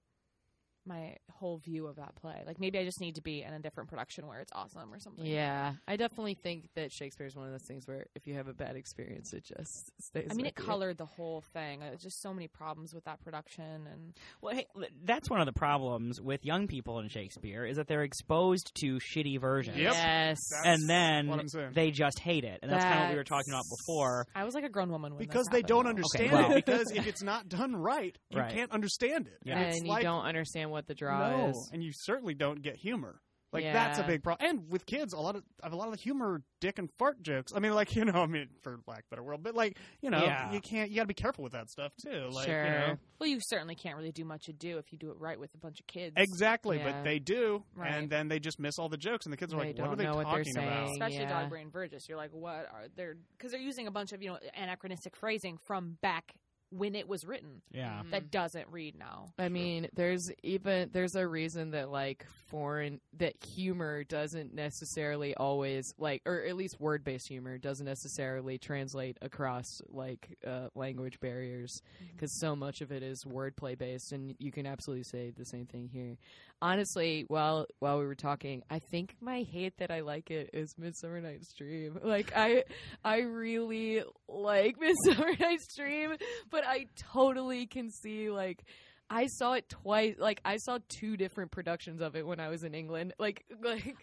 [0.88, 2.44] my whole view of that play.
[2.46, 5.00] Like maybe I just need to be in a different production where it's awesome or
[5.00, 5.26] something.
[5.26, 8.48] Yeah, I definitely think that Shakespeare is one of those things where if you have
[8.48, 10.28] a bad experience, it just stays.
[10.30, 10.66] I mean, with it you.
[10.66, 11.80] colored the whole thing.
[11.80, 14.68] There's just so many problems with that production, and Well, hey,
[15.04, 19.00] that's one of the problems with young people in Shakespeare is that they're exposed to
[19.00, 19.78] shitty versions.
[19.78, 19.94] Yep.
[19.94, 21.72] Yes, That's And then what I'm saying.
[21.74, 22.60] they just hate it.
[22.62, 24.28] And that's kind of what we were talking about before.
[24.36, 25.90] I was like a grown woman when because they happened, don't though.
[25.90, 26.52] understand well.
[26.52, 26.66] it.
[26.66, 28.52] Because if it's not done right, you Right.
[28.54, 29.38] can't understand it.
[29.44, 29.58] Yeah.
[29.60, 31.70] and it's you like, don't understand what the draw no, is.
[31.74, 33.22] and you certainly don't get humor.
[33.54, 34.50] Like that's a big problem.
[34.50, 36.90] And with kids, a lot of I have a lot of the humor, dick and
[37.00, 37.54] fart jokes.
[37.56, 39.78] I mean, like you know, I mean, for lack of a better word, but like
[40.02, 40.52] you know, Yeah.
[40.52, 40.90] you can't.
[40.90, 42.28] You got to be careful with that stuff too.
[42.34, 42.66] Like, sure.
[42.66, 45.40] You know, Well, you certainly can't really do much ado if you do it right
[45.40, 46.16] with a bunch of kids.
[46.18, 46.92] exactly, Yeah.
[46.92, 47.94] but they do, Right.
[47.94, 49.88] and then they just miss all the jokes, and the kids are They like, "What
[49.90, 50.92] are they know what they're talking about?" saying.
[50.92, 51.48] Especially Yeah.
[51.50, 52.10] Dogberry and Verges.
[52.10, 53.12] You're like, what are they?
[53.38, 56.34] Because they're using a bunch of you know anachronistic phrasing from back
[56.72, 58.02] when it was written Yeah.
[58.12, 59.28] that doesn't read now.
[59.38, 65.94] I mean, there's even there's a reason that like foreign that humor doesn't necessarily always
[65.98, 71.82] like, or at least word based humor doesn't necessarily translate across like uh, language barriers
[72.12, 75.66] because so much of it is wordplay based, and you can absolutely say the same
[75.66, 76.18] thing here.
[76.62, 80.74] Honestly, while while we were talking, I think my hate that I like it is
[80.78, 82.00] Midsummer Night's Dream.
[82.04, 82.64] Like I,
[83.04, 86.16] I really like Midsummer Night's Dream,
[86.50, 88.64] but I totally can see like
[89.10, 90.16] I saw it twice.
[90.18, 93.14] Like I saw two different productions of it when I was in England.
[93.20, 93.96] Like like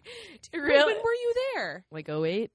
[0.54, 1.84] really when were you there?
[1.90, 2.50] like oh eight.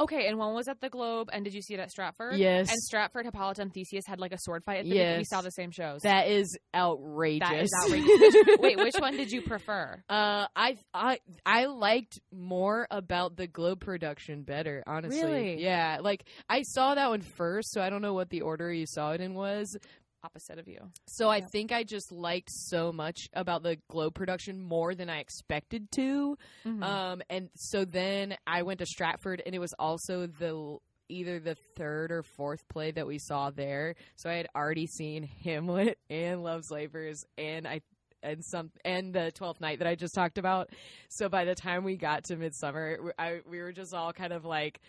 [0.00, 2.36] Okay, and one was at the Globe, and did you see it at Stratford?
[2.36, 2.68] Yes.
[2.68, 5.18] And Stratford, Hippolyta, and Theseus had like a sword fight at the beginning.
[5.18, 6.00] We saw the same shows.
[6.02, 7.48] That is outrageous.
[7.48, 8.58] that is outrageous.
[8.58, 10.02] Wait, which one did you prefer?
[10.14, 15.22] Uh, I I I liked more about the Globe production better, honestly.
[15.22, 15.62] Really?
[15.62, 18.86] Yeah, like I saw that one first, so I don't know what the order you
[18.86, 19.76] saw it in was.
[20.24, 20.78] Opposite of you.
[21.06, 25.18] So I think I just liked so much about the Globe production more than I
[25.18, 26.38] expected to.
[26.64, 26.82] Mhm.
[26.82, 30.78] Um, and so then I went to Stratford, and it was also the
[31.10, 33.96] either the third or fourth play that we saw there.
[34.16, 37.82] So I had already seen Hamlet and Love's Labors, and I
[38.22, 40.70] and some and the Twelfth Night that I just talked about.
[41.10, 44.46] So by the time we got to Midsummer, I, we were just all kind of
[44.46, 44.80] like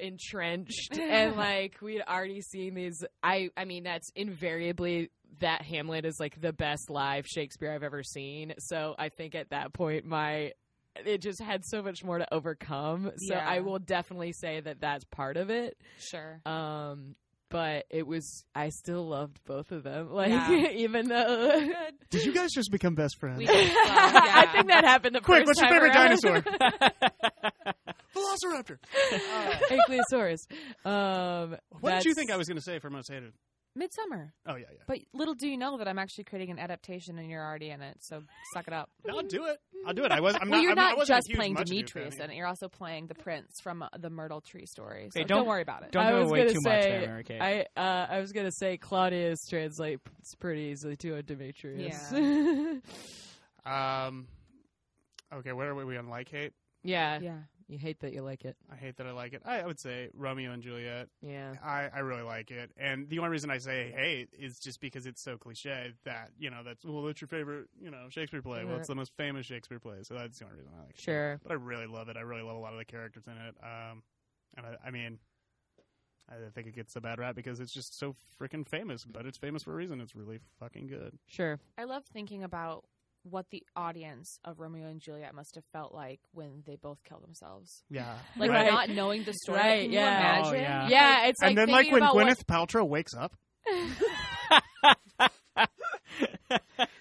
[0.00, 5.10] entrenched and like we'd already seen these i i mean that's invariably
[5.40, 9.50] that hamlet is like the best live shakespeare i've ever seen so i think at
[9.50, 10.52] that point my
[11.04, 13.48] it just had so much more to overcome so Yeah.
[13.48, 16.40] i will definitely say that that's part of it Sure.
[16.46, 17.14] um
[17.50, 20.70] but it was i still loved both of them like Yeah.
[20.70, 21.68] even though
[22.10, 23.38] Did you guys just become best friends?
[23.38, 23.72] We did.
[23.72, 26.20] Well, i think that happened the Quick, first what's your favorite around.
[26.22, 27.82] dinosaur?
[28.14, 28.78] Velociraptor.
[29.70, 30.46] Ankylosaurus.
[30.84, 33.32] Um, What did you think I was going to say for most hated?
[33.76, 34.32] Midsummer.
[34.46, 34.82] Oh yeah, yeah.
[34.86, 37.82] But little do you know that I'm actually creating an adaptation, and you're already in
[37.82, 37.96] it.
[38.02, 38.22] So
[38.52, 38.88] suck it up.
[39.04, 39.58] No, I'll do it.
[39.84, 40.12] I'll do it.
[40.12, 40.36] I was.
[40.40, 40.62] I'm well, not.
[40.62, 42.32] you're I'm, not I wasn't just playing Demetrius and.
[42.32, 45.08] You're also playing the prince from uh, the Myrtle Tree story.
[45.12, 45.90] So Hey, don't, don't- worry about it.
[45.90, 47.40] Don't I give was away gonna too much say, there, Mary Kate.
[47.40, 50.04] I uh, I was gonna say Claudius translates
[50.38, 52.12] pretty easily to a Demetrius.
[53.66, 54.28] Um.
[55.32, 55.84] Okay, where are we?
[55.84, 56.52] we on like hate?
[56.84, 57.18] yeah.
[57.20, 57.38] yeah.
[57.68, 58.56] You hate that you like it.
[58.70, 59.42] I hate that I like it.
[59.44, 61.08] I, I would say Romeo and Juliet.
[61.22, 61.54] Yeah.
[61.62, 65.06] I, I really like it, and the only reason I say hate is just because
[65.06, 68.64] it's so cliche that you know that's well that's your favorite you know Shakespeare play.
[68.64, 71.00] Well, it's the most famous Shakespeare play, so that's the only reason I like it.
[71.00, 71.40] Sure.
[71.42, 72.16] But I really love it.
[72.16, 73.54] I really love a lot of the characters in it.
[73.62, 74.02] Um,
[74.56, 75.18] and I, I mean,
[76.28, 79.04] I think it gets a bad rap because it's just so freaking famous.
[79.04, 80.00] But it's famous for a reason.
[80.00, 81.18] It's really fucking good.
[81.26, 81.58] Sure.
[81.76, 82.84] I love thinking about
[83.24, 87.20] what the audience of Romeo and Juliet must have felt like when they both kill
[87.20, 87.82] themselves.
[87.90, 88.70] Yeah, Like Right.
[88.70, 89.58] not knowing the story.
[89.58, 90.00] Right, Can yeah.
[90.38, 90.62] You Oh, imagine?
[90.62, 90.88] yeah.
[90.88, 93.34] Yeah, it's like and then like when about what- Gwyneth Paltrow wakes up.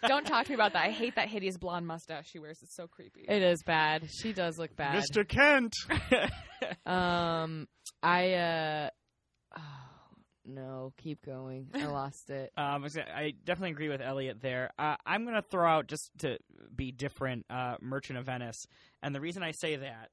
[0.07, 0.85] Don't talk to me about that.
[0.85, 2.59] I hate that hideous blonde mustache she wears.
[2.61, 3.25] It's so creepy.
[3.27, 4.07] It is bad.
[4.21, 5.01] She does look bad.
[5.03, 5.27] Mr.
[5.27, 5.73] Kent.
[6.85, 7.67] Um,
[8.01, 8.89] I uh,
[9.57, 9.61] oh,
[10.45, 10.93] know.
[10.97, 11.67] Keep going.
[11.73, 12.51] I lost it.
[12.57, 14.71] Um, I definitely agree with Elliot there.
[14.77, 16.37] Uh, I'm going to throw out just to
[16.75, 18.67] be different, uh, Merchant of Venice,
[19.01, 20.09] and the reason I say that,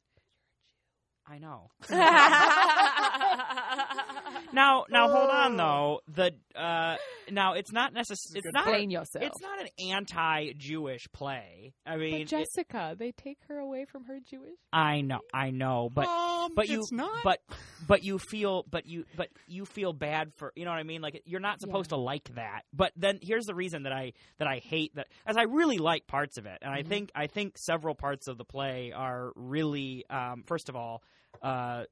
[1.26, 1.70] I know.
[4.52, 6.00] now, now hold on though.
[6.08, 6.96] The uh,
[7.30, 8.46] now it's not necessarily.
[8.46, 8.66] It's not.
[8.66, 9.24] Explain yourself.
[9.24, 11.72] It's not an anti-Jewish play.
[11.86, 14.58] I mean, but it- Jessica, they take her away from her Jewish.
[14.72, 17.22] I know, I know, but um, but you it's not.
[17.24, 17.40] but
[17.86, 21.00] but you feel but you but you feel bad for you know what I mean
[21.02, 24.46] like you're not supposed to like that but then here's the reason that I that
[24.48, 27.56] I hate that as I really like parts of it and I think I think
[27.58, 31.02] several parts of the play are really um, first of all
[31.42, 31.84] uh,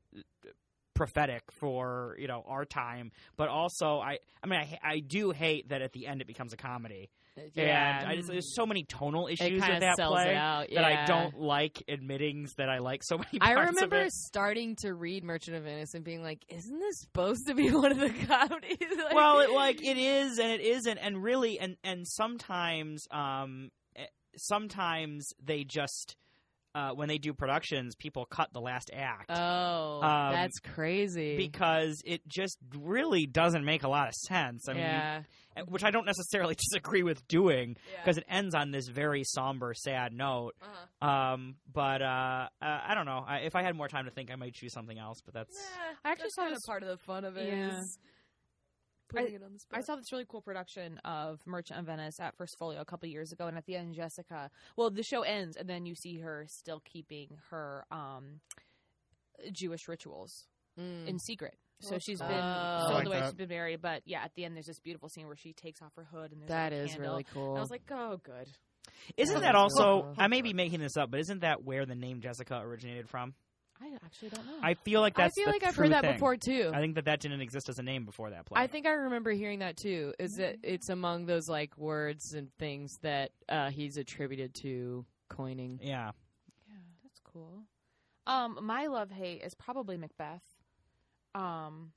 [0.98, 5.68] prophetic for you know our time but also I I mean I I do hate
[5.68, 7.08] that at the end it becomes a comedy
[7.54, 8.00] Yeah.
[8.00, 10.66] and I just, there's so many tonal issues with that play out.
[10.74, 14.12] that I don't like admitting that I like so many I remember of it.
[14.12, 17.92] starting to read Merchant of Venice and being like, "Isn't this supposed to be one
[17.92, 21.76] of the comedies?" Like- well, it, like it is and it isn't, and really, and
[21.84, 24.06] and sometimes, um, eh,
[24.36, 26.16] sometimes they just
[26.74, 31.36] uh, when they do productions, people cut the last act oh, Um, that's crazy.
[31.36, 34.68] because it just really doesn't make a lot of sense.
[34.68, 35.22] I mean, yeah,
[35.56, 39.74] eh, which I don't necessarily disagree with doing because it ends on this very somber,
[39.74, 40.54] sad note.
[40.62, 41.08] Uh-huh.
[41.08, 43.24] Um, but uh, uh, I don't know.
[43.26, 45.20] I, if I had more time to think, I might choose something else.
[45.24, 45.56] But that's
[46.04, 46.66] I actually that's saw kind this.
[46.66, 47.48] part of the fun of it.
[47.48, 47.78] Yeah.
[47.78, 47.98] is
[49.08, 49.78] putting it on the spot.
[49.78, 53.08] I saw this really cool production of Merchant of Venice at First Folio a couple
[53.08, 54.50] years ago, and at the end, Jessica.
[54.76, 58.40] Well, the show ends, and then you see her still keeping her um,
[59.52, 60.46] Jewish rituals
[60.78, 61.08] Mm.
[61.08, 61.56] in secret.
[61.80, 62.34] So Well, she's been Oh.
[62.34, 63.26] I still like the way that.
[63.26, 65.82] she's been married, but yeah, at the end, there's this beautiful scene where she takes
[65.82, 67.10] off her hood, and there's that like, is candle.
[67.10, 67.56] really cool.
[67.56, 68.48] I was like, oh, good.
[69.16, 70.14] isn't that also?
[70.16, 73.34] I may be making this up, but isn't that where the name Jessica originated from?
[73.80, 74.58] I actually don't know.
[74.62, 75.34] I feel like that's.
[75.36, 76.12] I feel the like I've true heard that thing.
[76.14, 76.70] before too.
[76.74, 78.60] I think that that didn't exist as a name before that play.
[78.60, 80.14] I think I remember hearing that too.
[80.18, 85.78] Is that it's among those like words and things that uh, he's attributed to coining.
[85.82, 86.10] yeah.
[86.68, 86.74] Yeah,
[87.04, 87.62] that's cool.
[88.26, 90.42] Um, my love hate is probably Macbeth.
[91.34, 91.92] Um,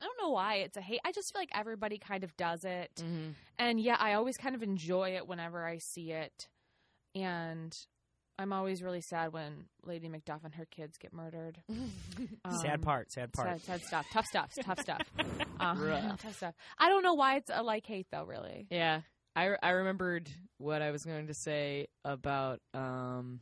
[0.00, 1.00] I don't know why it's a hate.
[1.04, 3.30] I just feel like everybody kind of does it, Mm-hmm.
[3.58, 6.48] and yeah, I always kind of enjoy it whenever I see it,
[7.14, 7.76] and
[8.38, 11.58] I'm always really sad when Lady Macduff and her kids get murdered.
[12.62, 13.12] sad Um, part.
[13.12, 13.60] Sad part.
[13.60, 14.06] Sad, sad stuff.
[14.12, 14.50] Tough stuff.
[14.62, 15.02] Tough stuff.
[15.60, 16.20] Um, Rough.
[16.20, 16.54] tough stuff.
[16.76, 18.24] I don't know why it's a like hate though.
[18.24, 18.66] Really.
[18.68, 19.02] Yeah,
[19.36, 20.28] I I remembered
[20.58, 23.40] what I was going to say about um,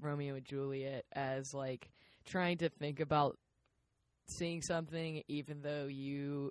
[0.00, 1.90] Romeo and Juliet as like
[2.26, 3.38] trying to think about
[4.28, 6.50] seeing something even though you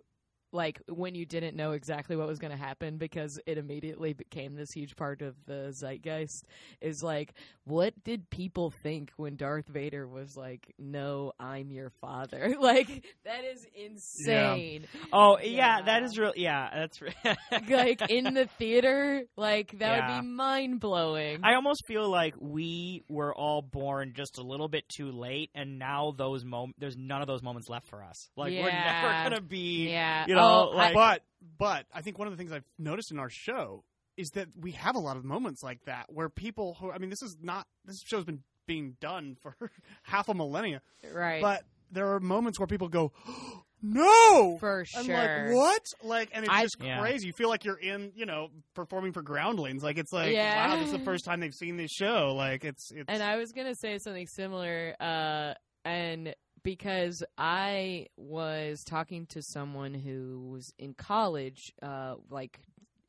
[0.54, 4.56] like when you didn't know exactly what was going to happen because it immediately became
[4.56, 6.46] this huge part of the zeitgeist
[6.80, 7.34] is like
[7.66, 13.44] what did people think when Darth Vader was like no I'm your father like that
[13.44, 16.06] is insane Oh yeah, that Yeah.
[16.06, 16.34] is real.
[16.36, 17.02] Yeah, that's.
[17.02, 17.14] Re-
[17.70, 20.16] like in the theater, like that Yeah.
[20.18, 21.42] would be mind blowing.
[21.44, 25.80] I almost feel like we were all born just a little bit too late, and
[25.80, 28.30] now those mom- there's none of those moments left for us.
[28.36, 29.90] Like we're never gonna be.
[29.90, 31.24] yeah, you know, I- like- but
[31.58, 33.84] but I think one of the things I've noticed in our show
[34.18, 37.10] is that we have a lot of moments like that where people who I mean
[37.10, 39.56] this is not this show's been being done for
[40.04, 43.12] half a millennia, right, but there are moments where people go,
[43.82, 45.16] "No!" for I'm sure.
[45.16, 47.00] like, "What?" Like and it's I- just Yeah.
[47.02, 47.28] crazy.
[47.28, 49.84] You feel like you're in, you know, performing for groundlings.
[49.84, 50.68] Like it's like, Yeah.
[50.70, 53.36] "Wow, this is the first time they've seen this show." Like it's it's And I
[53.38, 55.54] was gonna say something similar, uh,
[55.86, 56.34] and
[56.64, 62.60] because I was talking to someone who was in college, uh, like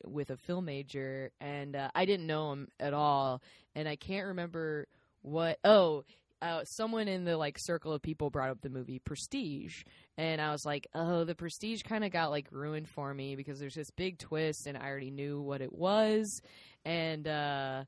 [0.05, 3.41] with a film major, and uh, I didn't know him at all,
[3.73, 4.87] and I can't remember
[5.21, 5.59] what.
[5.63, 6.03] Oh.
[6.41, 9.83] Uh, someone in the like circle of people brought up the movie Prestige,
[10.17, 13.57] and I was like, "Oh, the Prestige kind of got like ruined for me because
[13.57, 16.41] there's this big twist, and I already knew what it was."
[16.83, 17.85] And uh,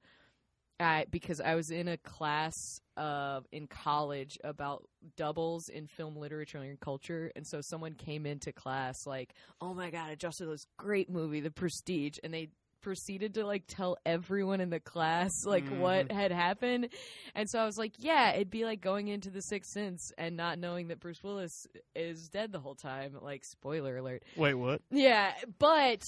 [0.80, 2.54] I because I was in a class
[2.96, 8.52] uh, in college about doubles in film literature and culture, and so someone came into
[8.52, 12.50] class like, "Oh my god, I just saw this great movie, The Prestige," and they
[12.82, 16.88] proceeded to like tell everyone in the class like what had happened
[17.34, 20.38] and so i was like yeah it'd be like going into the sixth sense and
[20.38, 24.80] not knowing that bruce willis is dead the whole time like spoiler alert wait, what?
[24.92, 26.02] yeah, but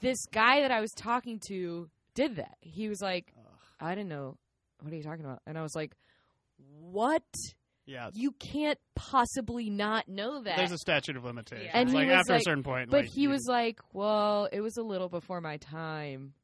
[0.00, 2.56] this guy that I was talking to did that.
[2.60, 3.31] He was like,
[3.82, 4.36] I didn't know.
[4.80, 5.40] What are you talking about?
[5.46, 5.92] And I was like,
[6.80, 7.22] What?
[7.84, 10.56] Yeah, You can't possibly not know that.
[10.56, 11.70] there's a statute of limitations.
[11.74, 13.80] And he like was after like- a certain point, but like, he you- was like,
[13.92, 16.34] Well, it was a little before my time.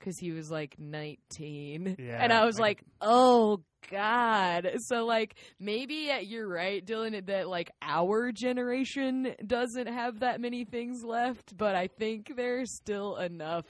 [0.00, 1.94] because he was like 19.
[2.00, 4.68] Yeah, and I was like- like, oh God.
[4.88, 11.04] So, like, maybe you're right, Dylan, that like our generation doesn't have that many things
[11.04, 13.66] left, but I think there's still enough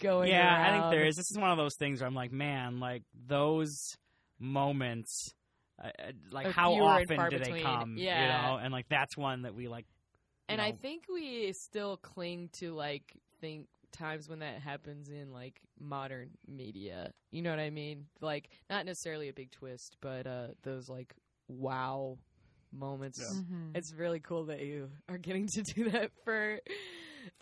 [0.00, 1.16] going yeah, I think there is.
[1.16, 3.96] This is one of those things where I'm like, man, like those
[4.38, 5.34] moments,
[5.82, 7.96] uh, uh, like how often far do they come?
[7.98, 8.22] Yeah.
[8.22, 9.86] you know, and like that's one that we like.
[9.88, 13.04] you And I think we still cling to like
[13.40, 17.12] think times when that happens in like modern media.
[17.30, 18.06] You know what I mean?
[18.20, 21.14] Like not necessarily a big twist, but uh those like
[21.48, 22.18] wow
[22.72, 23.18] moments.
[23.20, 23.40] Yeah.
[23.40, 23.76] Mhm.
[23.76, 26.60] It's really cool that you are getting to do that for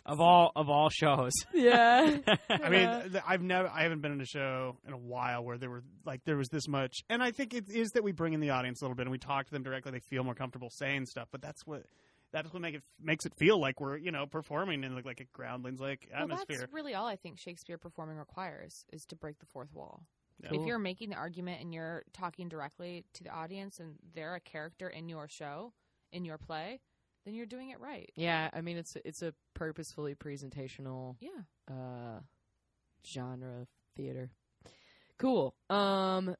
[0.07, 1.33] of all of all shows.
[1.53, 2.17] yeah.
[2.49, 5.69] I mean, I've never, I haven't been in a show in a while where there
[5.69, 8.39] were like there was this much, and I think it is that we bring in
[8.39, 9.91] the audience a little bit and we talk to them directly.
[9.91, 11.83] They feel more comfortable saying stuff, but that's what
[12.31, 15.19] that's what make it makes it feel like we're you know performing in like, like
[15.19, 16.45] a groundlings like atmosphere.
[16.49, 20.03] Well, that's really all I think Shakespeare performing requires is to break the fourth wall.
[20.41, 20.49] Yeah.
[20.53, 24.39] If you're making the argument and you're talking directly to the audience and they're a
[24.39, 25.73] character in your show,
[26.11, 26.79] in your play,
[27.27, 28.09] then you're doing it right.
[28.15, 31.41] Yeah, I mean it's it's a purposefully presentational Yeah.
[31.69, 32.21] uh
[33.05, 33.67] genre of
[33.97, 34.31] theater.
[35.17, 35.53] Cool.
[35.69, 36.35] Um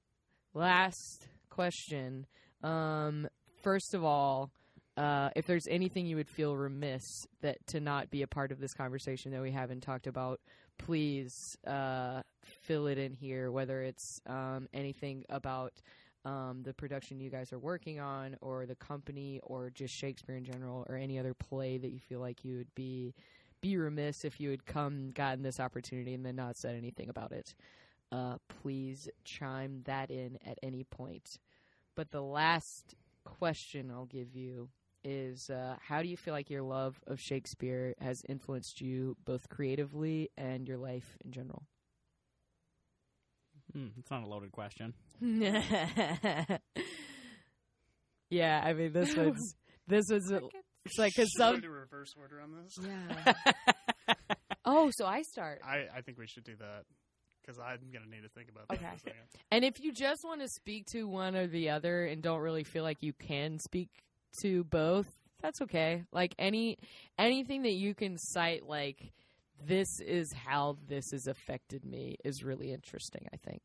[0.53, 2.25] last question.
[2.63, 3.27] Um
[3.63, 4.51] first of all,
[4.95, 7.03] uh if there's anything you would feel remiss
[7.41, 10.39] that to not be a part of this conversation that we haven't talked about,
[10.77, 11.33] please
[11.67, 12.21] uh
[12.63, 15.73] fill it in here whether it's um anything about
[16.27, 20.43] um, the production you guys are working on, or the company, or just Shakespeare in
[20.43, 23.15] general, or any other play that you feel like you would be
[23.61, 27.31] be remiss if you had come gotten this opportunity and then not said anything about
[27.31, 27.55] it.
[28.11, 31.39] Uh, please chime that in at any point.
[31.95, 32.93] But the last
[33.23, 34.69] question I'll give you
[35.03, 39.47] is uh, how do you feel like your love of Shakespeare has influenced you both
[39.49, 41.63] creatively and your life in general?
[43.73, 44.93] Hmm, it's not a loaded question.
[48.29, 49.55] yeah, I mean this was
[49.87, 50.31] this was
[50.85, 52.73] it's like because Should I some do reverse order on this.
[52.81, 53.33] Yeah.
[54.65, 55.61] oh, so I start.
[55.65, 56.83] I, I think we should do that
[57.41, 58.85] because I'm gonna need to think about that Okay.
[58.87, 59.19] in a second.
[59.51, 62.63] And if you just want to speak to one or the other and don't really
[62.63, 63.89] feel like you can speak
[64.41, 65.07] to both,
[65.41, 66.03] that's okay.
[66.11, 66.77] Like any
[67.17, 69.11] anything that you can cite like
[69.65, 73.61] this is how this has affected me is really interesting, I think.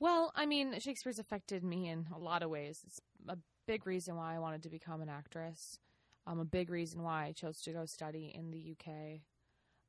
[0.00, 2.82] Well, I mean, Shakespeare's affected me in a lot of ways.
[2.86, 5.78] It's a big reason why I wanted to become an actress.
[6.26, 9.20] Um, a big reason why I chose to go study in the UK.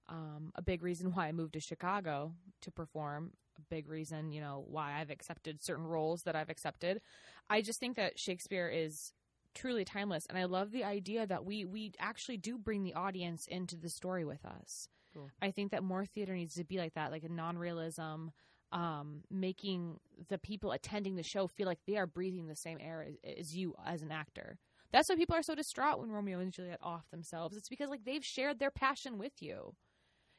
[0.08, 3.32] Um, a big reason why I moved to Chicago to perform.
[3.58, 7.02] A big reason, you know, why I've accepted certain roles that I've accepted.
[7.50, 9.14] I just think that Shakespeare is
[9.54, 13.48] truly timeless, and I love the idea that we we actually do bring the audience
[13.48, 14.90] into the story with us.
[15.14, 15.30] Cool.
[15.42, 18.28] I think that more theater needs to be like that, like a non-realism,
[18.76, 23.08] um, making the people attending the show feel like they are breathing the same air
[23.08, 24.60] as, as you as an actor.
[24.92, 27.56] That's why people are so distraught when Romeo and Juliet off themselves.
[27.56, 29.74] It's because like they've shared their passion with you.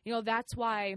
[0.04, 0.96] You know, that's why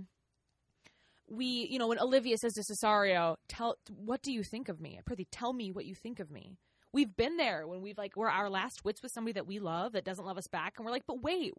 [1.30, 5.00] we, you know, when Olivia says to Cesario, "Tell, what do you think of me?"
[5.06, 6.58] Prithee, tell me what you think of me.
[6.92, 9.94] We've been there when we've like we're our last wits with somebody that we love
[9.94, 11.54] that doesn't love us back, and we're like, but wait,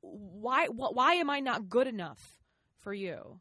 [0.00, 2.38] why, wh- why am I not good enough
[2.76, 3.40] for you?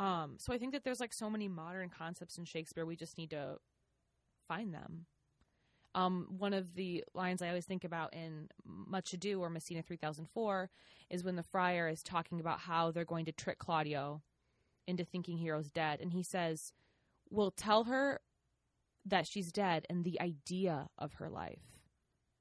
[0.00, 2.86] Um, so I think that there's like so many modern concepts in Shakespeare.
[2.86, 3.58] We just need to
[4.48, 5.04] find them.
[5.94, 10.70] Um, one of the lines I always think about in Much Ado or Messina 3004
[11.10, 14.22] is when the friar is talking about how they're going to trick Claudio
[14.86, 16.00] into thinking Hero's dead.
[16.00, 16.72] And he says,
[17.28, 18.20] We'll tell her
[19.04, 21.69] that she's dead, and the idea of her life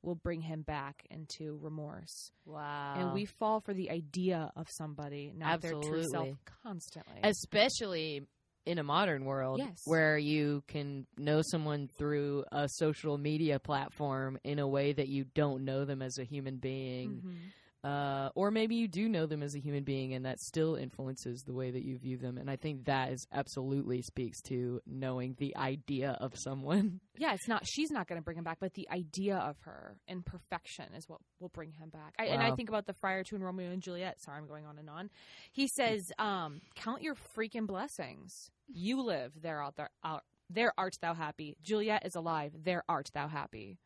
[0.01, 2.31] will bring him back into remorse.
[2.45, 2.93] Wow.
[2.95, 6.29] And we fall for the idea of somebody, not their true self,
[6.63, 7.19] constantly.
[7.23, 8.27] especially
[8.65, 9.81] in a modern world Yes.
[9.85, 15.25] where you can know someone through a social media platform in a way that you
[15.33, 17.51] don't know them as a human being Mhm.
[17.83, 21.43] Uh, or maybe you do know them as a human being and that still influences
[21.43, 25.35] the way that you view them and i think that is absolutely speaks to knowing
[25.39, 27.67] the idea of someone Yeah, it's not.
[27.67, 31.09] She's not going to bring him back, but the idea of her in perfection is
[31.09, 32.13] what will bring him back.
[32.17, 34.21] I, And I think about the friar to Romeo and Juliet.
[34.21, 35.09] Sorry, I'm going on and on.
[35.51, 38.49] He says, um, "Count your freaking blessings.
[38.69, 39.33] You live.
[39.41, 39.89] There out there.
[40.01, 41.57] Out, there art thou happy.
[41.61, 42.53] Juliet is alive.
[42.63, 43.77] There art thou happy."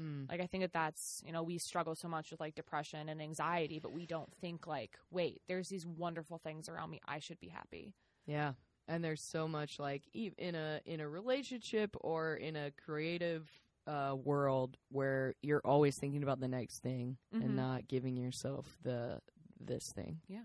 [0.00, 0.28] Mm.
[0.30, 3.20] Like I think that that's you know we struggle so much with like depression and
[3.22, 7.00] anxiety, but we don't think like, wait, there's these wonderful things around me.
[7.06, 7.94] I should be happy.
[8.26, 8.52] Yeah,
[8.88, 13.48] and there's so much like e- in a in a relationship or in a creative
[13.86, 17.44] uh, world where you're always thinking about the next thing Mhm.
[17.44, 19.20] and not giving yourself the
[19.60, 20.20] this thing.
[20.28, 20.42] Yeah.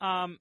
[0.00, 0.38] Um,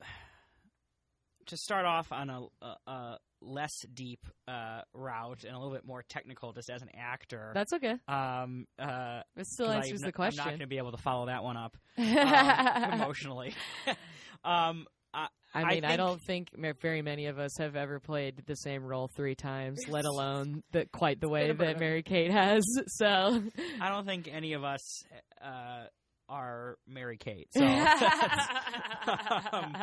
[1.48, 5.86] to start off on a, a, a less deep uh, route and a little bit
[5.86, 7.52] more technical, just as an actor.
[7.54, 7.96] That's okay.
[8.08, 11.44] um, uh, It still answers the I'm not going to be able to follow that
[11.44, 13.54] one up um, emotionally.
[14.44, 16.50] um, I I mean, I, think- don't think
[16.82, 20.92] very many of us have ever played the same role three times, let alone that
[20.92, 21.80] quite the way that.
[21.80, 22.64] Mary Kate has.
[22.88, 23.44] So,
[23.82, 25.04] I don't think any of us
[25.44, 25.86] uh,
[26.30, 27.50] are Mary Kate.
[27.52, 29.76] So, um,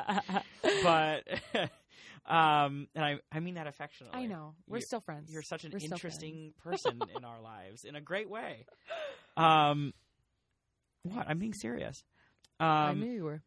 [0.82, 1.24] but
[2.26, 4.18] um, and I I mean that affectionately.
[4.20, 4.54] I know.
[4.66, 5.30] We're You- still friends.
[5.32, 8.66] You're such an We're interesting person in our lives in a great way.
[9.36, 9.92] Um,
[11.02, 11.28] what?
[11.28, 12.02] I'm being serious.
[12.60, 13.42] I Um, knew you were.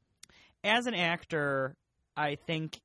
[0.63, 1.75] as an actor,
[2.15, 2.79] I think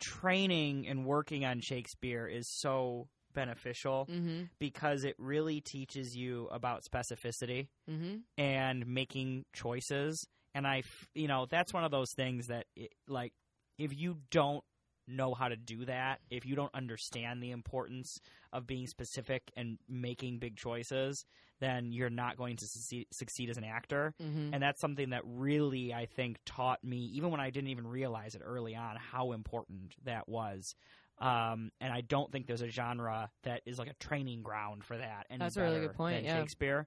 [0.00, 4.44] training and working on Shakespeare is so beneficial Mm-hmm.
[4.58, 8.16] because it really teaches you about specificity Mm-hmm.
[8.38, 10.26] and making choices.
[10.54, 10.82] And I,
[11.14, 13.32] you know, that's one of those things that, it, like,
[13.78, 14.64] if you don't
[15.06, 18.20] know how to do that, if you don't understand the importance
[18.52, 21.24] of being specific and making big choices,
[21.60, 24.14] then you're not going to succeed, succeed as an actor.
[24.22, 24.54] Mm-hmm.
[24.54, 28.34] And that's something that really, I think, taught me, even when I didn't even realize
[28.34, 30.74] it early on, how important that was.
[31.18, 34.96] Um, and I don't think there's a genre that is like a training ground for
[34.96, 35.26] that.
[35.28, 36.40] Any That's a really good point, yeah.
[36.40, 36.86] Shakespeare.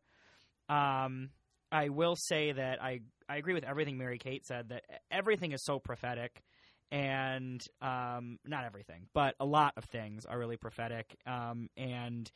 [0.70, 1.30] Um,
[1.72, 4.70] I will say that I I agree with everything Mary Kate said.
[4.70, 6.42] That everything is so prophetic,
[6.94, 11.18] and um, not everything, but a lot of things are really prophetic.
[11.26, 12.32] Um, and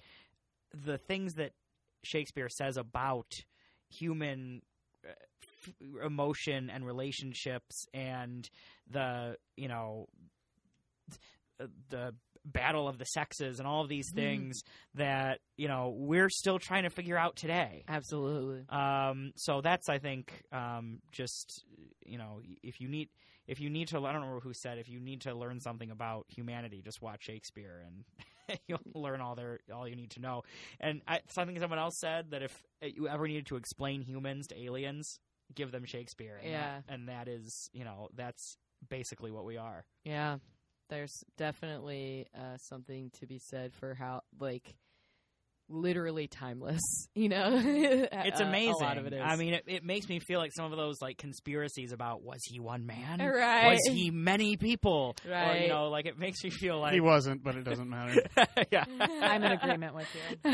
[0.83, 1.51] the things that
[2.03, 3.31] Shakespeare says about
[3.89, 4.63] human
[5.07, 5.11] uh,
[5.67, 5.73] f-
[6.05, 8.49] emotion and relationships and
[8.89, 10.07] the you know
[11.89, 12.13] the
[12.45, 14.15] battle of the sexes and all of these Mhm.
[14.15, 14.61] things
[14.95, 18.65] that you know we're still trying to figure out today Absolutely.
[18.69, 21.63] um, so that's I think um, just
[22.05, 23.09] you know if you need
[23.47, 25.91] if you need to I don't remember who said if you need to learn something
[25.91, 30.43] about humanity just watch Shakespeare and you'll learn all there all you need to know.
[30.79, 34.59] And I, something someone else said that if you ever needed to explain humans to
[34.61, 35.19] aliens
[35.55, 36.37] give them Shakespeare.
[36.41, 36.79] And Yeah.
[36.87, 38.57] that, and that is you know that's
[38.89, 39.85] basically what we are.
[40.03, 40.37] Yeah,
[40.89, 44.75] there's definitely uh, something to be said for how like
[45.69, 46.81] literally timeless.
[47.17, 49.21] You know, it's Uh, amazing A lot of it is.
[49.23, 52.39] I mean it, it makes me feel like some of those like conspiracies about was
[52.43, 53.71] he one man right?
[53.71, 55.63] was he many people or Right.
[55.63, 58.21] you know like it makes me feel like he wasn't, but it doesn't matter.
[58.71, 60.51] yeah I'm in agreement with you.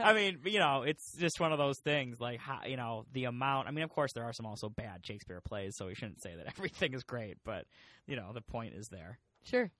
[0.00, 2.18] I mean, you know, it's just one of those things.
[2.20, 3.68] Like, how, you know, the amount.
[3.68, 6.34] I mean, of course, there are some also bad Shakespeare plays, so we shouldn't say
[6.36, 7.36] that everything is great.
[7.44, 7.66] But
[8.06, 9.18] you know, the point is there.
[9.44, 9.70] sure.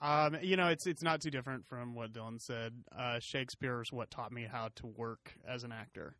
[0.00, 2.72] Um, you know, it's it's not too different from what Dylan said.
[2.96, 6.16] Uh, Shakespeare is what taught me how to work as an actor.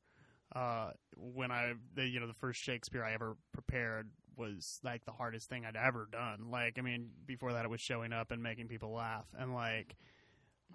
[0.54, 5.12] Uh, when I, the, you know, the first Shakespeare I ever prepared was like the
[5.12, 6.50] hardest thing I'd ever done.
[6.50, 9.96] Like, I mean, before that, it was showing up and making people laugh, and like,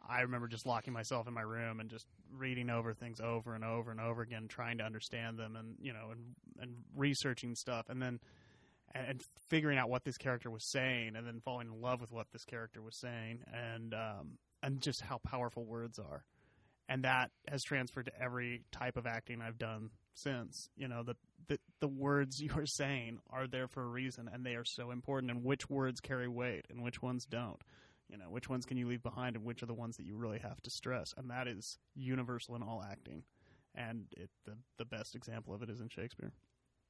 [0.08, 3.64] I remember just locking myself in my room and just reading over things over and
[3.64, 7.90] over and over again, trying to understand them, and you know, and and researching stuff,
[7.90, 8.20] and then
[8.96, 12.12] and, and figuring out what this character was saying, and then falling in love with
[12.12, 16.24] what this character was saying, and um, and just how powerful words are,
[16.88, 20.70] and that has transferred to every type of acting I've done since.
[20.78, 21.16] You know, the
[21.48, 24.92] the, the words you are saying are there for a reason, and they are so
[24.92, 25.32] important.
[25.32, 27.62] And which words carry weight, and which ones don't.
[28.10, 30.16] You know, which ones can you leave behind, and which are the ones that you
[30.16, 33.24] really have to stress, and that is universal in all acting.
[33.74, 36.32] And it, the the best example of it is in Shakespeare.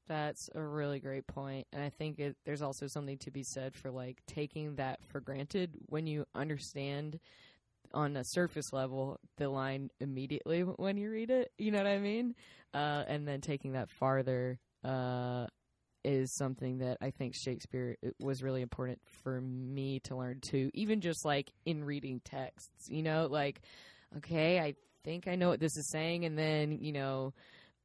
[0.07, 3.75] That's a really great point, and I think it, there's also something to be said
[3.75, 7.19] for like taking that for granted when you understand
[7.93, 11.51] on a surface level the line immediately when you read it.
[11.57, 12.35] You know what I mean?
[12.73, 15.47] Uh, and then taking that farther uh,
[16.03, 20.69] is something that I think Shakespeare was really important for me to learn too.
[20.73, 23.61] Even just like in reading texts, you know, like
[24.17, 27.33] okay, I think I know what this is saying, and then you know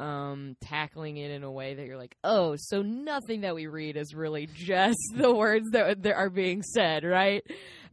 [0.01, 3.97] um, tackling it in a way that you're like, oh, so nothing that we read
[3.97, 7.45] is really just the words that, that are being said, right?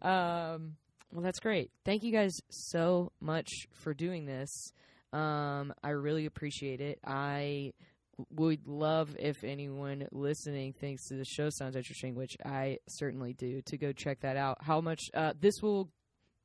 [0.01, 0.77] Um,
[1.11, 1.69] well, that's great.
[1.85, 4.71] Thank you guys so much for doing this.
[5.13, 6.99] Um, I really appreciate it.
[7.05, 7.73] I
[8.31, 13.77] would love if anyone listening thinks the show sounds interesting, which I certainly do, to
[13.77, 14.57] go check that out.
[14.61, 15.89] How much uh, this will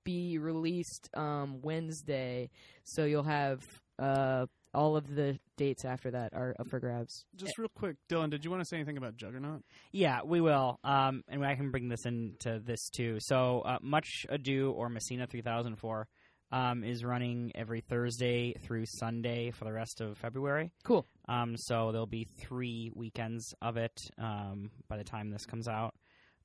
[0.05, 2.51] be released um, Wednesday,
[2.84, 3.62] so you'll have
[3.98, 7.24] uh, all of the dates after that are up for grabs.
[7.36, 9.62] Just real quick, Dylan, did you want to say anything about Juggernaut?
[9.93, 10.78] Yeah, we will.
[10.85, 13.19] Um, and I can bring this into this too.
[13.20, 16.09] So, uh, Much Ado or Messina 3004
[16.53, 20.70] um, is running every Thursday through Sunday for the rest of February.
[20.85, 21.07] Cool.
[21.28, 25.94] Um, so there'll be three weekends of it um, by the time this comes out.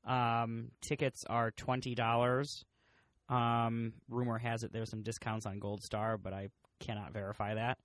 [0.06, 2.64] Um, tickets are twenty dollars.
[3.28, 6.48] Um, rumor has it there's some discounts on Goldstar, but I
[6.80, 7.78] cannot verify that.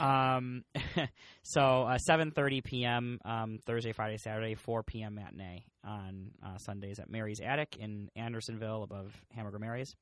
[0.00, 0.64] Um,
[1.42, 3.18] so uh, 7:30 p.m.
[3.24, 5.14] Um, Thursday, Friday, Saturday, 4 p.m.
[5.14, 9.94] matinee on uh, Sundays at Mary's Attic in Andersonville, above Hamburger Mary's.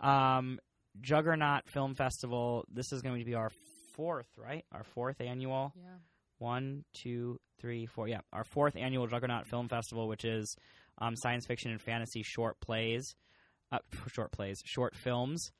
[0.00, 0.58] Um,
[1.00, 2.64] Juggernaut Film Festival.
[2.72, 3.50] This is going to be our
[3.94, 4.64] fourth, right?
[4.72, 5.72] Our fourth annual.
[5.76, 5.96] Yeah.
[6.38, 8.08] One, two, three, four.
[8.08, 10.56] Yeah, our fourth annual Juggernaut Film Festival, which is
[10.98, 13.14] um, science fiction and fantasy short plays,
[13.72, 13.78] uh,
[14.08, 15.52] short plays, short films.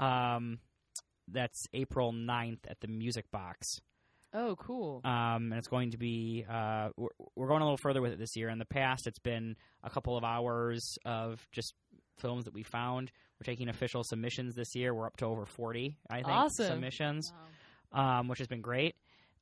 [0.00, 0.58] Um,
[1.28, 3.66] that's April 9th at the Music Box.
[4.34, 5.02] Oh, cool.
[5.04, 8.18] Um, and it's going to be, uh, we're, we're going a little further with it
[8.18, 8.48] this year.
[8.48, 11.74] In the past, it's been a couple of hours of just
[12.18, 13.10] films that we found.
[13.40, 14.94] We're taking official submissions this year.
[14.94, 16.66] We're up to over 40, I think, Awesome.
[16.66, 17.30] submissions
[17.92, 18.20] Wow.
[18.20, 18.94] um, which has been great.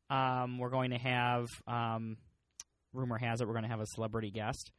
[0.08, 2.16] Um, we're going to have, um,
[2.92, 4.72] rumor has it, we're going to have a celebrity guest.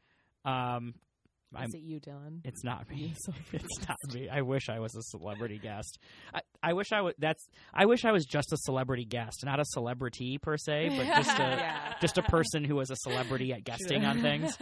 [1.56, 2.40] I'm, Is it you, Dylan?
[2.44, 3.14] it's not me.
[3.54, 4.30] it's not me.
[4.30, 6.00] I wish I was a celebrity guest.
[6.34, 7.14] I, I wish I was.
[7.20, 7.46] That's.
[7.74, 11.40] I wish I was just a celebrity guest, not a celebrity per se, but just
[11.40, 11.94] a Yeah.
[12.02, 14.58] just a person who was a celebrity at guesting on things.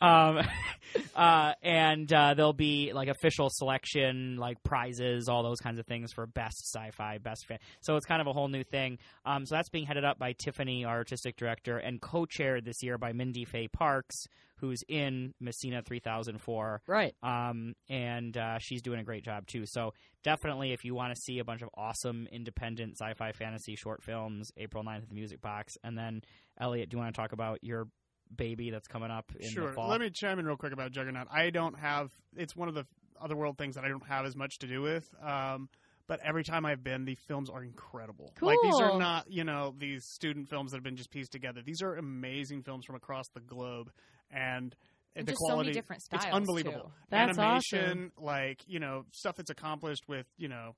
[0.00, 0.40] Um,
[1.14, 6.12] uh, and uh, there'll be like official selection, like prizes, all those kinds of things
[6.12, 7.58] for best sci-fi, best fan.
[7.80, 8.98] So it's kind of a whole new thing.
[9.24, 12.98] Um, so that's being headed up by Tiffany, our artistic director, and co-chaired this year
[12.98, 14.26] by Mindy Faye Parks,
[14.60, 17.14] who's in Messina 3004 right.
[17.22, 19.64] um, and uh, she's doing a great job too.
[19.66, 24.02] So definitely, if you want to see a bunch of awesome independent sci-fi fantasy short
[24.02, 26.22] films, April 9th at the Music Box, and then
[26.60, 27.88] Elliot, do you want to talk about your
[28.34, 29.68] baby that's coming up in sure.
[29.68, 29.88] the fall?
[29.88, 31.26] Let me chime in real quick about Juggernaut.
[31.30, 32.10] I don't have.
[32.36, 32.86] It's one of the
[33.20, 35.08] otherworld things that I don't have as much to do with.
[35.22, 35.68] Um,
[36.06, 38.32] but every time I've been, the films are incredible.
[38.40, 41.60] Like these are not, you know, these student films that have been just pieced together.
[41.64, 43.92] These are amazing films from across the globe,
[44.30, 44.74] and,
[45.14, 45.72] And the just so many quality.
[45.72, 46.80] different it's styles, unbelievable.
[46.80, 46.92] too.
[47.10, 50.74] That's Animation, like you know, stuff that's accomplished with you know.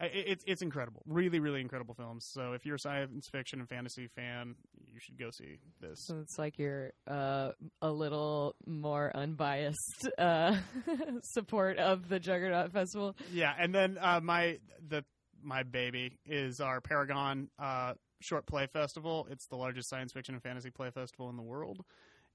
[0.00, 2.26] I- i- It's it's incredible, really, really incredible films.
[2.32, 4.54] So if you're a science fiction and fantasy fan,
[4.86, 6.04] you should go see this.
[6.06, 7.52] So it's like you're uh,
[7.82, 10.56] a little more unbiased uh,
[11.22, 13.16] support of the Juggernaut Festival.
[13.32, 15.04] Yeah, and then uh, my the
[15.42, 19.26] my baby is our Paragon uh, Short Play Festival.
[19.30, 21.84] It's the largest science fiction and fantasy play festival in the world.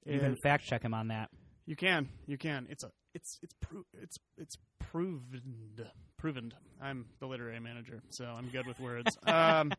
[0.06, 1.30] you can fact check him on that.
[1.66, 2.68] you can, you can.
[2.70, 5.88] It's a, it's, it's, pro- it's, it's proven,
[6.24, 6.54] proven.
[6.82, 9.18] I'm the literary manager, so I'm good with words.
[9.28, 9.74] um,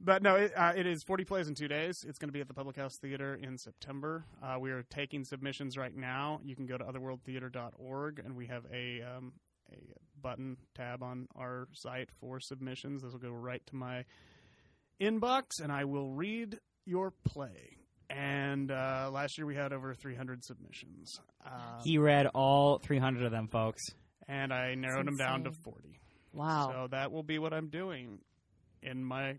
[0.00, 2.04] but no, it, uh, it is 40 plays in two days.
[2.06, 4.24] It's going to be at the Public House Theater in September.
[4.40, 6.40] Uh, we are taking submissions right now.
[6.44, 9.32] You can go to otherworldtheater.org, and we have a um,
[9.72, 9.76] a
[10.22, 13.02] button tab on our site for submissions.
[13.02, 14.04] This will go right to my
[15.00, 17.78] inbox, and I will read your play.
[18.08, 21.18] And uh, last year we had over 300 submissions.
[21.44, 23.82] Uh, He read all 300 of them, folks.
[24.32, 26.00] And I narrowed them down to 40.
[26.32, 26.70] Wow.
[26.72, 28.18] So that will be what I'm doing
[28.82, 29.36] in my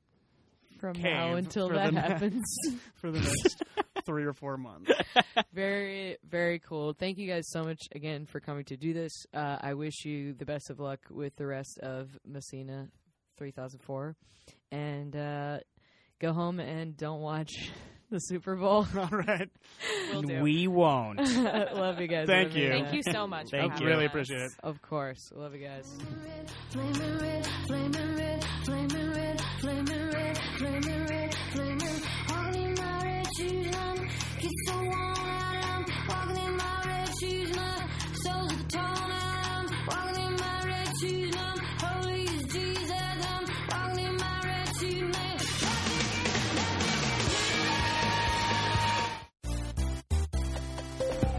[0.80, 2.44] From now until that ne- happens.
[2.96, 3.64] for the next
[4.06, 4.92] three or four months.
[5.54, 6.94] very, very cool.
[6.94, 9.26] Thank you guys so much again for coming to do this.
[9.34, 12.88] Uh, I wish you the best of luck with the rest of Messina
[13.38, 14.16] 3004.
[14.72, 15.58] And uh,
[16.20, 17.72] go home and don't watch
[18.14, 18.88] the Super Bowl.
[18.98, 19.50] All right.
[20.14, 20.42] Will do.
[20.42, 21.20] We won't.
[21.36, 22.28] Love you guys.
[22.28, 22.70] Thank Love you.
[22.70, 23.50] Thank you so much.
[23.50, 23.88] for Thank you.
[23.88, 24.12] Really us.
[24.12, 24.52] appreciate it.
[24.64, 25.32] Of course.
[25.36, 25.92] Love you guys.
[26.70, 27.48] Flaming red,